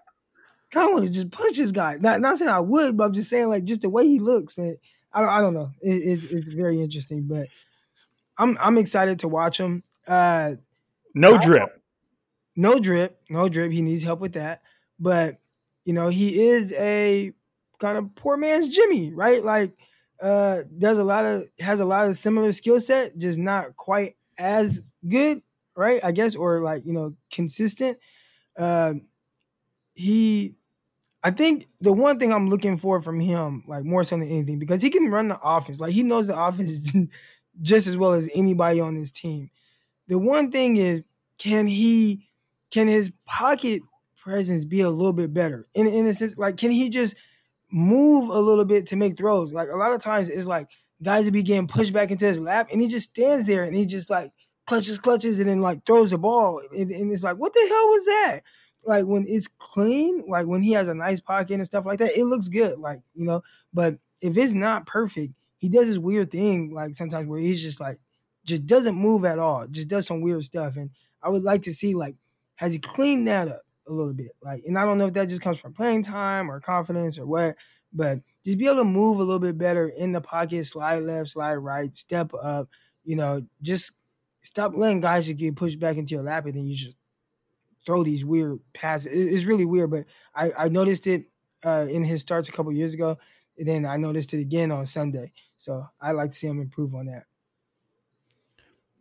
kind 0.71 0.87
of 0.87 0.93
want 0.93 1.05
to 1.05 1.11
just 1.11 1.31
punch 1.31 1.57
this 1.57 1.71
guy. 1.71 1.97
Not 1.99 2.21
not 2.21 2.37
saying 2.37 2.51
I 2.51 2.59
would, 2.59 2.97
but 2.97 3.05
I'm 3.05 3.13
just 3.13 3.29
saying 3.29 3.49
like 3.49 3.63
just 3.65 3.81
the 3.81 3.89
way 3.89 4.05
he 4.07 4.19
looks. 4.19 4.57
And 4.57 4.77
I 5.13 5.21
don't 5.21 5.29
I 5.29 5.41
don't 5.41 5.53
know. 5.55 5.71
It, 5.81 5.93
it's 5.95 6.23
it's 6.25 6.49
very 6.49 6.81
interesting, 6.81 7.23
but 7.23 7.47
I'm 8.37 8.57
I'm 8.61 8.77
excited 8.77 9.19
to 9.19 9.27
watch 9.27 9.59
him. 9.59 9.83
Uh, 10.07 10.55
No 11.15 11.37
drip. 11.37 11.81
no 12.55 12.79
drip, 12.79 13.19
no 13.29 13.49
drip. 13.49 13.71
He 13.71 13.81
needs 13.81 14.03
help 14.03 14.19
with 14.19 14.33
that. 14.33 14.61
But 14.99 15.39
you 15.85 15.93
know, 15.93 16.09
he 16.09 16.47
is 16.49 16.73
a 16.73 17.33
kind 17.79 17.97
of 17.97 18.15
poor 18.15 18.37
man's 18.37 18.67
Jimmy, 18.69 19.13
right? 19.13 19.43
Like 19.43 19.73
uh 20.21 20.63
does 20.77 20.97
a 20.97 21.03
lot 21.03 21.25
of 21.25 21.43
has 21.59 21.79
a 21.79 21.85
lot 21.85 22.07
of 22.07 22.17
similar 22.17 22.51
skill 22.51 22.79
set, 22.79 23.17
just 23.17 23.39
not 23.39 23.75
quite 23.75 24.15
as 24.37 24.83
good, 25.07 25.41
right? 25.75 25.99
I 26.03 26.11
guess, 26.11 26.35
or 26.35 26.61
like, 26.61 26.85
you 26.85 26.93
know, 26.93 27.15
consistent. 27.31 27.97
Uh, 28.57 28.95
he 29.93 30.55
I 31.23 31.31
think 31.31 31.67
the 31.81 31.93
one 31.93 32.19
thing 32.19 32.31
I'm 32.31 32.49
looking 32.49 32.77
for 32.77 33.01
from 33.01 33.19
him, 33.19 33.63
like 33.67 33.83
more 33.83 34.03
so 34.03 34.17
than 34.17 34.27
anything, 34.29 34.59
because 34.59 34.81
he 34.81 34.89
can 34.89 35.09
run 35.09 35.27
the 35.27 35.39
offense. 35.41 35.79
Like 35.79 35.93
he 35.93 36.03
knows 36.03 36.27
the 36.27 36.39
offense 36.39 36.91
just 37.61 37.87
as 37.87 37.97
well 37.97 38.13
as 38.13 38.29
anybody 38.33 38.79
on 38.79 38.95
this 38.95 39.11
team. 39.11 39.49
The 40.07 40.19
one 40.19 40.51
thing 40.51 40.77
is, 40.77 41.03
can 41.39 41.67
he 41.67 42.29
can 42.71 42.87
his 42.87 43.11
pocket 43.25 43.83
presence 44.17 44.65
be 44.65 44.81
a 44.81 44.89
little 44.89 45.13
bit 45.13 45.33
better? 45.33 45.67
In 45.73 45.87
in 45.87 46.07
a 46.07 46.13
sense, 46.13 46.37
like 46.37 46.57
can 46.57 46.71
he 46.71 46.89
just 46.89 47.15
move 47.77 48.29
a 48.29 48.39
little 48.39 48.65
bit 48.65 48.87
to 48.87 48.95
make 48.95 49.17
throws? 49.17 49.53
Like 49.53 49.69
a 49.69 49.75
lot 49.75 49.93
of 49.93 50.01
times 50.01 50.29
it's 50.29 50.47
like 50.47 50.67
guys 51.01 51.25
will 51.25 51.31
be 51.31 51.43
getting 51.43 51.67
pushed 51.67 51.93
back 51.93 52.11
into 52.11 52.25
his 52.25 52.39
lap 52.39 52.69
and 52.71 52.81
he 52.81 52.87
just 52.87 53.09
stands 53.09 53.45
there 53.45 53.63
and 53.63 53.75
he 53.75 53.85
just 53.85 54.09
like 54.09 54.31
clutches, 54.65 54.99
clutches, 54.99 55.39
and 55.39 55.49
then 55.49 55.61
like 55.61 55.85
throws 55.85 56.11
the 56.11 56.17
ball. 56.17 56.61
And, 56.75 56.91
and 56.91 57.11
it's 57.11 57.23
like, 57.23 57.37
what 57.37 57.53
the 57.53 57.59
hell 57.59 57.87
was 57.87 58.05
that? 58.05 58.39
Like 58.85 59.05
when 59.05 59.25
it's 59.27 59.47
clean, 59.47 60.25
like 60.27 60.45
when 60.47 60.61
he 60.61 60.71
has 60.73 60.87
a 60.87 60.93
nice 60.93 61.19
pocket 61.19 61.55
and 61.55 61.65
stuff 61.65 61.85
like 61.85 61.99
that, 61.99 62.17
it 62.17 62.25
looks 62.25 62.47
good. 62.47 62.79
Like, 62.79 63.01
you 63.15 63.25
know, 63.25 63.43
but 63.73 63.97
if 64.21 64.37
it's 64.37 64.53
not 64.53 64.85
perfect, 64.85 65.33
he 65.57 65.69
does 65.69 65.87
this 65.87 65.97
weird 65.97 66.31
thing, 66.31 66.73
like 66.73 66.95
sometimes 66.95 67.27
where 67.27 67.39
he's 67.39 67.61
just 67.61 67.79
like 67.79 67.99
just 68.45 68.65
doesn't 68.65 68.95
move 68.95 69.25
at 69.25 69.39
all, 69.39 69.67
just 69.67 69.89
does 69.89 70.07
some 70.07 70.21
weird 70.21 70.43
stuff. 70.43 70.77
And 70.77 70.91
I 71.21 71.29
would 71.29 71.43
like 71.43 71.63
to 71.63 71.73
see 71.73 71.93
like 71.93 72.15
has 72.55 72.73
he 72.73 72.79
cleaned 72.79 73.27
that 73.27 73.47
up 73.47 73.61
a 73.87 73.93
little 73.93 74.13
bit? 74.13 74.31
Like, 74.41 74.63
and 74.65 74.77
I 74.77 74.85
don't 74.85 74.97
know 74.97 75.07
if 75.07 75.13
that 75.13 75.29
just 75.29 75.41
comes 75.41 75.59
from 75.59 75.73
playing 75.73 76.03
time 76.03 76.49
or 76.51 76.59
confidence 76.59 77.17
or 77.17 77.25
what, 77.25 77.55
but 77.93 78.19
just 78.45 78.57
be 78.57 78.65
able 78.65 78.77
to 78.77 78.83
move 78.83 79.19
a 79.19 79.23
little 79.23 79.39
bit 79.39 79.57
better 79.57 79.87
in 79.87 80.11
the 80.11 80.21
pocket, 80.21 80.65
slide 80.65 81.03
left, 81.03 81.29
slide 81.29 81.55
right, 81.55 81.95
step 81.95 82.31
up, 82.33 82.69
you 83.03 83.15
know, 83.15 83.45
just 83.61 83.93
stop 84.41 84.73
letting 84.75 85.01
guys 85.01 85.25
just 85.25 85.37
get 85.37 85.55
pushed 85.55 85.79
back 85.79 85.97
into 85.97 86.13
your 86.13 86.23
lap 86.23 86.45
and 86.45 86.55
then 86.55 86.65
you 86.65 86.75
just 86.75 86.95
throw 87.85 88.03
these 88.03 88.25
weird 88.25 88.59
passes. 88.73 89.11
It's 89.13 89.45
really 89.45 89.65
weird, 89.65 89.89
but 89.89 90.05
I, 90.35 90.51
I 90.57 90.67
noticed 90.69 91.07
it 91.07 91.25
uh, 91.65 91.87
in 91.89 92.03
his 92.03 92.21
starts 92.21 92.49
a 92.49 92.51
couple 92.51 92.71
years 92.73 92.93
ago, 92.93 93.17
and 93.57 93.67
then 93.67 93.85
I 93.85 93.97
noticed 93.97 94.33
it 94.33 94.41
again 94.41 94.71
on 94.71 94.85
Sunday. 94.85 95.31
So 95.57 95.87
I 95.99 96.11
like 96.11 96.31
to 96.31 96.35
see 96.35 96.47
him 96.47 96.59
improve 96.59 96.93
on 96.93 97.07
that. 97.07 97.23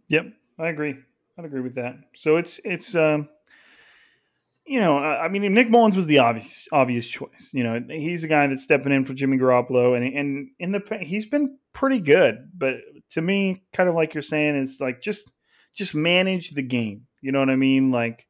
Yep, 0.09 0.33
I 0.59 0.69
agree. 0.69 0.97
I'd 1.37 1.45
agree 1.45 1.61
with 1.61 1.75
that. 1.75 1.97
So 2.15 2.37
it's 2.37 2.61
it's 2.65 2.95
um, 2.95 3.29
you 4.67 4.81
know, 4.81 4.99
I, 4.99 5.29
mean, 5.29 5.55
Nick 5.55 5.71
Mullens 5.71 5.95
was 5.95 6.07
the 6.07 6.19
obvious 6.19 6.67
obvious 6.73 7.07
choice. 7.07 7.51
You 7.53 7.63
know, 7.63 7.81
he's 7.89 8.23
the 8.23 8.29
guy 8.29 8.47
that's 8.49 8.65
stepping 8.65 8.93
in 8.93 9.05
for 9.05 9.15
Jimmy 9.15 9.39
Garoppolo, 9.39 9.97
and 9.97 10.05
and 10.05 10.49
in 10.59 10.73
the 10.73 10.83
he's 11.01 11.27
been 11.27 11.59
pretty 11.73 12.01
good. 12.01 12.51
But 12.57 12.75
to 13.11 13.23
me, 13.23 13.63
kind 13.73 13.89
of 13.89 13.95
like 13.95 14.15
you're 14.15 14.23
saying, 14.23 14.57
is 14.57 14.81
like 14.81 15.01
just 15.01 15.31
just 15.75 15.95
manage 15.95 16.51
the 16.51 16.63
game. 16.63 17.07
You 17.21 17.33
know 17.33 17.39
what 17.39 17.51
I 17.51 17.57
mean? 17.57 17.93
Like, 17.93 18.27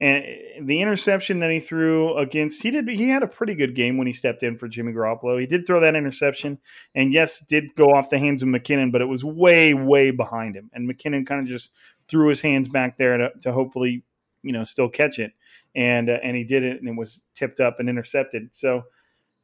and 0.00 0.24
the 0.62 0.80
interception 0.80 1.40
that 1.40 1.50
he 1.50 1.58
threw 1.58 2.16
against 2.16 2.62
he 2.62 2.70
did 2.70 2.88
he 2.88 3.08
had 3.08 3.24
a 3.24 3.28
pretty 3.28 3.56
good 3.56 3.74
game 3.74 3.98
when 3.98 4.06
he 4.06 4.12
stepped 4.12 4.44
in 4.44 4.56
for 4.56 4.68
Jimmy 4.68 4.92
Garoppolo. 4.92 5.40
He 5.40 5.46
did 5.46 5.66
throw 5.66 5.80
that 5.80 5.96
interception, 5.96 6.58
and 6.94 7.12
yes, 7.12 7.44
did 7.48 7.74
go 7.74 7.86
off 7.86 8.10
the 8.10 8.18
hands 8.18 8.44
of 8.44 8.48
McKinnon, 8.48 8.92
but 8.92 9.02
it 9.02 9.08
was 9.08 9.24
way 9.24 9.74
way 9.74 10.12
behind 10.12 10.54
him, 10.54 10.70
and 10.72 10.88
McKinnon 10.88 11.26
kind 11.26 11.40
of 11.40 11.48
just 11.48 11.72
threw 12.06 12.28
his 12.28 12.40
hands 12.40 12.68
back 12.68 12.96
there 12.96 13.16
to, 13.16 13.30
to 13.42 13.52
hopefully 13.52 14.04
you 14.42 14.52
know 14.52 14.64
still 14.64 14.88
catch 14.88 15.18
it, 15.18 15.32
and 15.74 16.08
uh, 16.10 16.18
and 16.22 16.36
he 16.36 16.44
did 16.44 16.62
it, 16.62 16.80
and 16.80 16.88
it 16.88 16.96
was 16.96 17.22
tipped 17.34 17.60
up 17.60 17.80
and 17.80 17.88
intercepted. 17.88 18.54
So. 18.54 18.84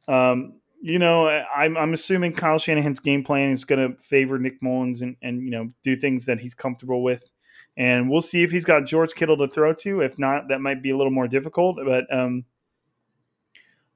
Um, 0.07 0.59
you 0.79 0.99
know, 0.99 1.27
I'm, 1.27 1.75
I'm 1.75 1.93
assuming 1.93 2.33
Kyle 2.33 2.59
Shanahan's 2.59 2.99
game 2.99 3.23
plan 3.23 3.51
is 3.51 3.65
going 3.65 3.91
to 3.91 3.97
favor 3.99 4.37
Nick 4.37 4.61
Mullens 4.61 5.01
and, 5.01 5.17
and, 5.23 5.41
you 5.41 5.49
know, 5.49 5.69
do 5.81 5.97
things 5.97 6.25
that 6.25 6.39
he's 6.39 6.53
comfortable 6.53 7.01
with 7.01 7.31
and 7.77 8.09
we'll 8.09 8.21
see 8.21 8.41
if 8.41 8.51
he's 8.51 8.65
got 8.65 8.85
George 8.85 9.13
Kittle 9.13 9.37
to 9.37 9.47
throw 9.47 9.71
to. 9.73 10.01
If 10.01 10.17
not, 10.17 10.47
that 10.49 10.59
might 10.59 10.81
be 10.81 10.89
a 10.89 10.97
little 10.97 11.11
more 11.11 11.27
difficult. 11.27 11.77
But 11.85 12.11
um, 12.13 12.43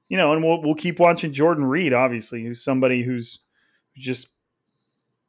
you 0.08 0.16
know, 0.16 0.32
and 0.32 0.42
we'll 0.42 0.62
we'll 0.62 0.76
keep 0.76 1.00
watching 1.00 1.32
Jordan 1.32 1.64
Reed, 1.64 1.92
obviously, 1.92 2.44
who's 2.44 2.62
somebody 2.62 3.02
who's 3.02 3.40
just 3.96 4.28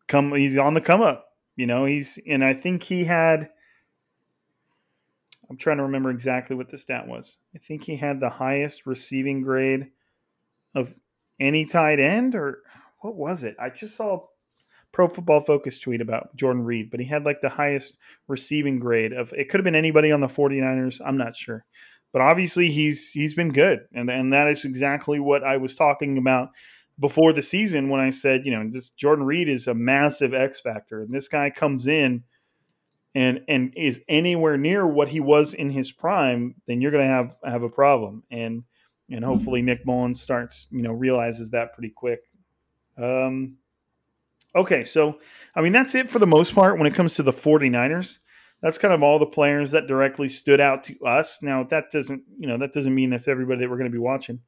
come. 0.07 0.33
He's 0.35 0.55
on 0.55 0.75
the 0.75 0.81
come 0.81 1.01
up. 1.01 1.29
You 1.55 1.65
know, 1.65 1.85
he's 1.85 2.19
and 2.27 2.45
I 2.45 2.53
think 2.53 2.83
he 2.83 3.03
had. 3.03 3.49
I'm 5.53 5.57
trying 5.57 5.77
to 5.77 5.83
remember 5.83 6.09
exactly 6.09 6.55
what 6.55 6.69
the 6.69 6.79
stat 6.79 7.07
was. 7.07 7.37
I 7.53 7.59
think 7.59 7.83
he 7.83 7.95
had 7.95 8.19
the 8.19 8.31
highest 8.31 8.87
receiving 8.87 9.43
grade 9.43 9.91
of 10.73 10.95
any 11.39 11.63
tight 11.67 11.99
end, 11.99 12.33
or 12.33 12.63
what 13.01 13.15
was 13.15 13.43
it? 13.43 13.55
I 13.61 13.69
just 13.69 13.95
saw 13.95 14.15
a 14.15 14.19
Pro 14.91 15.07
Football 15.07 15.41
Focus 15.41 15.79
tweet 15.79 16.01
about 16.01 16.35
Jordan 16.35 16.63
Reed, 16.63 16.89
but 16.89 16.99
he 16.99 17.05
had 17.05 17.23
like 17.23 17.39
the 17.41 17.49
highest 17.49 17.99
receiving 18.27 18.79
grade 18.79 19.13
of 19.13 19.31
it 19.33 19.47
could 19.47 19.59
have 19.59 19.63
been 19.63 19.75
anybody 19.75 20.11
on 20.11 20.21
the 20.21 20.27
49ers, 20.27 20.99
I'm 21.05 21.17
not 21.17 21.35
sure. 21.35 21.65
But 22.11 22.23
obviously 22.23 22.71
he's 22.71 23.11
he's 23.11 23.35
been 23.35 23.49
good. 23.49 23.81
And 23.93 24.09
and 24.09 24.33
that 24.33 24.47
is 24.47 24.65
exactly 24.65 25.19
what 25.19 25.43
I 25.43 25.57
was 25.57 25.75
talking 25.75 26.17
about 26.17 26.49
before 26.99 27.31
the 27.31 27.43
season 27.43 27.89
when 27.89 28.01
I 28.01 28.09
said, 28.09 28.41
you 28.43 28.51
know, 28.51 28.67
this 28.71 28.89
Jordan 28.89 29.27
Reed 29.27 29.49
is 29.49 29.67
a 29.67 29.75
massive 29.75 30.33
X 30.33 30.61
factor 30.61 31.03
and 31.03 31.13
this 31.13 31.27
guy 31.27 31.51
comes 31.51 31.85
in 31.85 32.23
and 33.15 33.41
and 33.47 33.73
is 33.75 34.01
anywhere 34.07 34.57
near 34.57 34.85
what 34.85 35.07
he 35.07 35.19
was 35.19 35.53
in 35.53 35.69
his 35.69 35.91
prime, 35.91 36.55
then 36.67 36.81
you're 36.81 36.91
going 36.91 37.07
to 37.07 37.13
have 37.13 37.35
have 37.43 37.63
a 37.63 37.69
problem. 37.69 38.23
And 38.31 38.63
and 39.09 39.23
hopefully 39.23 39.61
Nick 39.61 39.85
Mullens 39.85 40.21
starts, 40.21 40.67
you 40.71 40.81
know, 40.81 40.91
realizes 40.91 41.51
that 41.51 41.73
pretty 41.73 41.89
quick. 41.89 42.21
Um 42.97 43.57
Okay, 44.55 44.83
so 44.83 45.19
I 45.55 45.61
mean 45.61 45.73
that's 45.73 45.95
it 45.95 46.09
for 46.09 46.19
the 46.19 46.27
most 46.27 46.53
part 46.53 46.77
when 46.77 46.87
it 46.87 46.93
comes 46.93 47.15
to 47.15 47.23
the 47.23 47.31
49ers. 47.31 48.19
That's 48.61 48.77
kind 48.77 48.93
of 48.93 49.03
all 49.03 49.19
the 49.19 49.25
players 49.25 49.71
that 49.71 49.87
directly 49.87 50.29
stood 50.29 50.61
out 50.61 50.85
to 50.85 50.97
us. 51.05 51.41
Now 51.41 51.63
that 51.65 51.91
doesn't, 51.91 52.23
you 52.37 52.47
know, 52.47 52.57
that 52.59 52.71
doesn't 52.71 52.95
mean 52.95 53.09
that's 53.09 53.27
everybody 53.27 53.61
that 53.61 53.69
we're 53.69 53.77
going 53.77 53.91
to 53.91 53.95
be 53.95 53.97
watching. 53.97 54.39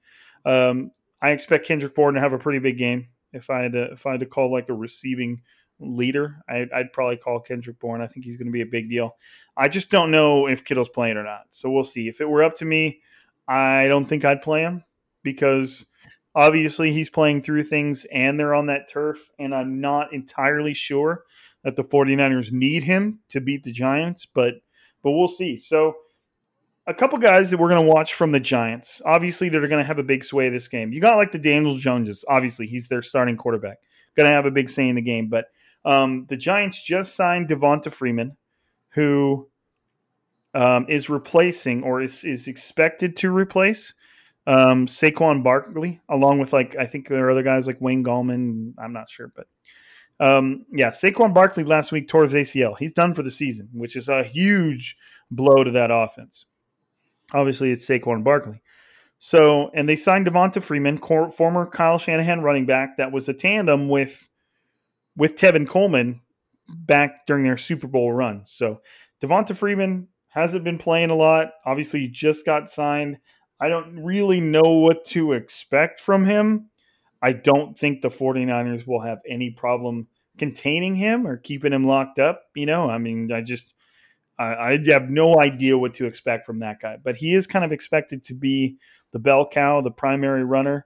Um, 0.45 0.91
I 1.21 1.31
expect 1.31 1.67
Kendrick 1.67 1.95
Bourne 1.95 2.13
to 2.13 2.21
have 2.21 2.33
a 2.33 2.37
pretty 2.37 2.59
big 2.59 2.77
game. 2.77 3.07
If 3.33 3.49
I 3.49 3.63
had 3.63 3.73
to, 3.73 3.91
if 3.91 4.05
I 4.05 4.11
had 4.11 4.21
to 4.21 4.25
call 4.25 4.51
like 4.51 4.69
a 4.69 4.73
receiving 4.73 5.41
leader, 5.79 6.43
I, 6.49 6.65
I'd 6.73 6.93
probably 6.93 7.17
call 7.17 7.39
Kendrick 7.39 7.79
Bourne. 7.79 8.01
I 8.01 8.07
think 8.07 8.25
he's 8.25 8.37
going 8.37 8.47
to 8.47 8.51
be 8.51 8.61
a 8.61 8.65
big 8.65 8.89
deal. 8.89 9.15
I 9.57 9.67
just 9.67 9.89
don't 9.89 10.11
know 10.11 10.47
if 10.47 10.63
Kittle's 10.63 10.89
playing 10.89 11.17
or 11.17 11.23
not, 11.23 11.47
so 11.49 11.69
we'll 11.69 11.83
see. 11.83 12.07
If 12.07 12.21
it 12.21 12.29
were 12.29 12.43
up 12.43 12.55
to 12.55 12.65
me, 12.65 13.01
I 13.47 13.87
don't 13.87 14.05
think 14.05 14.25
I'd 14.25 14.41
play 14.41 14.61
him 14.61 14.83
because 15.23 15.85
Obviously, 16.35 16.91
he's 16.91 17.09
playing 17.09 17.41
through 17.41 17.63
things 17.63 18.05
and 18.11 18.37
they're 18.37 18.53
on 18.53 18.65
that 18.65 18.89
turf, 18.89 19.29
and 19.39 19.55
I'm 19.55 19.79
not 19.79 20.11
entirely 20.11 20.73
sure 20.73 21.23
that 21.63 21.77
the 21.77 21.83
49ers 21.83 22.51
need 22.51 22.83
him 22.83 23.21
to 23.29 23.39
beat 23.39 23.63
the 23.63 23.71
Giants, 23.71 24.25
but 24.25 24.55
but 25.01 25.11
we'll 25.11 25.29
see. 25.29 25.55
So 25.55 25.95
a 26.87 26.93
couple 26.93 27.17
guys 27.19 27.51
that 27.51 27.57
we're 27.57 27.69
going 27.69 27.85
to 27.85 27.91
watch 27.91 28.15
from 28.15 28.31
the 28.31 28.39
Giants. 28.39 29.01
Obviously, 29.05 29.47
they're 29.47 29.65
going 29.67 29.81
to 29.81 29.87
have 29.87 29.97
a 29.99 30.03
big 30.03 30.25
sway 30.25 30.49
this 30.49 30.67
game. 30.67 30.91
You 30.91 30.99
got 30.99 31.15
like 31.15 31.31
the 31.31 31.39
Daniel 31.39 31.77
Joneses. 31.77 32.25
Obviously, 32.27 32.67
he's 32.67 32.89
their 32.89 33.01
starting 33.01 33.37
quarterback. 33.37 33.77
Going 34.17 34.27
to 34.27 34.35
have 34.35 34.45
a 34.45 34.51
big 34.51 34.69
say 34.69 34.89
in 34.89 34.95
the 34.95 35.01
game. 35.01 35.29
But 35.29 35.45
um, 35.85 36.25
the 36.27 36.37
Giants 36.37 36.81
just 36.81 37.15
signed 37.15 37.47
Devonta 37.47 37.91
Freeman, 37.91 38.35
who 38.89 39.47
um, 40.53 40.85
is 40.89 41.09
replacing 41.09 41.83
or 41.83 42.01
is, 42.01 42.23
is 42.23 42.47
expected 42.47 43.15
to 43.17 43.31
replace 43.31 43.93
um, 44.47 44.87
Saquon 44.87 45.43
Barkley, 45.43 46.01
along 46.09 46.39
with 46.39 46.53
like 46.53 46.75
I 46.75 46.85
think 46.85 47.07
there 47.07 47.27
are 47.27 47.31
other 47.31 47.43
guys 47.43 47.67
like 47.67 47.81
Wayne 47.81 48.03
Gallman. 48.03 48.73
I'm 48.77 48.93
not 48.93 49.09
sure, 49.09 49.31
but 49.35 49.47
um, 50.19 50.65
yeah, 50.71 50.89
Saquon 50.89 51.33
Barkley 51.33 51.63
last 51.63 51.91
week 51.91 52.07
tore 52.07 52.23
his 52.23 52.33
ACL. 52.33 52.77
He's 52.77 52.93
done 52.93 53.13
for 53.13 53.23
the 53.23 53.31
season, 53.31 53.69
which 53.73 53.95
is 53.95 54.09
a 54.09 54.23
huge 54.23 54.97
blow 55.29 55.63
to 55.63 55.71
that 55.71 55.91
offense. 55.91 56.45
Obviously, 57.33 57.71
it's 57.71 57.87
Saquon 57.87 58.23
Barkley. 58.23 58.61
So, 59.17 59.71
and 59.73 59.87
they 59.89 59.95
signed 59.95 60.27
Devonta 60.27 60.61
Freeman, 60.61 60.97
former 60.97 61.65
Kyle 61.65 61.97
Shanahan 61.97 62.41
running 62.41 62.65
back, 62.65 62.97
that 62.97 63.11
was 63.11 63.27
a 63.29 63.33
tandem 63.33 63.87
with 63.87 64.29
with 65.17 65.35
Tevin 65.35 65.67
Coleman 65.67 66.21
back 66.69 67.25
during 67.25 67.43
their 67.43 67.57
Super 67.57 67.87
Bowl 67.87 68.11
run. 68.11 68.41
So, 68.45 68.81
Devonta 69.21 69.55
Freeman 69.55 70.07
hasn't 70.29 70.63
been 70.63 70.77
playing 70.77 71.09
a 71.09 71.15
lot. 71.15 71.51
Obviously, 71.65 72.01
he 72.01 72.07
just 72.07 72.45
got 72.45 72.69
signed. 72.69 73.17
I 73.59 73.69
don't 73.69 74.03
really 74.03 74.41
know 74.41 74.73
what 74.73 75.05
to 75.05 75.31
expect 75.31 75.99
from 75.99 76.25
him. 76.25 76.69
I 77.21 77.33
don't 77.33 77.77
think 77.77 78.01
the 78.01 78.09
49ers 78.09 78.85
will 78.85 79.01
have 79.01 79.19
any 79.27 79.49
problem 79.49 80.07
containing 80.37 80.95
him 80.95 81.25
or 81.25 81.37
keeping 81.37 81.73
him 81.73 81.87
locked 81.87 82.19
up. 82.19 82.43
You 82.55 82.65
know, 82.65 82.89
I 82.89 82.97
mean, 82.97 83.31
I 83.31 83.41
just, 83.41 83.73
I, 84.37 84.53
I 84.53 84.79
have 84.87 85.09
no 85.09 85.39
idea 85.39 85.77
what 85.77 85.93
to 85.95 86.05
expect 86.05 86.45
from 86.45 86.59
that 86.59 86.81
guy, 86.81 86.97
but 87.01 87.15
he 87.15 87.33
is 87.33 87.47
kind 87.47 87.63
of 87.63 87.71
expected 87.71 88.23
to 88.25 88.33
be 88.33 88.77
the 89.13 89.19
bell 89.19 89.47
cow, 89.47 89.81
the 89.81 89.91
primary 89.91 90.43
runner. 90.43 90.85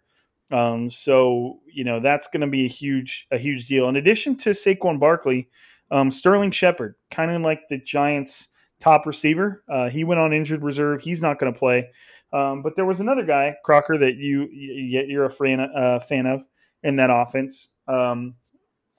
Um, 0.51 0.89
so 0.89 1.59
you 1.71 1.83
know 1.83 1.99
that's 1.99 2.27
going 2.27 2.41
to 2.41 2.47
be 2.47 2.65
a 2.65 2.69
huge, 2.69 3.27
a 3.31 3.37
huge 3.37 3.67
deal. 3.67 3.87
In 3.87 3.95
addition 3.95 4.35
to 4.37 4.51
Saquon 4.51 4.99
Barkley, 4.99 5.49
um, 5.91 6.11
Sterling 6.11 6.51
Shepard, 6.51 6.95
kind 7.11 7.31
of 7.31 7.41
like 7.41 7.61
the 7.69 7.77
Giants' 7.77 8.47
top 8.79 9.05
receiver, 9.05 9.63
uh, 9.69 9.89
he 9.89 10.03
went 10.03 10.19
on 10.19 10.33
injured 10.33 10.63
reserve. 10.63 11.01
He's 11.01 11.21
not 11.21 11.39
going 11.39 11.53
to 11.53 11.59
play. 11.59 11.89
Um, 12.31 12.61
but 12.61 12.75
there 12.75 12.85
was 12.85 12.99
another 12.99 13.25
guy, 13.25 13.55
Crocker, 13.63 13.97
that 13.97 14.15
you, 14.17 14.47
you 14.51 15.19
are 15.19 15.25
a 15.25 15.31
fan, 15.31 15.59
uh, 15.59 15.99
fan 15.99 16.27
of 16.27 16.43
in 16.83 16.95
that 16.97 17.09
offense 17.09 17.73
um, 17.87 18.35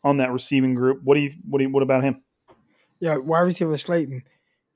on 0.03 0.17
that 0.19 0.33
receiving 0.33 0.75
group. 0.75 1.01
What 1.05 1.15
do 1.15 1.21
you 1.21 1.33
what 1.49 1.59
do 1.59 1.65
you, 1.65 1.71
what 1.71 1.83
about 1.83 2.03
him? 2.03 2.23
Yeah, 2.99 3.17
wide 3.19 3.41
receiver 3.41 3.77
Slayton. 3.77 4.25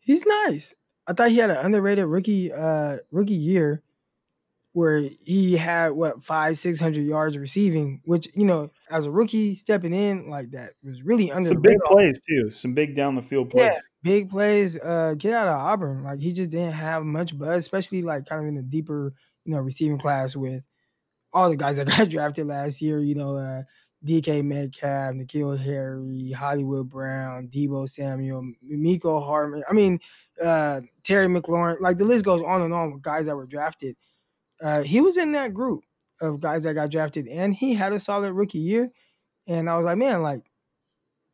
He's 0.00 0.24
nice. 0.24 0.74
I 1.06 1.12
thought 1.12 1.30
he 1.30 1.38
had 1.38 1.50
an 1.50 1.58
underrated 1.58 2.06
rookie 2.06 2.52
uh, 2.52 2.98
rookie 3.10 3.34
year 3.34 3.82
where 4.74 5.08
he 5.22 5.56
had 5.56 5.92
what 5.92 6.22
five 6.22 6.58
six 6.58 6.80
hundred 6.80 7.04
yards 7.04 7.38
receiving, 7.38 8.00
which 8.04 8.28
you 8.34 8.44
know 8.44 8.70
as 8.90 9.06
a 9.06 9.10
rookie 9.10 9.54
stepping 9.54 9.94
in 9.94 10.28
like 10.28 10.50
that 10.50 10.72
was 10.82 11.00
really 11.02 11.30
under 11.30 11.48
some 11.48 11.62
big 11.62 11.78
plays 11.86 12.20
too, 12.28 12.50
some 12.50 12.74
big 12.74 12.96
down 12.96 13.14
the 13.14 13.22
field 13.22 13.50
plays. 13.50 13.70
Yeah, 13.72 13.78
big 14.02 14.28
plays. 14.28 14.78
Uh, 14.78 15.14
get 15.16 15.32
out 15.32 15.46
of 15.46 15.60
Auburn. 15.60 16.02
Like 16.02 16.20
he 16.20 16.32
just 16.32 16.50
didn't 16.50 16.72
have 16.72 17.04
much 17.04 17.38
buzz, 17.38 17.58
especially 17.58 18.02
like 18.02 18.26
kind 18.26 18.42
of 18.42 18.48
in 18.48 18.56
the 18.56 18.62
deeper, 18.62 19.14
you 19.44 19.54
know, 19.54 19.60
receiving 19.60 19.96
class 19.96 20.34
with 20.34 20.64
all 21.32 21.48
the 21.48 21.56
guys 21.56 21.76
that 21.76 21.86
got 21.96 22.10
drafted 22.10 22.48
last 22.48 22.82
year. 22.82 22.98
You 22.98 23.14
know, 23.14 23.36
uh, 23.36 23.62
DK 24.04 24.44
Metcalf, 24.44 25.14
N'Keal 25.14 25.56
Harry, 25.56 26.32
Hollywood 26.32 26.88
Brown, 26.88 27.46
Deebo 27.46 27.88
Samuel, 27.88 28.50
Mecole 28.68 29.24
Hardman. 29.24 29.62
I 29.70 29.72
mean, 29.72 30.00
uh, 30.44 30.80
Terry 31.04 31.28
McLaurin. 31.28 31.76
Like 31.78 31.98
the 31.98 32.04
list 32.04 32.24
goes 32.24 32.42
on 32.42 32.62
and 32.62 32.74
on 32.74 32.92
with 32.92 33.02
guys 33.02 33.26
that 33.26 33.36
were 33.36 33.46
drafted. 33.46 33.94
Uh, 34.60 34.82
he 34.82 35.00
was 35.00 35.16
in 35.16 35.32
that 35.32 35.54
group 35.54 35.84
of 36.20 36.40
guys 36.40 36.64
that 36.64 36.74
got 36.74 36.90
drafted, 36.90 37.26
and 37.28 37.54
he 37.54 37.74
had 37.74 37.92
a 37.92 38.00
solid 38.00 38.32
rookie 38.32 38.58
year. 38.58 38.90
And 39.46 39.68
I 39.68 39.76
was 39.76 39.84
like, 39.84 39.98
man, 39.98 40.22
like, 40.22 40.42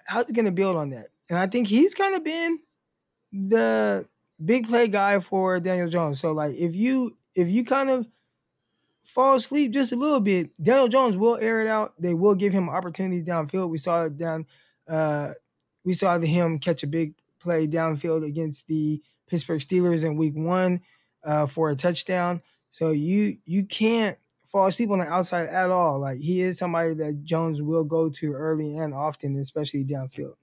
how's 0.07 0.27
he 0.27 0.33
gonna 0.33 0.51
build 0.51 0.77
on 0.77 0.91
that? 0.91 1.09
And 1.29 1.39
I 1.39 1.47
think 1.47 1.69
he's 1.69 1.95
kind 1.95 2.15
of 2.15 2.25
been 2.25 2.59
the 3.33 4.07
big 4.45 4.67
play 4.67 4.89
guy 4.89 5.21
for 5.21 5.61
Daniel 5.61 5.89
Jones. 5.89 6.21
So 6.21 6.33
like 6.33 6.55
if 6.57 6.75
you 6.75 7.17
if 7.35 7.49
you 7.49 7.65
kind 7.65 7.91
of 7.91 8.07
fall 9.05 9.35
asleep 9.35 9.73
just 9.73 9.93
a 9.93 9.97
little 9.97 10.21
bit, 10.21 10.51
Daniel 10.63 10.89
Jones 10.89 11.17
will 11.17 11.37
air 11.37 11.61
it 11.61 11.67
out. 11.67 11.95
They 11.99 12.15
will 12.15 12.35
give 12.35 12.53
him 12.53 12.69
opportunities 12.69 13.25
downfield. 13.25 13.71
We 13.71 13.79
saw 13.79 14.05
it 14.05 14.17
down 14.17 14.47
uh 14.89 15.35
we 15.85 15.93
saw 15.93 16.19
him 16.19 16.59
catch 16.59 16.83
a 16.83 16.87
big 16.87 17.15
play 17.39 17.67
downfield 17.67 18.27
against 18.27 18.67
the 18.67 19.01
Pittsburgh 19.29 19.61
Steelers 19.61 20.05
in 20.05 20.17
week 20.17 20.35
1 20.35 20.81
uh 21.25 21.47
for 21.47 21.71
a 21.71 21.77
touchdown. 21.77 22.43
So 22.71 22.91
you 22.91 23.39
you 23.45 23.65
can't 23.65 24.19
fall 24.47 24.67
asleep 24.67 24.91
on 24.91 24.99
the 24.99 25.07
outside 25.07 25.49
at 25.49 25.71
all. 25.71 25.99
Like 26.01 26.21
he 26.21 26.43
is 26.43 26.59
somebody 26.59 26.95
that 26.95 27.25
Jones 27.25 27.63
will 27.63 27.85
go 27.85 28.09
to 28.11 28.33
early 28.33 28.77
and 28.77 28.95
often, 28.95 29.37
especially 29.37 29.85
downfield. 29.85 30.35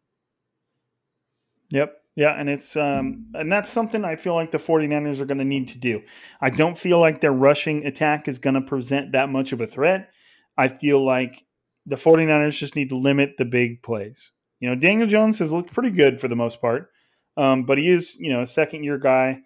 Yep. 1.69 2.01
Yeah, 2.15 2.31
and 2.31 2.49
it's 2.49 2.75
um 2.75 3.27
and 3.35 3.51
that's 3.51 3.69
something 3.69 4.03
I 4.03 4.15
feel 4.15 4.33
like 4.33 4.51
the 4.51 4.57
49ers 4.57 5.19
are 5.21 5.25
going 5.25 5.37
to 5.37 5.45
need 5.45 5.67
to 5.69 5.77
do. 5.77 6.01
I 6.41 6.49
don't 6.49 6.77
feel 6.77 6.99
like 6.99 7.21
their 7.21 7.31
rushing 7.33 7.85
attack 7.85 8.27
is 8.27 8.39
going 8.39 8.55
to 8.55 8.61
present 8.61 9.11
that 9.11 9.29
much 9.29 9.51
of 9.51 9.61
a 9.61 9.67
threat. 9.67 10.09
I 10.57 10.67
feel 10.67 11.05
like 11.05 11.45
the 11.85 11.95
49ers 11.95 12.57
just 12.57 12.75
need 12.75 12.89
to 12.89 12.97
limit 12.97 13.35
the 13.37 13.45
big 13.45 13.83
plays. 13.83 14.31
You 14.59 14.69
know, 14.69 14.75
Daniel 14.75 15.07
Jones 15.07 15.37
has 15.37 15.51
looked 15.51 15.71
pretty 15.71 15.91
good 15.91 16.19
for 16.19 16.27
the 16.27 16.35
most 16.35 16.59
part. 16.59 16.89
Um, 17.37 17.65
but 17.65 17.77
he 17.77 17.87
is, 17.91 18.15
you 18.19 18.33
know, 18.33 18.41
a 18.41 18.47
second 18.47 18.83
year 18.83 18.97
guy 18.97 19.41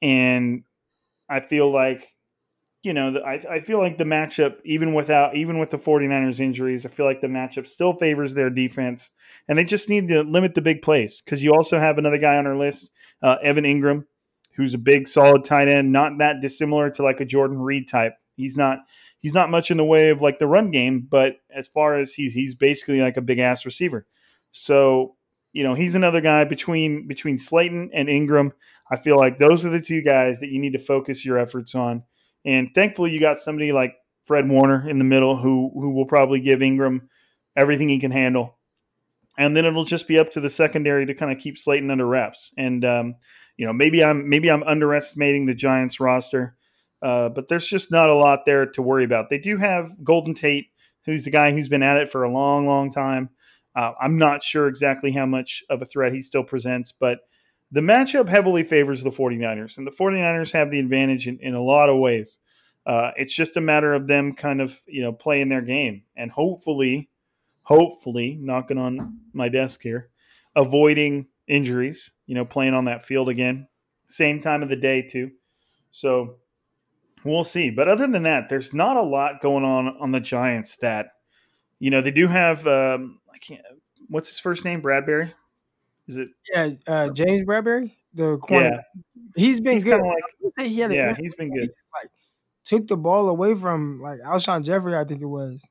and 0.00 0.64
I 1.28 1.40
feel 1.40 1.70
like 1.70 2.13
you 2.84 2.92
know, 2.92 3.18
I, 3.24 3.40
I 3.50 3.60
feel 3.60 3.78
like 3.78 3.96
the 3.96 4.04
matchup, 4.04 4.56
even 4.64 4.92
without, 4.92 5.34
even 5.34 5.58
with 5.58 5.70
the 5.70 5.78
49ers 5.78 6.38
injuries, 6.38 6.84
I 6.84 6.90
feel 6.90 7.06
like 7.06 7.22
the 7.22 7.26
matchup 7.26 7.66
still 7.66 7.94
favors 7.94 8.34
their 8.34 8.50
defense. 8.50 9.10
And 9.48 9.58
they 9.58 9.64
just 9.64 9.88
need 9.88 10.08
to 10.08 10.22
limit 10.22 10.54
the 10.54 10.60
big 10.60 10.82
plays 10.82 11.22
because 11.22 11.42
you 11.42 11.54
also 11.54 11.80
have 11.80 11.96
another 11.96 12.18
guy 12.18 12.36
on 12.36 12.46
our 12.46 12.56
list, 12.56 12.90
uh, 13.22 13.36
Evan 13.42 13.64
Engram, 13.64 14.04
who's 14.56 14.74
a 14.74 14.78
big, 14.78 15.08
solid 15.08 15.44
tight 15.44 15.68
end, 15.68 15.92
not 15.92 16.18
that 16.18 16.42
dissimilar 16.42 16.90
to 16.90 17.02
like 17.02 17.20
a 17.20 17.24
Jordan 17.24 17.58
Reed 17.58 17.88
type. 17.88 18.14
He's 18.36 18.56
not, 18.56 18.80
he's 19.18 19.34
not 19.34 19.50
much 19.50 19.70
in 19.70 19.78
the 19.78 19.84
way 19.84 20.10
of 20.10 20.20
like 20.20 20.38
the 20.38 20.46
run 20.46 20.70
game, 20.70 21.06
but 21.08 21.36
as 21.54 21.66
far 21.66 21.96
as 21.98 22.12
he's, 22.12 22.34
he's 22.34 22.54
basically 22.54 23.00
like 23.00 23.16
a 23.16 23.22
big 23.22 23.38
ass 23.38 23.64
receiver. 23.64 24.06
So, 24.52 25.16
you 25.52 25.62
know, 25.62 25.74
he's 25.74 25.94
another 25.94 26.20
guy 26.20 26.44
between, 26.44 27.08
between 27.08 27.38
Slayton 27.38 27.90
and 27.94 28.10
Ingram. 28.10 28.52
I 28.90 28.96
feel 28.96 29.16
like 29.16 29.38
those 29.38 29.64
are 29.64 29.70
the 29.70 29.80
two 29.80 30.02
guys 30.02 30.38
that 30.40 30.50
you 30.50 30.60
need 30.60 30.74
to 30.74 30.78
focus 30.78 31.24
your 31.24 31.38
efforts 31.38 31.74
on 31.74 32.02
and 32.44 32.68
thankfully, 32.74 33.10
you 33.10 33.20
got 33.20 33.38
somebody 33.38 33.72
like 33.72 33.94
Fred 34.24 34.48
Warner 34.48 34.88
in 34.88 34.98
the 34.98 35.04
middle 35.04 35.36
who 35.36 35.70
who 35.74 35.90
will 35.90 36.06
probably 36.06 36.40
give 36.40 36.60
Engram 36.60 37.08
everything 37.56 37.88
he 37.88 38.00
can 38.00 38.10
handle. 38.10 38.58
And 39.36 39.56
then 39.56 39.64
it'll 39.64 39.84
just 39.84 40.06
be 40.06 40.18
up 40.18 40.30
to 40.32 40.40
the 40.40 40.50
secondary 40.50 41.06
to 41.06 41.14
kind 41.14 41.32
of 41.32 41.38
keep 41.38 41.58
Slayton 41.58 41.90
under 41.90 42.06
wraps. 42.06 42.52
And 42.56 42.84
um, 42.84 43.16
you 43.56 43.66
know, 43.66 43.72
maybe 43.72 44.04
I'm 44.04 44.28
maybe 44.28 44.50
I'm 44.50 44.62
underestimating 44.62 45.46
the 45.46 45.54
Giants 45.54 46.00
roster, 46.00 46.56
uh, 47.02 47.28
but 47.28 47.48
there's 47.48 47.66
just 47.66 47.90
not 47.90 48.10
a 48.10 48.14
lot 48.14 48.40
there 48.46 48.66
to 48.66 48.82
worry 48.82 49.04
about. 49.04 49.30
They 49.30 49.38
do 49.38 49.56
have 49.56 50.02
Golden 50.04 50.34
Tate, 50.34 50.66
who's 51.04 51.24
the 51.24 51.30
guy 51.30 51.52
who's 51.52 51.68
been 51.68 51.82
at 51.82 51.96
it 51.96 52.10
for 52.10 52.24
a 52.24 52.32
long, 52.32 52.66
long 52.66 52.90
time. 52.90 53.30
Uh, 53.76 53.92
I'm 54.00 54.18
not 54.18 54.44
sure 54.44 54.68
exactly 54.68 55.10
how 55.12 55.26
much 55.26 55.64
of 55.68 55.82
a 55.82 55.86
threat 55.86 56.12
he 56.12 56.20
still 56.20 56.44
presents, 56.44 56.92
but 56.92 57.18
the 57.70 57.80
matchup 57.80 58.28
heavily 58.28 58.62
favors 58.62 59.02
the 59.02 59.10
49ers, 59.10 59.78
and 59.78 59.86
the 59.86 59.90
49ers 59.90 60.52
have 60.52 60.70
the 60.70 60.78
advantage 60.78 61.26
in, 61.26 61.38
in 61.40 61.54
a 61.54 61.62
lot 61.62 61.88
of 61.88 61.98
ways. 61.98 62.38
Uh, 62.86 63.10
it's 63.16 63.34
just 63.34 63.56
a 63.56 63.60
matter 63.60 63.94
of 63.94 64.06
them 64.06 64.32
kind 64.32 64.60
of, 64.60 64.82
you 64.86 65.02
know, 65.02 65.12
playing 65.12 65.48
their 65.48 65.62
game 65.62 66.02
and 66.16 66.30
hopefully, 66.30 67.08
hopefully, 67.62 68.38
knocking 68.40 68.78
on 68.78 69.18
my 69.32 69.48
desk 69.48 69.82
here, 69.82 70.10
avoiding 70.54 71.26
injuries, 71.48 72.12
you 72.26 72.34
know, 72.34 72.44
playing 72.44 72.74
on 72.74 72.84
that 72.84 73.04
field 73.04 73.28
again. 73.28 73.66
Same 74.08 74.38
time 74.38 74.62
of 74.62 74.68
the 74.68 74.76
day, 74.76 75.02
too. 75.02 75.30
So 75.92 76.36
we'll 77.24 77.44
see. 77.44 77.70
But 77.70 77.88
other 77.88 78.06
than 78.06 78.24
that, 78.24 78.48
there's 78.48 78.74
not 78.74 78.96
a 78.98 79.02
lot 79.02 79.40
going 79.40 79.64
on 79.64 79.96
on 79.98 80.12
the 80.12 80.20
Giants 80.20 80.76
that, 80.76 81.06
you 81.78 81.90
know, 81.90 82.02
they 82.02 82.10
do 82.10 82.28
have, 82.28 82.66
um, 82.66 83.20
I 83.32 83.38
can't, 83.38 83.62
what's 84.08 84.28
his 84.28 84.40
first 84.40 84.64
name? 84.64 84.82
Bradberry? 84.82 85.32
Is 86.06 86.18
it? 86.18 86.28
Yeah, 86.52 86.70
uh, 86.86 87.08
James 87.10 87.42
Bradberry, 87.42 87.92
the 88.12 88.38
corner. 88.38 88.70
Yeah. 88.70 89.02
He's 89.36 89.60
been 89.60 89.74
he's 89.74 89.84
good. 89.84 90.00
Like, 90.00 90.66
he 90.66 90.68
yeah, 90.68 91.14
he's 91.18 91.34
been 91.34 91.52
good. 91.52 91.70
Like 91.92 92.10
took 92.64 92.88
the 92.88 92.96
ball 92.96 93.28
away 93.28 93.54
from 93.54 94.00
like 94.00 94.20
Alshon 94.20 94.64
Jeffery, 94.64 94.96
I 94.96 95.04
think 95.04 95.20
it 95.20 95.26
was. 95.26 95.66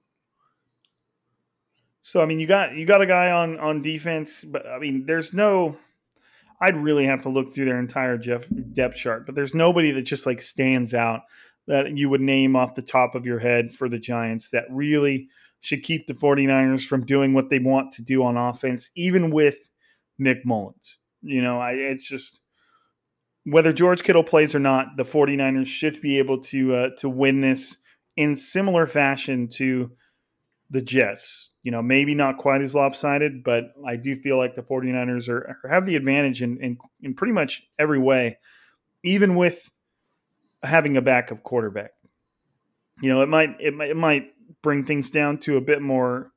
So 2.02 2.22
I 2.22 2.26
mean, 2.26 2.40
you 2.40 2.48
got 2.48 2.76
you 2.76 2.86
got 2.86 3.02
a 3.02 3.06
guy 3.06 3.32
on 3.32 3.60
on 3.60 3.82
defense, 3.82 4.44
but 4.44 4.68
I 4.68 4.80
mean, 4.80 5.06
there's 5.06 5.34
no. 5.34 5.78
I'd 6.62 6.78
really 6.78 7.06
have 7.06 7.24
to 7.24 7.30
look 7.30 7.54
through 7.54 7.66
their 7.66 7.80
entire 7.80 8.18
Jeff 8.18 8.46
depth 8.72 8.96
chart, 8.96 9.26
but 9.26 9.36
there's 9.36 9.54
nobody 9.54 9.92
that 9.92 10.04
just 10.04 10.26
like 10.26 10.42
stands 10.42 10.94
out 10.94 11.22
that 11.68 11.98
you 11.98 12.10
would 12.10 12.22
name 12.22 12.56
off 12.56 12.76
the 12.76 12.82
top 12.82 13.16
of 13.16 13.26
your 13.26 13.40
head 13.40 13.72
for 13.72 13.90
the 13.90 14.00
Giants 14.00 14.50
that 14.52 14.66
really 14.70 15.30
should 15.60 15.84
keep 15.84 16.08
the 16.08 16.14
49ers 16.14 16.86
from 16.86 17.06
doing 17.06 17.34
what 17.34 17.50
they 17.50 17.60
want 17.60 17.94
to 17.94 18.02
do 18.02 18.24
on 18.24 18.38
offense, 18.38 18.92
even 18.96 19.30
with 19.30 19.70
Nick 20.18 20.46
Mullens. 20.46 20.98
You 21.22 21.42
know, 21.42 21.60
I, 21.60 21.72
it's 21.72 22.08
just 22.08 22.42
whether 23.46 23.74
George 23.74 24.04
Kittle 24.04 24.24
plays 24.24 24.56
or 24.56 24.60
not, 24.60 24.98
the 24.98 25.04
49ers 25.04 25.68
should 25.68 26.02
be 26.02 26.18
able 26.18 26.40
to 26.42 26.76
uh, 26.76 26.90
to 27.00 27.10
win 27.10 27.42
this 27.42 27.78
in 28.16 28.36
similar 28.36 28.86
fashion 28.86 29.48
to 29.50 29.92
the 30.70 30.82
Jets. 30.82 31.52
You 31.64 31.72
know, 31.72 31.82
maybe 31.82 32.14
not 32.14 32.38
quite 32.38 32.62
as 32.62 32.76
lopsided, 32.76 33.44
but 33.44 33.74
I 33.88 33.96
do 33.96 34.16
feel 34.16 34.38
like 34.38 34.56
the 34.56 34.64
49ers 34.64 35.30
are, 35.30 35.58
have 35.70 35.86
the 35.86 35.96
advantage 35.96 36.42
in, 36.42 36.58
in, 36.62 36.78
in 37.02 37.14
pretty 37.14 37.32
much 37.32 37.64
every 37.80 38.00
way, 38.00 38.38
even 39.02 39.36
with 39.36 39.72
having 40.62 40.98
a 40.98 41.02
backup 41.02 41.42
quarterback. 41.44 41.92
You 43.02 43.10
know, 43.10 43.22
it 43.22 43.30
might 43.30 43.56
it 43.60 43.74
might, 43.74 43.90
it 43.92 43.98
might 43.98 44.34
bring 44.62 44.84
things 44.84 45.10
down 45.10 45.38
to 45.40 45.58
a 45.58 45.62
bit 45.62 45.82
more 45.82 46.32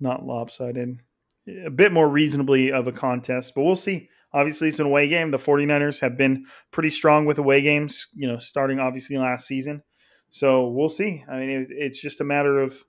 not 0.00 0.24
lopsided, 0.24 1.00
a 1.46 1.70
bit 1.70 1.92
more 1.92 2.08
reasonably 2.08 2.72
of 2.72 2.86
a 2.86 2.92
contest, 2.92 3.54
but 3.54 3.62
we'll 3.62 3.76
see. 3.76 4.08
Obviously, 4.32 4.68
it's 4.68 4.80
an 4.80 4.86
away 4.86 5.08
game. 5.08 5.30
The 5.30 5.36
49ers 5.36 6.00
have 6.00 6.16
been 6.16 6.46
pretty 6.72 6.90
strong 6.90 7.24
with 7.24 7.38
away 7.38 7.60
games, 7.60 8.08
you 8.14 8.26
know, 8.26 8.38
starting 8.38 8.80
obviously 8.80 9.16
last 9.16 9.46
season. 9.46 9.82
So 10.30 10.68
we'll 10.68 10.88
see. 10.88 11.24
I 11.30 11.38
mean, 11.38 11.66
it's 11.70 12.00
just 12.00 12.20
a 12.20 12.24
matter 12.24 12.60
of 12.60 12.82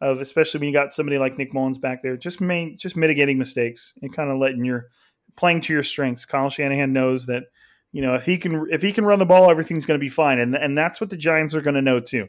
of 0.00 0.20
especially 0.20 0.60
when 0.60 0.68
you 0.68 0.72
got 0.72 0.94
somebody 0.94 1.18
like 1.18 1.36
Nick 1.36 1.52
Mullens 1.52 1.78
back 1.78 2.02
there, 2.02 2.16
just 2.16 2.40
main, 2.40 2.78
just 2.78 2.96
mitigating 2.96 3.36
mistakes 3.36 3.92
and 4.00 4.14
kind 4.14 4.30
of 4.30 4.38
letting 4.38 4.64
your 4.64 4.86
playing 5.36 5.60
to 5.62 5.72
your 5.72 5.82
strengths. 5.82 6.24
Kyle 6.24 6.50
Shanahan 6.50 6.92
knows 6.92 7.26
that 7.26 7.44
you 7.90 8.02
know 8.02 8.14
if 8.14 8.24
he 8.24 8.38
can 8.38 8.66
if 8.70 8.82
he 8.82 8.92
can 8.92 9.04
run 9.04 9.18
the 9.18 9.26
ball, 9.26 9.50
everything's 9.50 9.86
going 9.86 9.98
to 9.98 10.04
be 10.04 10.08
fine, 10.08 10.38
and 10.38 10.54
and 10.54 10.78
that's 10.78 11.00
what 11.00 11.10
the 11.10 11.16
Giants 11.16 11.54
are 11.54 11.60
going 11.60 11.74
to 11.74 11.82
know 11.82 11.98
too. 11.98 12.28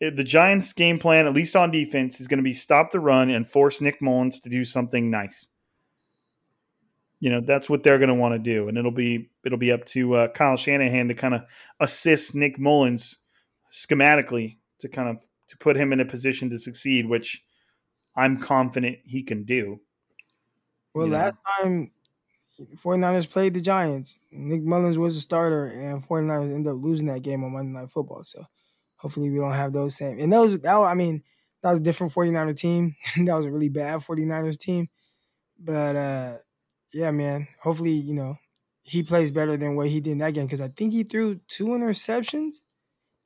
The 0.00 0.24
Giants' 0.24 0.72
game 0.72 0.98
plan, 0.98 1.26
at 1.26 1.34
least 1.34 1.54
on 1.54 1.70
defense, 1.70 2.20
is 2.20 2.26
going 2.26 2.38
to 2.38 2.44
be 2.44 2.54
stop 2.54 2.90
the 2.90 3.00
run 3.00 3.28
and 3.30 3.46
force 3.46 3.82
Nick 3.82 4.00
Mullens 4.00 4.40
to 4.40 4.48
do 4.48 4.64
something 4.64 5.10
nice. 5.10 5.48
You 7.18 7.28
know 7.28 7.42
that's 7.42 7.68
what 7.68 7.82
they're 7.82 7.98
going 7.98 8.08
to 8.08 8.14
want 8.14 8.32
to 8.32 8.38
do, 8.38 8.68
and 8.68 8.78
it'll 8.78 8.90
be 8.90 9.28
it'll 9.44 9.58
be 9.58 9.72
up 9.72 9.84
to 9.86 10.14
uh, 10.14 10.28
Kyle 10.28 10.56
Shanahan 10.56 11.08
to 11.08 11.14
kind 11.14 11.34
of 11.34 11.42
assist 11.80 12.34
Nick 12.34 12.58
Mullens 12.58 13.16
schematically 13.70 14.56
to 14.78 14.88
kind 14.88 15.10
of 15.10 15.22
to 15.48 15.58
put 15.58 15.76
him 15.76 15.92
in 15.92 16.00
a 16.00 16.04
position 16.06 16.48
to 16.48 16.58
succeed, 16.58 17.06
which 17.06 17.44
I'm 18.16 18.38
confident 18.38 18.98
he 19.04 19.22
can 19.22 19.44
do. 19.44 19.80
Well, 20.94 21.08
you 21.08 21.12
last 21.12 21.36
know? 21.60 21.64
time 21.64 21.90
49ers 22.76 23.28
played 23.28 23.54
the 23.54 23.60
Giants, 23.60 24.18
Nick 24.30 24.62
Mullens 24.62 24.98
was 24.98 25.16
a 25.16 25.20
starter, 25.20 25.66
and 25.66 26.06
49ers 26.06 26.54
ended 26.54 26.72
up 26.72 26.82
losing 26.82 27.06
that 27.08 27.22
game 27.22 27.44
on 27.44 27.52
Monday 27.52 27.78
Night 27.78 27.90
Football. 27.90 28.24
So 28.24 28.44
hopefully 29.00 29.30
we 29.30 29.38
don't 29.38 29.52
have 29.52 29.72
those 29.72 29.96
same. 29.96 30.18
And 30.18 30.32
those, 30.32 30.60
that, 30.60 30.74
I 30.74 30.94
mean, 30.94 31.22
that 31.62 31.70
was 31.70 31.80
a 31.80 31.82
different 31.82 32.12
49er 32.12 32.56
team. 32.56 32.96
that 33.24 33.34
was 33.34 33.46
a 33.46 33.50
really 33.50 33.68
bad 33.68 34.00
49ers 34.00 34.58
team. 34.58 34.88
But 35.58 35.96
uh, 35.96 36.36
yeah, 36.92 37.10
man, 37.10 37.48
hopefully, 37.62 37.92
you 37.92 38.14
know, 38.14 38.36
he 38.82 39.02
plays 39.02 39.32
better 39.32 39.56
than 39.56 39.76
what 39.76 39.88
he 39.88 40.00
did 40.00 40.12
in 40.12 40.18
that 40.18 40.34
game 40.34 40.46
because 40.46 40.60
I 40.60 40.68
think 40.68 40.92
he 40.92 41.04
threw 41.04 41.40
two 41.48 41.66
interceptions 41.66 42.64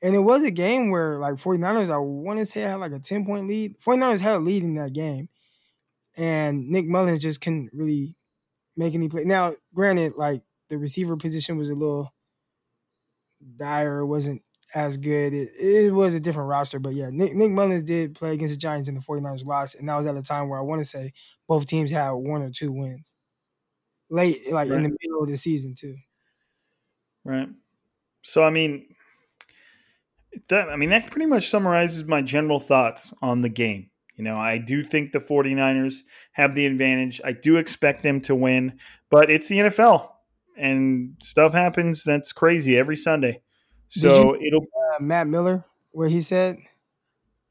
and 0.03 0.15
it 0.15 0.21
was 0.21 0.43
a 0.43 0.51
game 0.51 0.91
where 0.91 1.19
like 1.19 1.35
49ers, 1.35 1.91
I 1.91 1.97
want 1.97 2.39
to 2.39 2.47
say 2.47 2.61
had 2.61 2.75
like 2.77 2.93
a 2.93 2.99
10 2.99 3.25
point 3.25 3.49
lead. 3.49 3.79
49ers 3.81 4.21
had 4.21 4.37
a 4.37 4.39
lead 4.39 4.63
in 4.63 4.75
that 4.75 4.93
game. 4.93 5.29
And 6.17 6.69
Nick 6.69 6.87
Mullens 6.87 7.23
just 7.23 7.41
couldn't 7.41 7.71
really 7.73 8.17
make 8.77 8.95
any 8.95 9.09
play. 9.09 9.25
Now, 9.25 9.55
granted, 9.73 10.13
like 10.17 10.43
the 10.69 10.79
receiver 10.79 11.17
position 11.17 11.57
was 11.57 11.71
a 11.71 11.75
little 11.75 12.13
dire, 13.57 14.01
it 14.01 14.07
wasn't 14.07 14.43
as 14.75 14.97
good. 14.97 15.33
It, 15.33 15.51
it 15.59 15.93
was 15.93 16.15
a 16.15 16.21
different 16.21 16.49
roster, 16.49 16.79
but 16.79 16.95
yeah, 16.95 17.11
Nick, 17.11 17.35
Nick 17.35 17.51
Mullens 17.51 17.83
did 17.83 18.15
play 18.15 18.35
against 18.35 18.55
the 18.55 18.59
Giants 18.59 18.89
and 18.89 18.97
the 18.97 19.01
49ers 19.01 19.47
lost. 19.47 19.77
And 19.77 19.89
that 19.89 19.97
was 19.97 20.07
at 20.07 20.17
a 20.17 20.23
time 20.23 20.49
where 20.49 20.59
I 20.59 20.63
want 20.63 20.81
to 20.81 20.85
say 20.85 21.13
both 21.49 21.67
teams 21.67 21.93
had 21.93 22.11
one 22.11 22.43
or 22.43 22.51
two 22.51 22.73
wins. 22.73 23.15
Late, 24.11 24.53
like 24.53 24.69
right. 24.69 24.77
in 24.77 24.83
the 24.83 24.97
middle 25.01 25.23
of 25.23 25.29
the 25.29 25.37
season, 25.37 25.75
too. 25.75 25.97
Right. 27.25 27.49
So, 28.23 28.45
I 28.45 28.51
mean, 28.51 28.87
that 30.49 30.69
I 30.69 30.77
mean 30.77 30.91
that 30.91 31.11
pretty 31.11 31.27
much 31.27 31.49
summarizes 31.49 32.05
my 32.05 32.21
general 32.21 32.61
thoughts 32.61 33.15
on 33.23 33.43
the 33.43 33.49
game. 33.49 33.91
You 34.17 34.25
know, 34.25 34.37
I 34.37 34.59
do 34.59 34.85
think 34.85 35.13
the 35.13 35.19
49ers 35.19 35.97
have 36.33 36.55
the 36.55 36.67
advantage. 36.67 37.21
I 37.25 37.33
do 37.33 37.57
expect 37.57 38.03
them 38.03 38.21
to 38.23 38.35
win, 38.35 38.79
but 39.11 39.31
it's 39.31 39.49
the 39.49 39.59
NFL 39.59 40.09
and 40.57 41.17
stuff 41.21 41.53
happens 41.53 42.05
that's 42.05 42.33
crazy 42.33 42.79
every 42.79 42.97
Sunday. 42.97 43.41
So 44.01 44.35
you, 44.35 44.47
it'll 44.49 44.63
uh, 44.63 45.03
Matt 45.03 45.27
Miller 45.27 45.65
where 45.93 46.09
he 46.09 46.21
said 46.21 46.59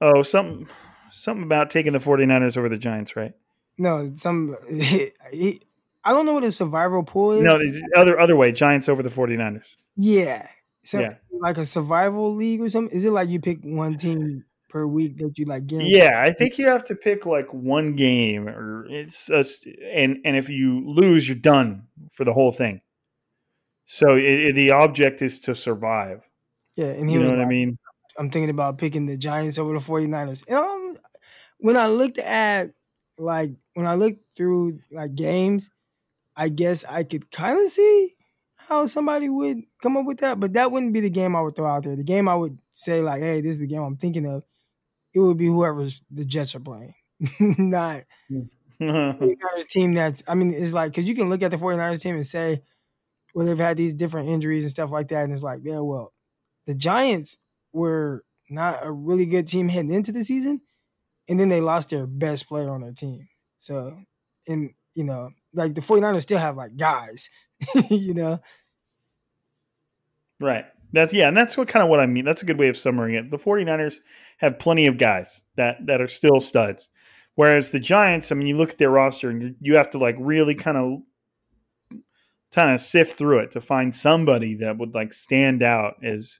Oh, 0.01 0.21
something 0.21 0.67
something 1.11 1.43
about 1.43 1.69
taking 1.69 1.93
the 1.93 1.99
49ers 1.99 2.57
over 2.57 2.67
the 2.67 2.77
Giants, 2.77 3.15
right? 3.15 3.33
No, 3.77 4.11
some 4.15 4.57
he, 4.69 5.61
I 6.03 6.11
don't 6.11 6.25
know 6.25 6.33
what 6.33 6.43
a 6.43 6.51
survival 6.51 7.03
pool 7.03 7.33
is. 7.33 7.43
No, 7.43 7.59
other 7.95 8.19
other 8.19 8.35
way, 8.35 8.51
Giants 8.51 8.89
over 8.89 9.01
the 9.01 9.09
49ers. 9.09 9.63
Yeah, 9.95 10.47
so 10.83 10.99
yeah. 10.99 11.15
like 11.31 11.57
a 11.57 11.65
survival 11.65 12.33
league 12.35 12.61
or 12.61 12.69
something? 12.69 12.95
Is 12.95 13.05
it 13.05 13.11
like 13.11 13.29
you 13.29 13.39
pick 13.39 13.59
one 13.63 13.95
team 13.95 14.43
per 14.69 14.85
week 14.85 15.17
that 15.19 15.37
you 15.37 15.45
like 15.45 15.67
guarantee? 15.67 15.97
Yeah, 15.97 16.21
I 16.21 16.33
think 16.33 16.57
you 16.57 16.67
have 16.67 16.83
to 16.85 16.95
pick 16.95 17.25
like 17.25 17.53
one 17.53 17.95
game 17.95 18.49
or 18.49 18.85
it's 18.89 19.29
a, 19.29 19.45
and 19.93 20.17
and 20.25 20.35
if 20.35 20.49
you 20.49 20.83
lose, 20.85 21.29
you're 21.29 21.37
done 21.37 21.83
for 22.11 22.25
the 22.25 22.33
whole 22.33 22.51
thing. 22.51 22.81
So 23.85 24.17
it, 24.17 24.23
it, 24.23 24.55
the 24.55 24.71
object 24.71 25.21
is 25.21 25.39
to 25.41 25.55
survive. 25.55 26.23
Yeah, 26.75 26.87
and 26.87 27.09
he 27.09 27.15
you 27.15 27.21
know 27.21 27.29
what 27.29 27.37
like, 27.37 27.47
I 27.47 27.49
mean. 27.49 27.77
I'm 28.17 28.29
thinking 28.29 28.49
about 28.49 28.77
picking 28.77 29.05
the 29.05 29.17
Giants 29.17 29.57
over 29.57 29.73
the 29.73 29.79
49ers. 29.79 30.43
And 30.47 30.57
um, 30.57 30.97
when 31.59 31.77
I 31.77 31.87
looked 31.87 32.17
at 32.17 32.71
like 33.17 33.51
when 33.73 33.87
I 33.87 33.95
looked 33.95 34.21
through 34.35 34.79
like 34.91 35.15
games, 35.15 35.69
I 36.35 36.49
guess 36.49 36.83
I 36.85 37.03
could 37.03 37.31
kind 37.31 37.59
of 37.59 37.67
see 37.69 38.15
how 38.55 38.85
somebody 38.85 39.29
would 39.29 39.59
come 39.81 39.97
up 39.97 40.05
with 40.05 40.19
that, 40.19 40.39
but 40.39 40.53
that 40.53 40.71
wouldn't 40.71 40.93
be 40.93 40.99
the 41.01 41.09
game 41.09 41.35
I 41.35 41.41
would 41.41 41.55
throw 41.55 41.67
out 41.67 41.83
there. 41.83 41.95
The 41.95 42.03
game 42.03 42.27
I 42.27 42.35
would 42.35 42.57
say 42.71 43.01
like, 43.01 43.21
"Hey, 43.21 43.41
this 43.41 43.53
is 43.53 43.59
the 43.59 43.67
game 43.67 43.81
I'm 43.81 43.97
thinking 43.97 44.25
of." 44.25 44.43
It 45.13 45.19
would 45.19 45.37
be 45.37 45.47
whoever's 45.47 46.01
the 46.11 46.25
Jets 46.25 46.55
are 46.55 46.59
playing, 46.59 46.95
not 47.39 48.03
49ers 48.81 49.67
team. 49.69 49.93
That's 49.93 50.23
I 50.27 50.35
mean, 50.35 50.53
it's 50.53 50.73
like 50.73 50.91
because 50.91 51.07
you 51.07 51.15
can 51.15 51.29
look 51.29 51.43
at 51.43 51.51
the 51.51 51.57
49ers 51.57 52.01
team 52.01 52.15
and 52.15 52.25
say, 52.25 52.61
well, 53.35 53.45
they've 53.45 53.57
had 53.57 53.77
these 53.77 53.93
different 53.93 54.29
injuries 54.29 54.63
and 54.63 54.71
stuff 54.71 54.91
like 54.91 55.09
that, 55.09 55.23
and 55.23 55.33
it's 55.33 55.43
like, 55.43 55.61
yeah, 55.63 55.79
well, 55.79 56.12
the 56.65 56.75
Giants 56.75 57.37
were 57.71 58.23
not 58.49 58.85
a 58.85 58.91
really 58.91 59.25
good 59.25 59.47
team 59.47 59.69
heading 59.69 59.93
into 59.93 60.11
the 60.11 60.23
season, 60.23 60.61
and 61.27 61.39
then 61.39 61.49
they 61.49 61.61
lost 61.61 61.89
their 61.89 62.07
best 62.07 62.47
player 62.47 62.69
on 62.69 62.81
their 62.81 62.93
team. 62.93 63.27
So, 63.57 63.97
and 64.47 64.71
you 64.93 65.03
know, 65.03 65.31
like 65.53 65.75
the 65.75 65.81
49ers 65.81 66.23
still 66.23 66.39
have 66.39 66.57
like 66.57 66.75
guys, 66.77 67.29
you 67.89 68.13
know. 68.13 68.39
Right. 70.39 70.65
That's 70.91 71.11
yeah, 71.11 71.27
and 71.27 71.35
that's 71.35 71.57
what 71.57 71.67
kind 71.67 71.81
of 71.81 71.89
what 71.89 71.99
I 71.99 72.05
mean. 72.05 72.23
That's 72.23 72.43
a 72.43 72.45
good 72.45 72.59
way 72.59 72.69
of 72.69 72.77
summarizing 72.77 73.15
it. 73.15 73.31
The 73.31 73.37
49ers 73.37 73.95
have 74.37 74.59
plenty 74.59 74.85
of 74.85 74.99
guys 74.99 75.43
that 75.55 75.77
that 75.87 76.01
are 76.01 76.07
still 76.07 76.39
studs. 76.39 76.89
Whereas 77.35 77.71
the 77.71 77.79
Giants, 77.79 78.31
I 78.31 78.35
mean, 78.35 78.45
you 78.45 78.55
look 78.55 78.69
at 78.69 78.77
their 78.77 78.91
roster 78.91 79.31
and 79.31 79.41
you, 79.41 79.55
you 79.59 79.75
have 79.77 79.89
to 79.91 79.97
like 79.97 80.15
really 80.19 80.53
kind 80.53 80.77
of 80.77 80.99
kind 82.53 82.75
of 82.75 82.81
sift 82.81 83.17
through 83.17 83.39
it 83.39 83.51
to 83.51 83.61
find 83.61 83.95
somebody 83.95 84.55
that 84.55 84.77
would 84.77 84.93
like 84.93 85.13
stand 85.13 85.63
out 85.63 85.95
as 86.03 86.39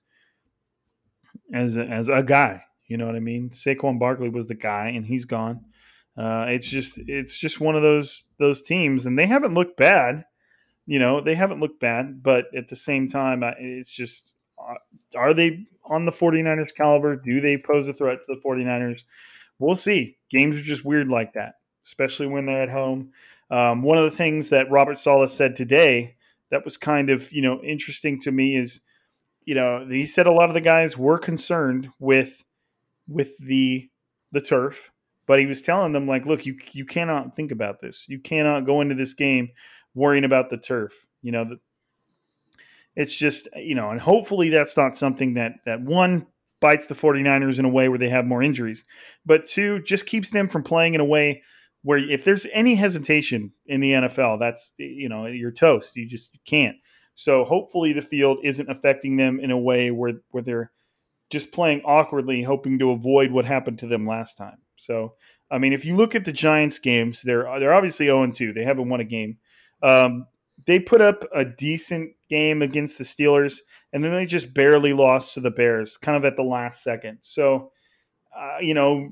as 1.53 1.77
a, 1.77 1.85
as 1.85 2.09
a 2.09 2.23
guy. 2.23 2.63
You 2.87 2.97
know 2.97 3.05
what 3.05 3.15
I 3.15 3.19
mean? 3.19 3.49
Saquon 3.49 3.99
Barkley 3.99 4.29
was 4.29 4.47
the 4.47 4.55
guy, 4.55 4.89
and 4.89 5.05
he's 5.05 5.25
gone. 5.25 5.61
Uh, 6.17 6.45
it's 6.49 6.67
just 6.67 6.99
it's 7.07 7.39
just 7.39 7.59
one 7.59 7.75
of 7.75 7.81
those 7.81 8.25
those 8.39 8.61
teams, 8.61 9.05
and 9.05 9.17
they 9.17 9.25
haven't 9.25 9.53
looked 9.53 9.77
bad. 9.77 10.25
You 10.85 10.99
know, 10.99 11.21
they 11.21 11.35
haven't 11.35 11.61
looked 11.61 11.79
bad, 11.79 12.21
but 12.21 12.45
at 12.55 12.67
the 12.67 12.75
same 12.75 13.07
time, 13.07 13.41
it's 13.57 13.89
just 13.89 14.33
uh, 14.59 14.75
are 15.15 15.33
they 15.33 15.65
on 15.85 16.05
the 16.05 16.11
49ers 16.11 16.75
caliber? 16.75 17.15
Do 17.15 17.39
they 17.39 17.57
pose 17.57 17.87
a 17.87 17.93
threat 17.93 18.19
to 18.25 18.35
the 18.35 18.41
49ers? 18.41 19.03
We'll 19.59 19.77
see. 19.77 20.17
Games 20.29 20.59
are 20.59 20.63
just 20.63 20.83
weird 20.83 21.07
like 21.07 21.33
that, 21.33 21.53
especially 21.85 22.27
when 22.27 22.45
they're 22.45 22.63
at 22.63 22.69
home. 22.69 23.11
Um, 23.49 23.81
one 23.81 23.97
of 23.97 24.03
the 24.03 24.17
things 24.17 24.49
that 24.49 24.69
Robert 24.69 24.97
Saleh 24.97 25.29
said 25.29 25.55
today 25.55 26.15
that 26.51 26.65
was 26.65 26.77
kind 26.77 27.09
of 27.09 27.31
you 27.31 27.41
know 27.41 27.61
interesting 27.63 28.19
to 28.19 28.31
me 28.31 28.55
is 28.57 28.81
you 29.45 29.55
know 29.55 29.85
he 29.89 30.05
said 30.05 30.27
a 30.27 30.31
lot 30.31 30.49
of 30.49 30.53
the 30.53 30.61
guys 30.61 30.97
were 30.97 31.17
concerned 31.17 31.89
with 31.99 32.43
with 33.07 33.37
the 33.37 33.89
the 34.31 34.41
turf 34.41 34.91
but 35.25 35.39
he 35.39 35.45
was 35.45 35.61
telling 35.61 35.93
them 35.93 36.07
like, 36.07 36.25
look, 36.25 36.45
you 36.45 36.57
you 36.71 36.85
cannot 36.85 37.35
think 37.35 37.51
about 37.51 37.81
this. 37.81 38.05
You 38.07 38.19
cannot 38.19 38.65
go 38.65 38.81
into 38.81 38.95
this 38.95 39.13
game 39.13 39.49
worrying 39.95 40.25
about 40.25 40.49
the 40.49 40.57
turf. 40.57 41.07
You 41.21 41.31
know, 41.31 41.45
the, 41.45 41.59
it's 42.95 43.17
just 43.17 43.47
you 43.55 43.75
know, 43.75 43.89
and 43.89 44.01
hopefully 44.01 44.49
that's 44.49 44.75
not 44.75 44.97
something 44.97 45.35
that 45.35 45.53
that 45.65 45.81
one 45.81 46.27
bites 46.59 46.85
the 46.85 46.95
49ers 46.95 47.59
in 47.59 47.65
a 47.65 47.69
way 47.69 47.89
where 47.89 47.99
they 47.99 48.09
have 48.09 48.25
more 48.25 48.43
injuries, 48.43 48.85
but 49.25 49.45
two 49.45 49.81
just 49.81 50.05
keeps 50.05 50.29
them 50.29 50.47
from 50.47 50.63
playing 50.63 50.93
in 50.93 51.01
a 51.01 51.05
way 51.05 51.43
where 51.83 51.97
if 51.97 52.23
there's 52.23 52.47
any 52.53 52.75
hesitation 52.75 53.51
in 53.65 53.81
the 53.81 53.91
NFL, 53.91 54.39
that's 54.39 54.73
you 54.77 55.09
know, 55.09 55.25
you're 55.25 55.51
toast. 55.51 55.95
You 55.95 56.07
just 56.07 56.33
you 56.33 56.39
can't. 56.45 56.75
So 57.15 57.43
hopefully 57.43 57.93
the 57.93 58.01
field 58.01 58.39
isn't 58.43 58.69
affecting 58.69 59.17
them 59.17 59.39
in 59.39 59.51
a 59.51 59.57
way 59.57 59.91
where 59.91 60.13
where 60.31 60.43
they're 60.43 60.71
just 61.29 61.51
playing 61.51 61.81
awkwardly, 61.83 62.43
hoping 62.43 62.79
to 62.79 62.91
avoid 62.91 63.31
what 63.31 63.45
happened 63.45 63.79
to 63.79 63.87
them 63.87 64.05
last 64.05 64.37
time. 64.37 64.57
So 64.75 65.13
I 65.51 65.59
mean, 65.59 65.73
if 65.73 65.85
you 65.85 65.95
look 65.95 66.15
at 66.15 66.25
the 66.25 66.31
Giants 66.31 66.79
games, 66.79 67.21
they're 67.21 67.43
they're 67.59 67.75
obviously 67.75 68.07
0 68.07 68.31
2. 68.31 68.53
They 68.53 68.63
haven't 68.63 68.89
won 68.89 69.01
a 69.01 69.05
game. 69.05 69.37
Um, 69.83 70.27
they 70.65 70.79
put 70.79 71.01
up 71.01 71.23
a 71.33 71.45
decent 71.45 72.13
game 72.29 72.61
against 72.61 72.97
the 72.97 73.03
Steelers, 73.03 73.59
and 73.91 74.03
then 74.03 74.11
they 74.11 74.25
just 74.25 74.53
barely 74.53 74.93
lost 74.93 75.33
to 75.33 75.41
the 75.41 75.51
Bears, 75.51 75.97
kind 75.97 76.17
of 76.17 76.25
at 76.25 76.35
the 76.35 76.43
last 76.43 76.83
second. 76.83 77.19
So, 77.21 77.71
uh, 78.35 78.57
you 78.61 78.73
know, 78.73 79.09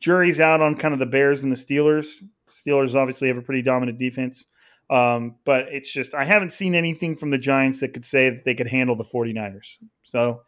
jury's 0.00 0.40
out 0.40 0.60
on 0.60 0.74
kind 0.74 0.92
of 0.92 1.00
the 1.00 1.06
Bears 1.06 1.42
and 1.42 1.52
the 1.52 1.56
Steelers. 1.56 2.06
Steelers 2.50 2.94
obviously 2.94 3.28
have 3.28 3.38
a 3.38 3.42
pretty 3.42 3.62
dominant 3.62 3.98
defense. 3.98 4.44
Um, 4.90 5.36
but 5.44 5.66
it's 5.70 5.92
just, 5.92 6.14
I 6.14 6.24
haven't 6.24 6.52
seen 6.52 6.74
anything 6.74 7.14
from 7.14 7.30
the 7.30 7.38
Giants 7.38 7.80
that 7.80 7.92
could 7.92 8.04
say 8.04 8.30
that 8.30 8.44
they 8.44 8.54
could 8.54 8.68
handle 8.68 8.96
the 8.96 9.04
49ers. 9.04 9.76
So, 10.02 10.42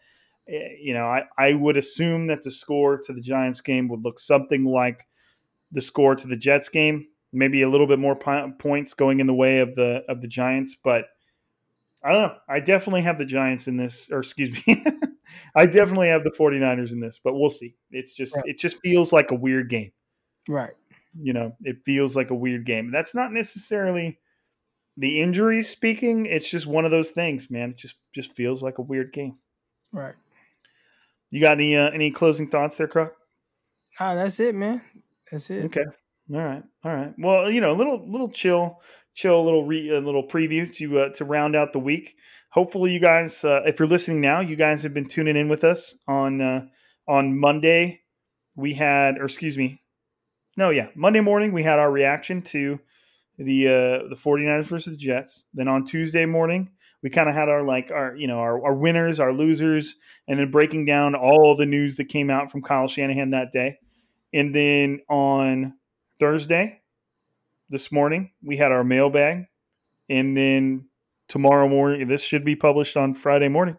eh, 0.48 0.76
you 0.80 0.94
know, 0.94 1.04
I, 1.04 1.24
I 1.36 1.54
would 1.54 1.76
assume 1.76 2.26
that 2.28 2.42
the 2.42 2.50
score 2.50 2.98
to 2.98 3.12
the 3.12 3.20
Giants 3.20 3.60
game 3.60 3.88
would 3.88 4.02
look 4.02 4.18
something 4.18 4.64
like 4.64 5.06
the 5.72 5.80
score 5.82 6.14
to 6.14 6.26
the 6.26 6.36
Jets 6.36 6.68
game, 6.68 7.06
maybe 7.32 7.62
a 7.62 7.68
little 7.68 7.86
bit 7.86 7.98
more 7.98 8.16
points 8.16 8.94
going 8.94 9.20
in 9.20 9.26
the 9.26 9.34
way 9.34 9.58
of 9.58 9.74
the 9.74 10.02
of 10.08 10.20
the 10.20 10.28
Giants, 10.28 10.76
but 10.82 11.06
I 12.02 12.12
don't 12.12 12.22
know. 12.22 12.36
I 12.48 12.60
definitely 12.60 13.02
have 13.02 13.18
the 13.18 13.24
Giants 13.24 13.68
in 13.68 13.76
this 13.76 14.08
or 14.10 14.20
excuse 14.20 14.52
me. 14.66 14.84
I 15.54 15.66
definitely 15.66 16.08
have 16.08 16.24
the 16.24 16.30
49ers 16.30 16.92
in 16.92 17.00
this, 17.00 17.20
but 17.22 17.34
we'll 17.34 17.50
see. 17.50 17.74
It's 17.90 18.14
just 18.14 18.36
it 18.44 18.58
just 18.58 18.80
feels 18.80 19.12
like 19.12 19.30
a 19.30 19.34
weird 19.34 19.68
game. 19.68 19.92
Right. 20.48 20.72
You 21.20 21.32
know, 21.32 21.56
it 21.62 21.84
feels 21.84 22.16
like 22.16 22.30
a 22.30 22.34
weird 22.34 22.64
game. 22.64 22.90
That's 22.90 23.14
not 23.14 23.32
necessarily 23.32 24.18
the 25.00 25.22
injuries 25.22 25.66
speaking, 25.70 26.26
it's 26.26 26.50
just 26.50 26.66
one 26.66 26.84
of 26.84 26.90
those 26.90 27.10
things, 27.10 27.50
man. 27.50 27.70
It 27.70 27.78
just 27.78 27.96
just 28.14 28.32
feels 28.32 28.62
like 28.62 28.76
a 28.76 28.82
weird 28.82 29.14
game. 29.14 29.38
Right. 29.92 30.14
You 31.30 31.40
got 31.40 31.52
any 31.52 31.74
uh, 31.74 31.90
any 31.90 32.10
closing 32.10 32.46
thoughts 32.46 32.76
there, 32.76 32.86
Croc? 32.86 33.14
Ah, 33.98 34.14
that's 34.14 34.38
it, 34.40 34.54
man. 34.54 34.82
That's 35.30 35.48
it. 35.48 35.64
Okay. 35.64 35.84
All 36.34 36.40
right. 36.40 36.62
All 36.84 36.94
right. 36.94 37.14
Well, 37.18 37.50
you 37.50 37.62
know, 37.62 37.70
a 37.70 37.78
little 37.78 38.06
little 38.10 38.30
chill, 38.30 38.78
chill, 39.14 39.40
a 39.40 39.42
little 39.42 39.64
re, 39.64 39.88
a 39.88 40.00
little 40.00 40.28
preview 40.28 40.70
to 40.74 40.98
uh, 41.00 41.08
to 41.14 41.24
round 41.24 41.56
out 41.56 41.72
the 41.72 41.78
week. 41.78 42.16
Hopefully, 42.50 42.92
you 42.92 43.00
guys, 43.00 43.42
uh, 43.42 43.62
if 43.64 43.78
you're 43.78 43.88
listening 43.88 44.20
now, 44.20 44.40
you 44.40 44.54
guys 44.54 44.82
have 44.82 44.92
been 44.92 45.06
tuning 45.06 45.36
in 45.36 45.48
with 45.48 45.64
us 45.64 45.94
on 46.06 46.42
uh, 46.42 46.66
on 47.08 47.40
Monday. 47.40 48.02
We 48.54 48.74
had, 48.74 49.16
or 49.16 49.24
excuse 49.24 49.56
me, 49.56 49.80
no, 50.58 50.68
yeah, 50.68 50.88
Monday 50.94 51.20
morning 51.20 51.52
we 51.52 51.62
had 51.62 51.78
our 51.78 51.90
reaction 51.90 52.42
to 52.42 52.80
the 53.40 53.68
uh, 53.68 54.08
the 54.08 54.16
49ers 54.16 54.64
versus 54.64 54.96
the 54.96 54.98
Jets. 54.98 55.46
Then 55.54 55.68
on 55.68 55.84
Tuesday 55.84 56.26
morning, 56.26 56.70
we 57.02 57.10
kind 57.10 57.28
of 57.28 57.34
had 57.34 57.48
our 57.48 57.62
like 57.62 57.90
our 57.90 58.14
you 58.14 58.26
know 58.26 58.38
our, 58.38 58.62
our 58.64 58.74
winners, 58.74 59.18
our 59.18 59.32
losers, 59.32 59.96
and 60.28 60.38
then 60.38 60.50
breaking 60.50 60.84
down 60.84 61.14
all 61.14 61.56
the 61.56 61.66
news 61.66 61.96
that 61.96 62.06
came 62.06 62.30
out 62.30 62.50
from 62.50 62.62
Kyle 62.62 62.88
Shanahan 62.88 63.30
that 63.30 63.50
day. 63.50 63.78
And 64.32 64.54
then 64.54 65.00
on 65.08 65.74
Thursday, 66.20 66.80
this 67.70 67.90
morning, 67.90 68.32
we 68.42 68.56
had 68.56 68.72
our 68.72 68.84
mailbag. 68.84 69.46
And 70.08 70.36
then 70.36 70.88
tomorrow 71.28 71.68
morning, 71.68 72.06
this 72.08 72.22
should 72.22 72.44
be 72.44 72.56
published 72.56 72.96
on 72.96 73.14
Friday 73.14 73.48
morning. 73.48 73.78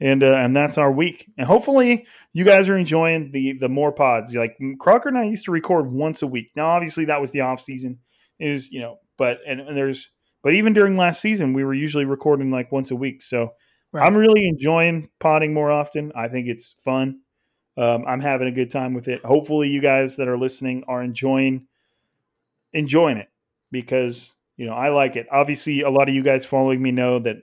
And 0.00 0.22
uh, 0.22 0.34
and 0.34 0.54
that's 0.54 0.78
our 0.78 0.92
week. 0.92 1.30
And 1.38 1.46
hopefully 1.46 2.06
you 2.32 2.44
guys 2.44 2.68
are 2.68 2.78
enjoying 2.78 3.32
the 3.32 3.54
the 3.54 3.68
more 3.68 3.92
pods. 3.92 4.34
Like 4.34 4.56
Crocker 4.78 5.08
and 5.08 5.18
I 5.18 5.24
used 5.24 5.44
to 5.46 5.52
record 5.52 5.90
once 5.90 6.22
a 6.22 6.26
week. 6.26 6.50
Now 6.54 6.68
obviously 6.70 7.04
that 7.06 7.20
was 7.20 7.30
the 7.32 7.40
off 7.40 7.60
season. 7.60 7.98
Is 8.38 8.70
you 8.70 8.80
know, 8.80 8.98
but 9.18 9.38
and, 9.46 9.60
and 9.60 9.76
there's 9.76 10.10
but 10.42 10.54
even 10.54 10.72
during 10.72 10.96
last 10.96 11.20
season 11.20 11.52
we 11.52 11.64
were 11.64 11.74
usually 11.74 12.04
recording 12.04 12.50
like 12.50 12.72
once 12.72 12.90
a 12.90 12.96
week. 12.96 13.22
So 13.22 13.52
right. 13.92 14.04
I'm 14.04 14.16
really 14.16 14.46
enjoying 14.46 15.08
potting 15.20 15.54
more 15.54 15.70
often. 15.70 16.12
I 16.16 16.28
think 16.28 16.48
it's 16.48 16.74
fun. 16.84 17.20
Um, 17.76 18.04
I'm 18.06 18.20
having 18.20 18.48
a 18.48 18.52
good 18.52 18.70
time 18.70 18.94
with 18.94 19.08
it. 19.08 19.24
Hopefully, 19.24 19.68
you 19.68 19.80
guys 19.80 20.16
that 20.16 20.28
are 20.28 20.38
listening 20.38 20.84
are 20.88 21.02
enjoying 21.02 21.66
enjoying 22.72 23.16
it 23.16 23.28
because 23.70 24.32
you 24.56 24.66
know 24.66 24.74
I 24.74 24.90
like 24.90 25.16
it. 25.16 25.26
Obviously, 25.30 25.80
a 25.80 25.90
lot 25.90 26.08
of 26.08 26.14
you 26.14 26.22
guys 26.22 26.44
following 26.44 26.82
me 26.82 26.90
know 26.90 27.18
that 27.20 27.36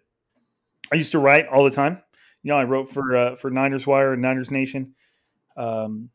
I 0.92 0.96
used 0.96 1.12
to 1.14 1.20
write 1.20 1.48
all 1.48 1.64
the 1.64 1.72
time. 1.72 2.02
You 2.44 2.52
know, 2.52 2.58
I 2.58 2.64
wrote 2.64 2.92
for 2.92 3.18
uh, 3.18 3.36
for 3.36 3.50
Niners 3.50 3.88
Wire 3.88 4.14
and 4.14 4.22
Niners 4.22 4.52
Nation, 4.52 4.94
um, 5.58 6.10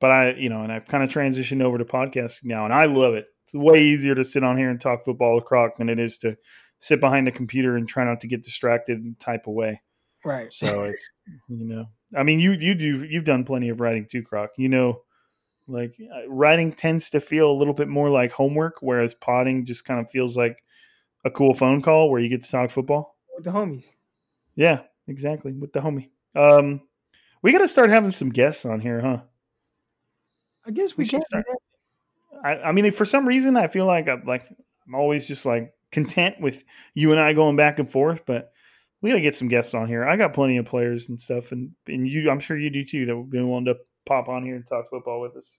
but 0.00 0.10
I 0.10 0.32
you 0.32 0.48
know, 0.48 0.62
and 0.62 0.72
I've 0.72 0.86
kind 0.86 1.04
of 1.04 1.10
transitioned 1.10 1.62
over 1.62 1.78
to 1.78 1.84
podcasting 1.84 2.44
now, 2.44 2.64
and 2.64 2.72
I 2.72 2.86
love 2.86 3.14
it. 3.14 3.26
It's 3.48 3.54
way 3.54 3.82
easier 3.82 4.14
to 4.14 4.26
sit 4.26 4.44
on 4.44 4.58
here 4.58 4.68
and 4.68 4.78
talk 4.78 5.04
football 5.04 5.34
with 5.34 5.46
Croc 5.46 5.76
than 5.76 5.88
it 5.88 5.98
is 5.98 6.18
to 6.18 6.36
sit 6.80 7.00
behind 7.00 7.28
a 7.28 7.32
computer 7.32 7.76
and 7.76 7.88
try 7.88 8.04
not 8.04 8.20
to 8.20 8.26
get 8.26 8.42
distracted 8.42 8.98
and 8.98 9.18
type 9.18 9.46
away. 9.46 9.80
Right. 10.22 10.52
So 10.52 10.84
it's 10.84 11.10
you 11.48 11.64
know, 11.64 11.86
I 12.14 12.24
mean, 12.24 12.40
you 12.40 12.52
you 12.52 12.74
do 12.74 13.04
you've 13.04 13.24
done 13.24 13.44
plenty 13.44 13.70
of 13.70 13.80
writing 13.80 14.06
too, 14.06 14.22
Croc. 14.22 14.50
You 14.58 14.68
know, 14.68 15.00
like 15.66 15.94
uh, 15.98 16.28
writing 16.28 16.72
tends 16.72 17.08
to 17.10 17.20
feel 17.20 17.50
a 17.50 17.56
little 17.56 17.72
bit 17.72 17.88
more 17.88 18.10
like 18.10 18.32
homework, 18.32 18.82
whereas 18.82 19.14
potting 19.14 19.64
just 19.64 19.86
kind 19.86 19.98
of 19.98 20.10
feels 20.10 20.36
like 20.36 20.62
a 21.24 21.30
cool 21.30 21.54
phone 21.54 21.80
call 21.80 22.10
where 22.10 22.20
you 22.20 22.28
get 22.28 22.42
to 22.42 22.50
talk 22.50 22.70
football 22.70 23.16
with 23.34 23.46
the 23.46 23.50
homies. 23.50 23.92
Yeah, 24.56 24.80
exactly 25.06 25.54
with 25.54 25.72
the 25.72 25.80
homie. 25.80 26.10
Um, 26.34 26.82
we 27.40 27.52
got 27.52 27.58
to 27.58 27.68
start 27.68 27.88
having 27.88 28.12
some 28.12 28.28
guests 28.28 28.66
on 28.66 28.80
here, 28.80 29.00
huh? 29.00 29.20
I 30.66 30.70
guess 30.70 30.98
we, 30.98 31.04
we 31.04 31.08
can. 31.08 31.22
Start, 31.22 31.46
I, 32.44 32.56
I 32.56 32.72
mean, 32.72 32.90
for 32.92 33.04
some 33.04 33.26
reason, 33.26 33.56
I 33.56 33.68
feel 33.68 33.86
like 33.86 34.08
I'm 34.08 34.24
like 34.24 34.42
I'm 34.86 34.94
always 34.94 35.26
just 35.26 35.44
like 35.44 35.72
content 35.92 36.40
with 36.40 36.64
you 36.94 37.10
and 37.12 37.20
I 37.20 37.32
going 37.32 37.56
back 37.56 37.78
and 37.78 37.90
forth, 37.90 38.22
but 38.26 38.52
we 39.00 39.10
gotta 39.10 39.20
get 39.20 39.36
some 39.36 39.48
guests 39.48 39.74
on 39.74 39.86
here. 39.86 40.04
I 40.04 40.16
got 40.16 40.34
plenty 40.34 40.56
of 40.56 40.66
players 40.66 41.08
and 41.08 41.20
stuff, 41.20 41.52
and 41.52 41.70
and 41.86 42.08
you, 42.08 42.30
I'm 42.30 42.40
sure 42.40 42.58
you 42.58 42.70
do 42.70 42.84
too. 42.84 43.06
That 43.06 43.16
would 43.16 43.30
be 43.30 43.40
willing 43.40 43.66
to 43.66 43.76
pop 44.06 44.28
on 44.28 44.44
here 44.44 44.56
and 44.56 44.66
talk 44.66 44.90
football 44.90 45.20
with 45.20 45.36
us. 45.36 45.58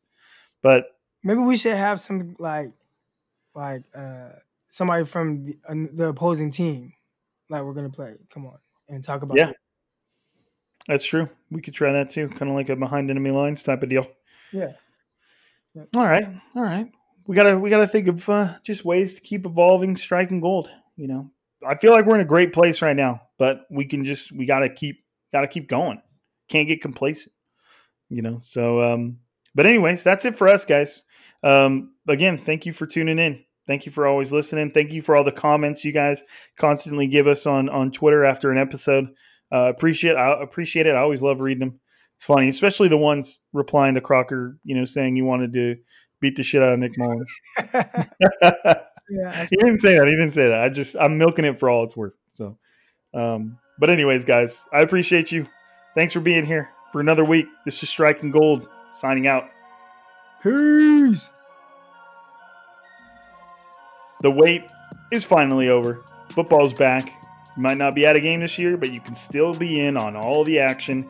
But 0.61 0.85
maybe 1.23 1.39
we 1.39 1.57
should 1.57 1.77
have 1.77 1.99
some 1.99 2.35
like 2.39 2.71
like 3.55 3.83
uh 3.95 4.29
somebody 4.67 5.05
from 5.05 5.45
the, 5.45 5.57
uh, 5.67 5.75
the 5.93 6.07
opposing 6.07 6.51
team, 6.51 6.93
like 7.49 7.63
we're 7.63 7.73
gonna 7.73 7.89
play. 7.89 8.15
Come 8.33 8.45
on 8.45 8.57
and 8.89 9.03
talk 9.03 9.21
about. 9.21 9.37
Yeah, 9.37 9.49
it. 9.49 9.57
that's 10.87 11.05
true. 11.05 11.29
We 11.49 11.61
could 11.61 11.73
try 11.73 11.93
that 11.93 12.09
too, 12.09 12.27
kind 12.27 12.49
of 12.49 12.55
like 12.55 12.69
a 12.69 12.75
behind 12.75 13.09
enemy 13.09 13.31
lines 13.31 13.63
type 13.63 13.83
of 13.83 13.89
deal. 13.89 14.07
Yeah. 14.51 14.73
All 15.95 16.03
right, 16.03 16.27
all 16.55 16.63
right. 16.63 16.91
We 17.27 17.35
gotta 17.35 17.57
we 17.57 17.69
gotta 17.69 17.87
think 17.87 18.07
of 18.07 18.27
uh, 18.29 18.55
just 18.63 18.85
ways 18.85 19.15
to 19.15 19.21
keep 19.21 19.45
evolving, 19.45 19.95
striking 19.95 20.41
gold. 20.41 20.69
You 20.95 21.07
know, 21.07 21.31
I 21.65 21.75
feel 21.75 21.91
like 21.91 22.05
we're 22.05 22.15
in 22.15 22.21
a 22.21 22.25
great 22.25 22.53
place 22.53 22.81
right 22.81 22.95
now, 22.95 23.21
but 23.37 23.65
we 23.69 23.85
can 23.85 24.05
just 24.05 24.31
we 24.31 24.45
got 24.45 24.59
to 24.59 24.69
keep 24.69 25.03
got 25.31 25.41
to 25.41 25.47
keep 25.47 25.67
going. 25.67 26.01
Can't 26.47 26.67
get 26.67 26.81
complacent, 26.81 27.33
you 28.09 28.21
know. 28.21 28.39
So, 28.41 28.81
um, 28.81 29.19
but 29.53 29.65
anyways, 29.65 30.03
that's 30.03 30.25
it 30.25 30.35
for 30.35 30.47
us, 30.47 30.65
guys. 30.65 31.03
Um, 31.43 31.93
again, 32.07 32.37
thank 32.37 32.65
you 32.65 32.73
for 32.73 32.85
tuning 32.85 33.19
in. 33.19 33.43
Thank 33.67 33.85
you 33.85 33.91
for 33.91 34.07
always 34.07 34.31
listening. 34.31 34.71
Thank 34.71 34.91
you 34.91 35.01
for 35.01 35.15
all 35.15 35.23
the 35.23 35.31
comments 35.31 35.85
you 35.85 35.91
guys 35.91 36.23
constantly 36.57 37.07
give 37.07 37.27
us 37.27 37.45
on 37.45 37.69
on 37.69 37.91
Twitter 37.91 38.25
after 38.25 38.51
an 38.51 38.57
episode. 38.57 39.09
Uh, 39.51 39.71
appreciate 39.75 40.15
I 40.15 40.41
appreciate 40.41 40.87
it. 40.87 40.95
I 40.95 40.99
always 40.99 41.21
love 41.21 41.39
reading 41.39 41.67
them. 41.67 41.79
It's 42.19 42.25
funny, 42.25 42.49
especially 42.49 42.89
the 42.89 42.97
ones 42.97 43.39
replying 43.53 43.95
to 43.95 44.01
Crocker, 44.01 44.57
you 44.65 44.75
know, 44.75 44.83
saying 44.83 45.15
you 45.15 45.23
wanted 45.23 45.53
to 45.53 45.77
beat 46.19 46.35
the 46.35 46.43
shit 46.43 46.61
out 46.61 46.73
of 46.73 46.79
Nick 46.79 46.97
Mullens. 46.97 47.31
Yeah, 49.09 49.45
he 49.49 49.55
didn't 49.55 49.79
say 49.79 49.97
that. 49.97 50.05
He 50.05 50.11
didn't 50.11 50.33
say 50.33 50.47
that. 50.49 50.61
I 50.61 50.69
just 50.69 50.95
I'm 50.99 51.17
milking 51.17 51.45
it 51.45 51.59
for 51.59 51.69
all 51.69 51.83
it's 51.83 51.97
worth. 51.97 52.15
So, 52.33 52.57
um, 53.13 53.57
but 53.79 53.89
anyways, 53.89 54.23
guys, 54.23 54.61
I 54.71 54.81
appreciate 54.81 55.31
you. 55.31 55.47
Thanks 55.95 56.13
for 56.13 56.19
being 56.19 56.45
here 56.45 56.69
for 56.91 57.01
another 57.01 57.23
week. 57.23 57.47
This 57.65 57.81
is 57.81 57.89
Striking 57.89 58.31
Gold 58.31 58.67
signing 58.91 59.27
out. 59.27 59.45
Peace. 60.43 61.31
The 64.21 64.29
wait 64.29 64.71
is 65.11 65.25
finally 65.25 65.69
over. 65.69 66.03
Football's 66.29 66.73
back. 66.73 67.09
You 67.57 67.63
might 67.63 67.77
not 67.77 67.95
be 67.95 68.05
at 68.05 68.15
a 68.15 68.21
game 68.21 68.41
this 68.41 68.59
year, 68.59 68.77
but 68.77 68.91
you 68.91 69.01
can 69.01 69.15
still 69.15 69.55
be 69.55 69.79
in 69.79 69.97
on 69.97 70.15
all 70.15 70.43
the 70.43 70.59
action 70.59 71.09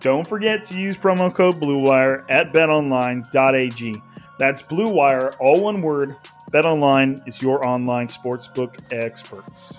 Don't 0.00 0.26
forget 0.26 0.62
to 0.64 0.78
use 0.78 0.96
promo 0.96 1.34
code 1.34 1.56
BlueWire 1.56 2.24
at 2.28 2.52
betonline.ag. 2.52 4.02
That's 4.38 4.62
BlueWire, 4.62 5.34
all 5.40 5.60
one 5.60 5.82
word, 5.82 6.16
BetOnline 6.52 7.26
is 7.28 7.42
your 7.42 7.66
online 7.66 8.06
sportsbook 8.08 8.92
experts. 8.92 9.78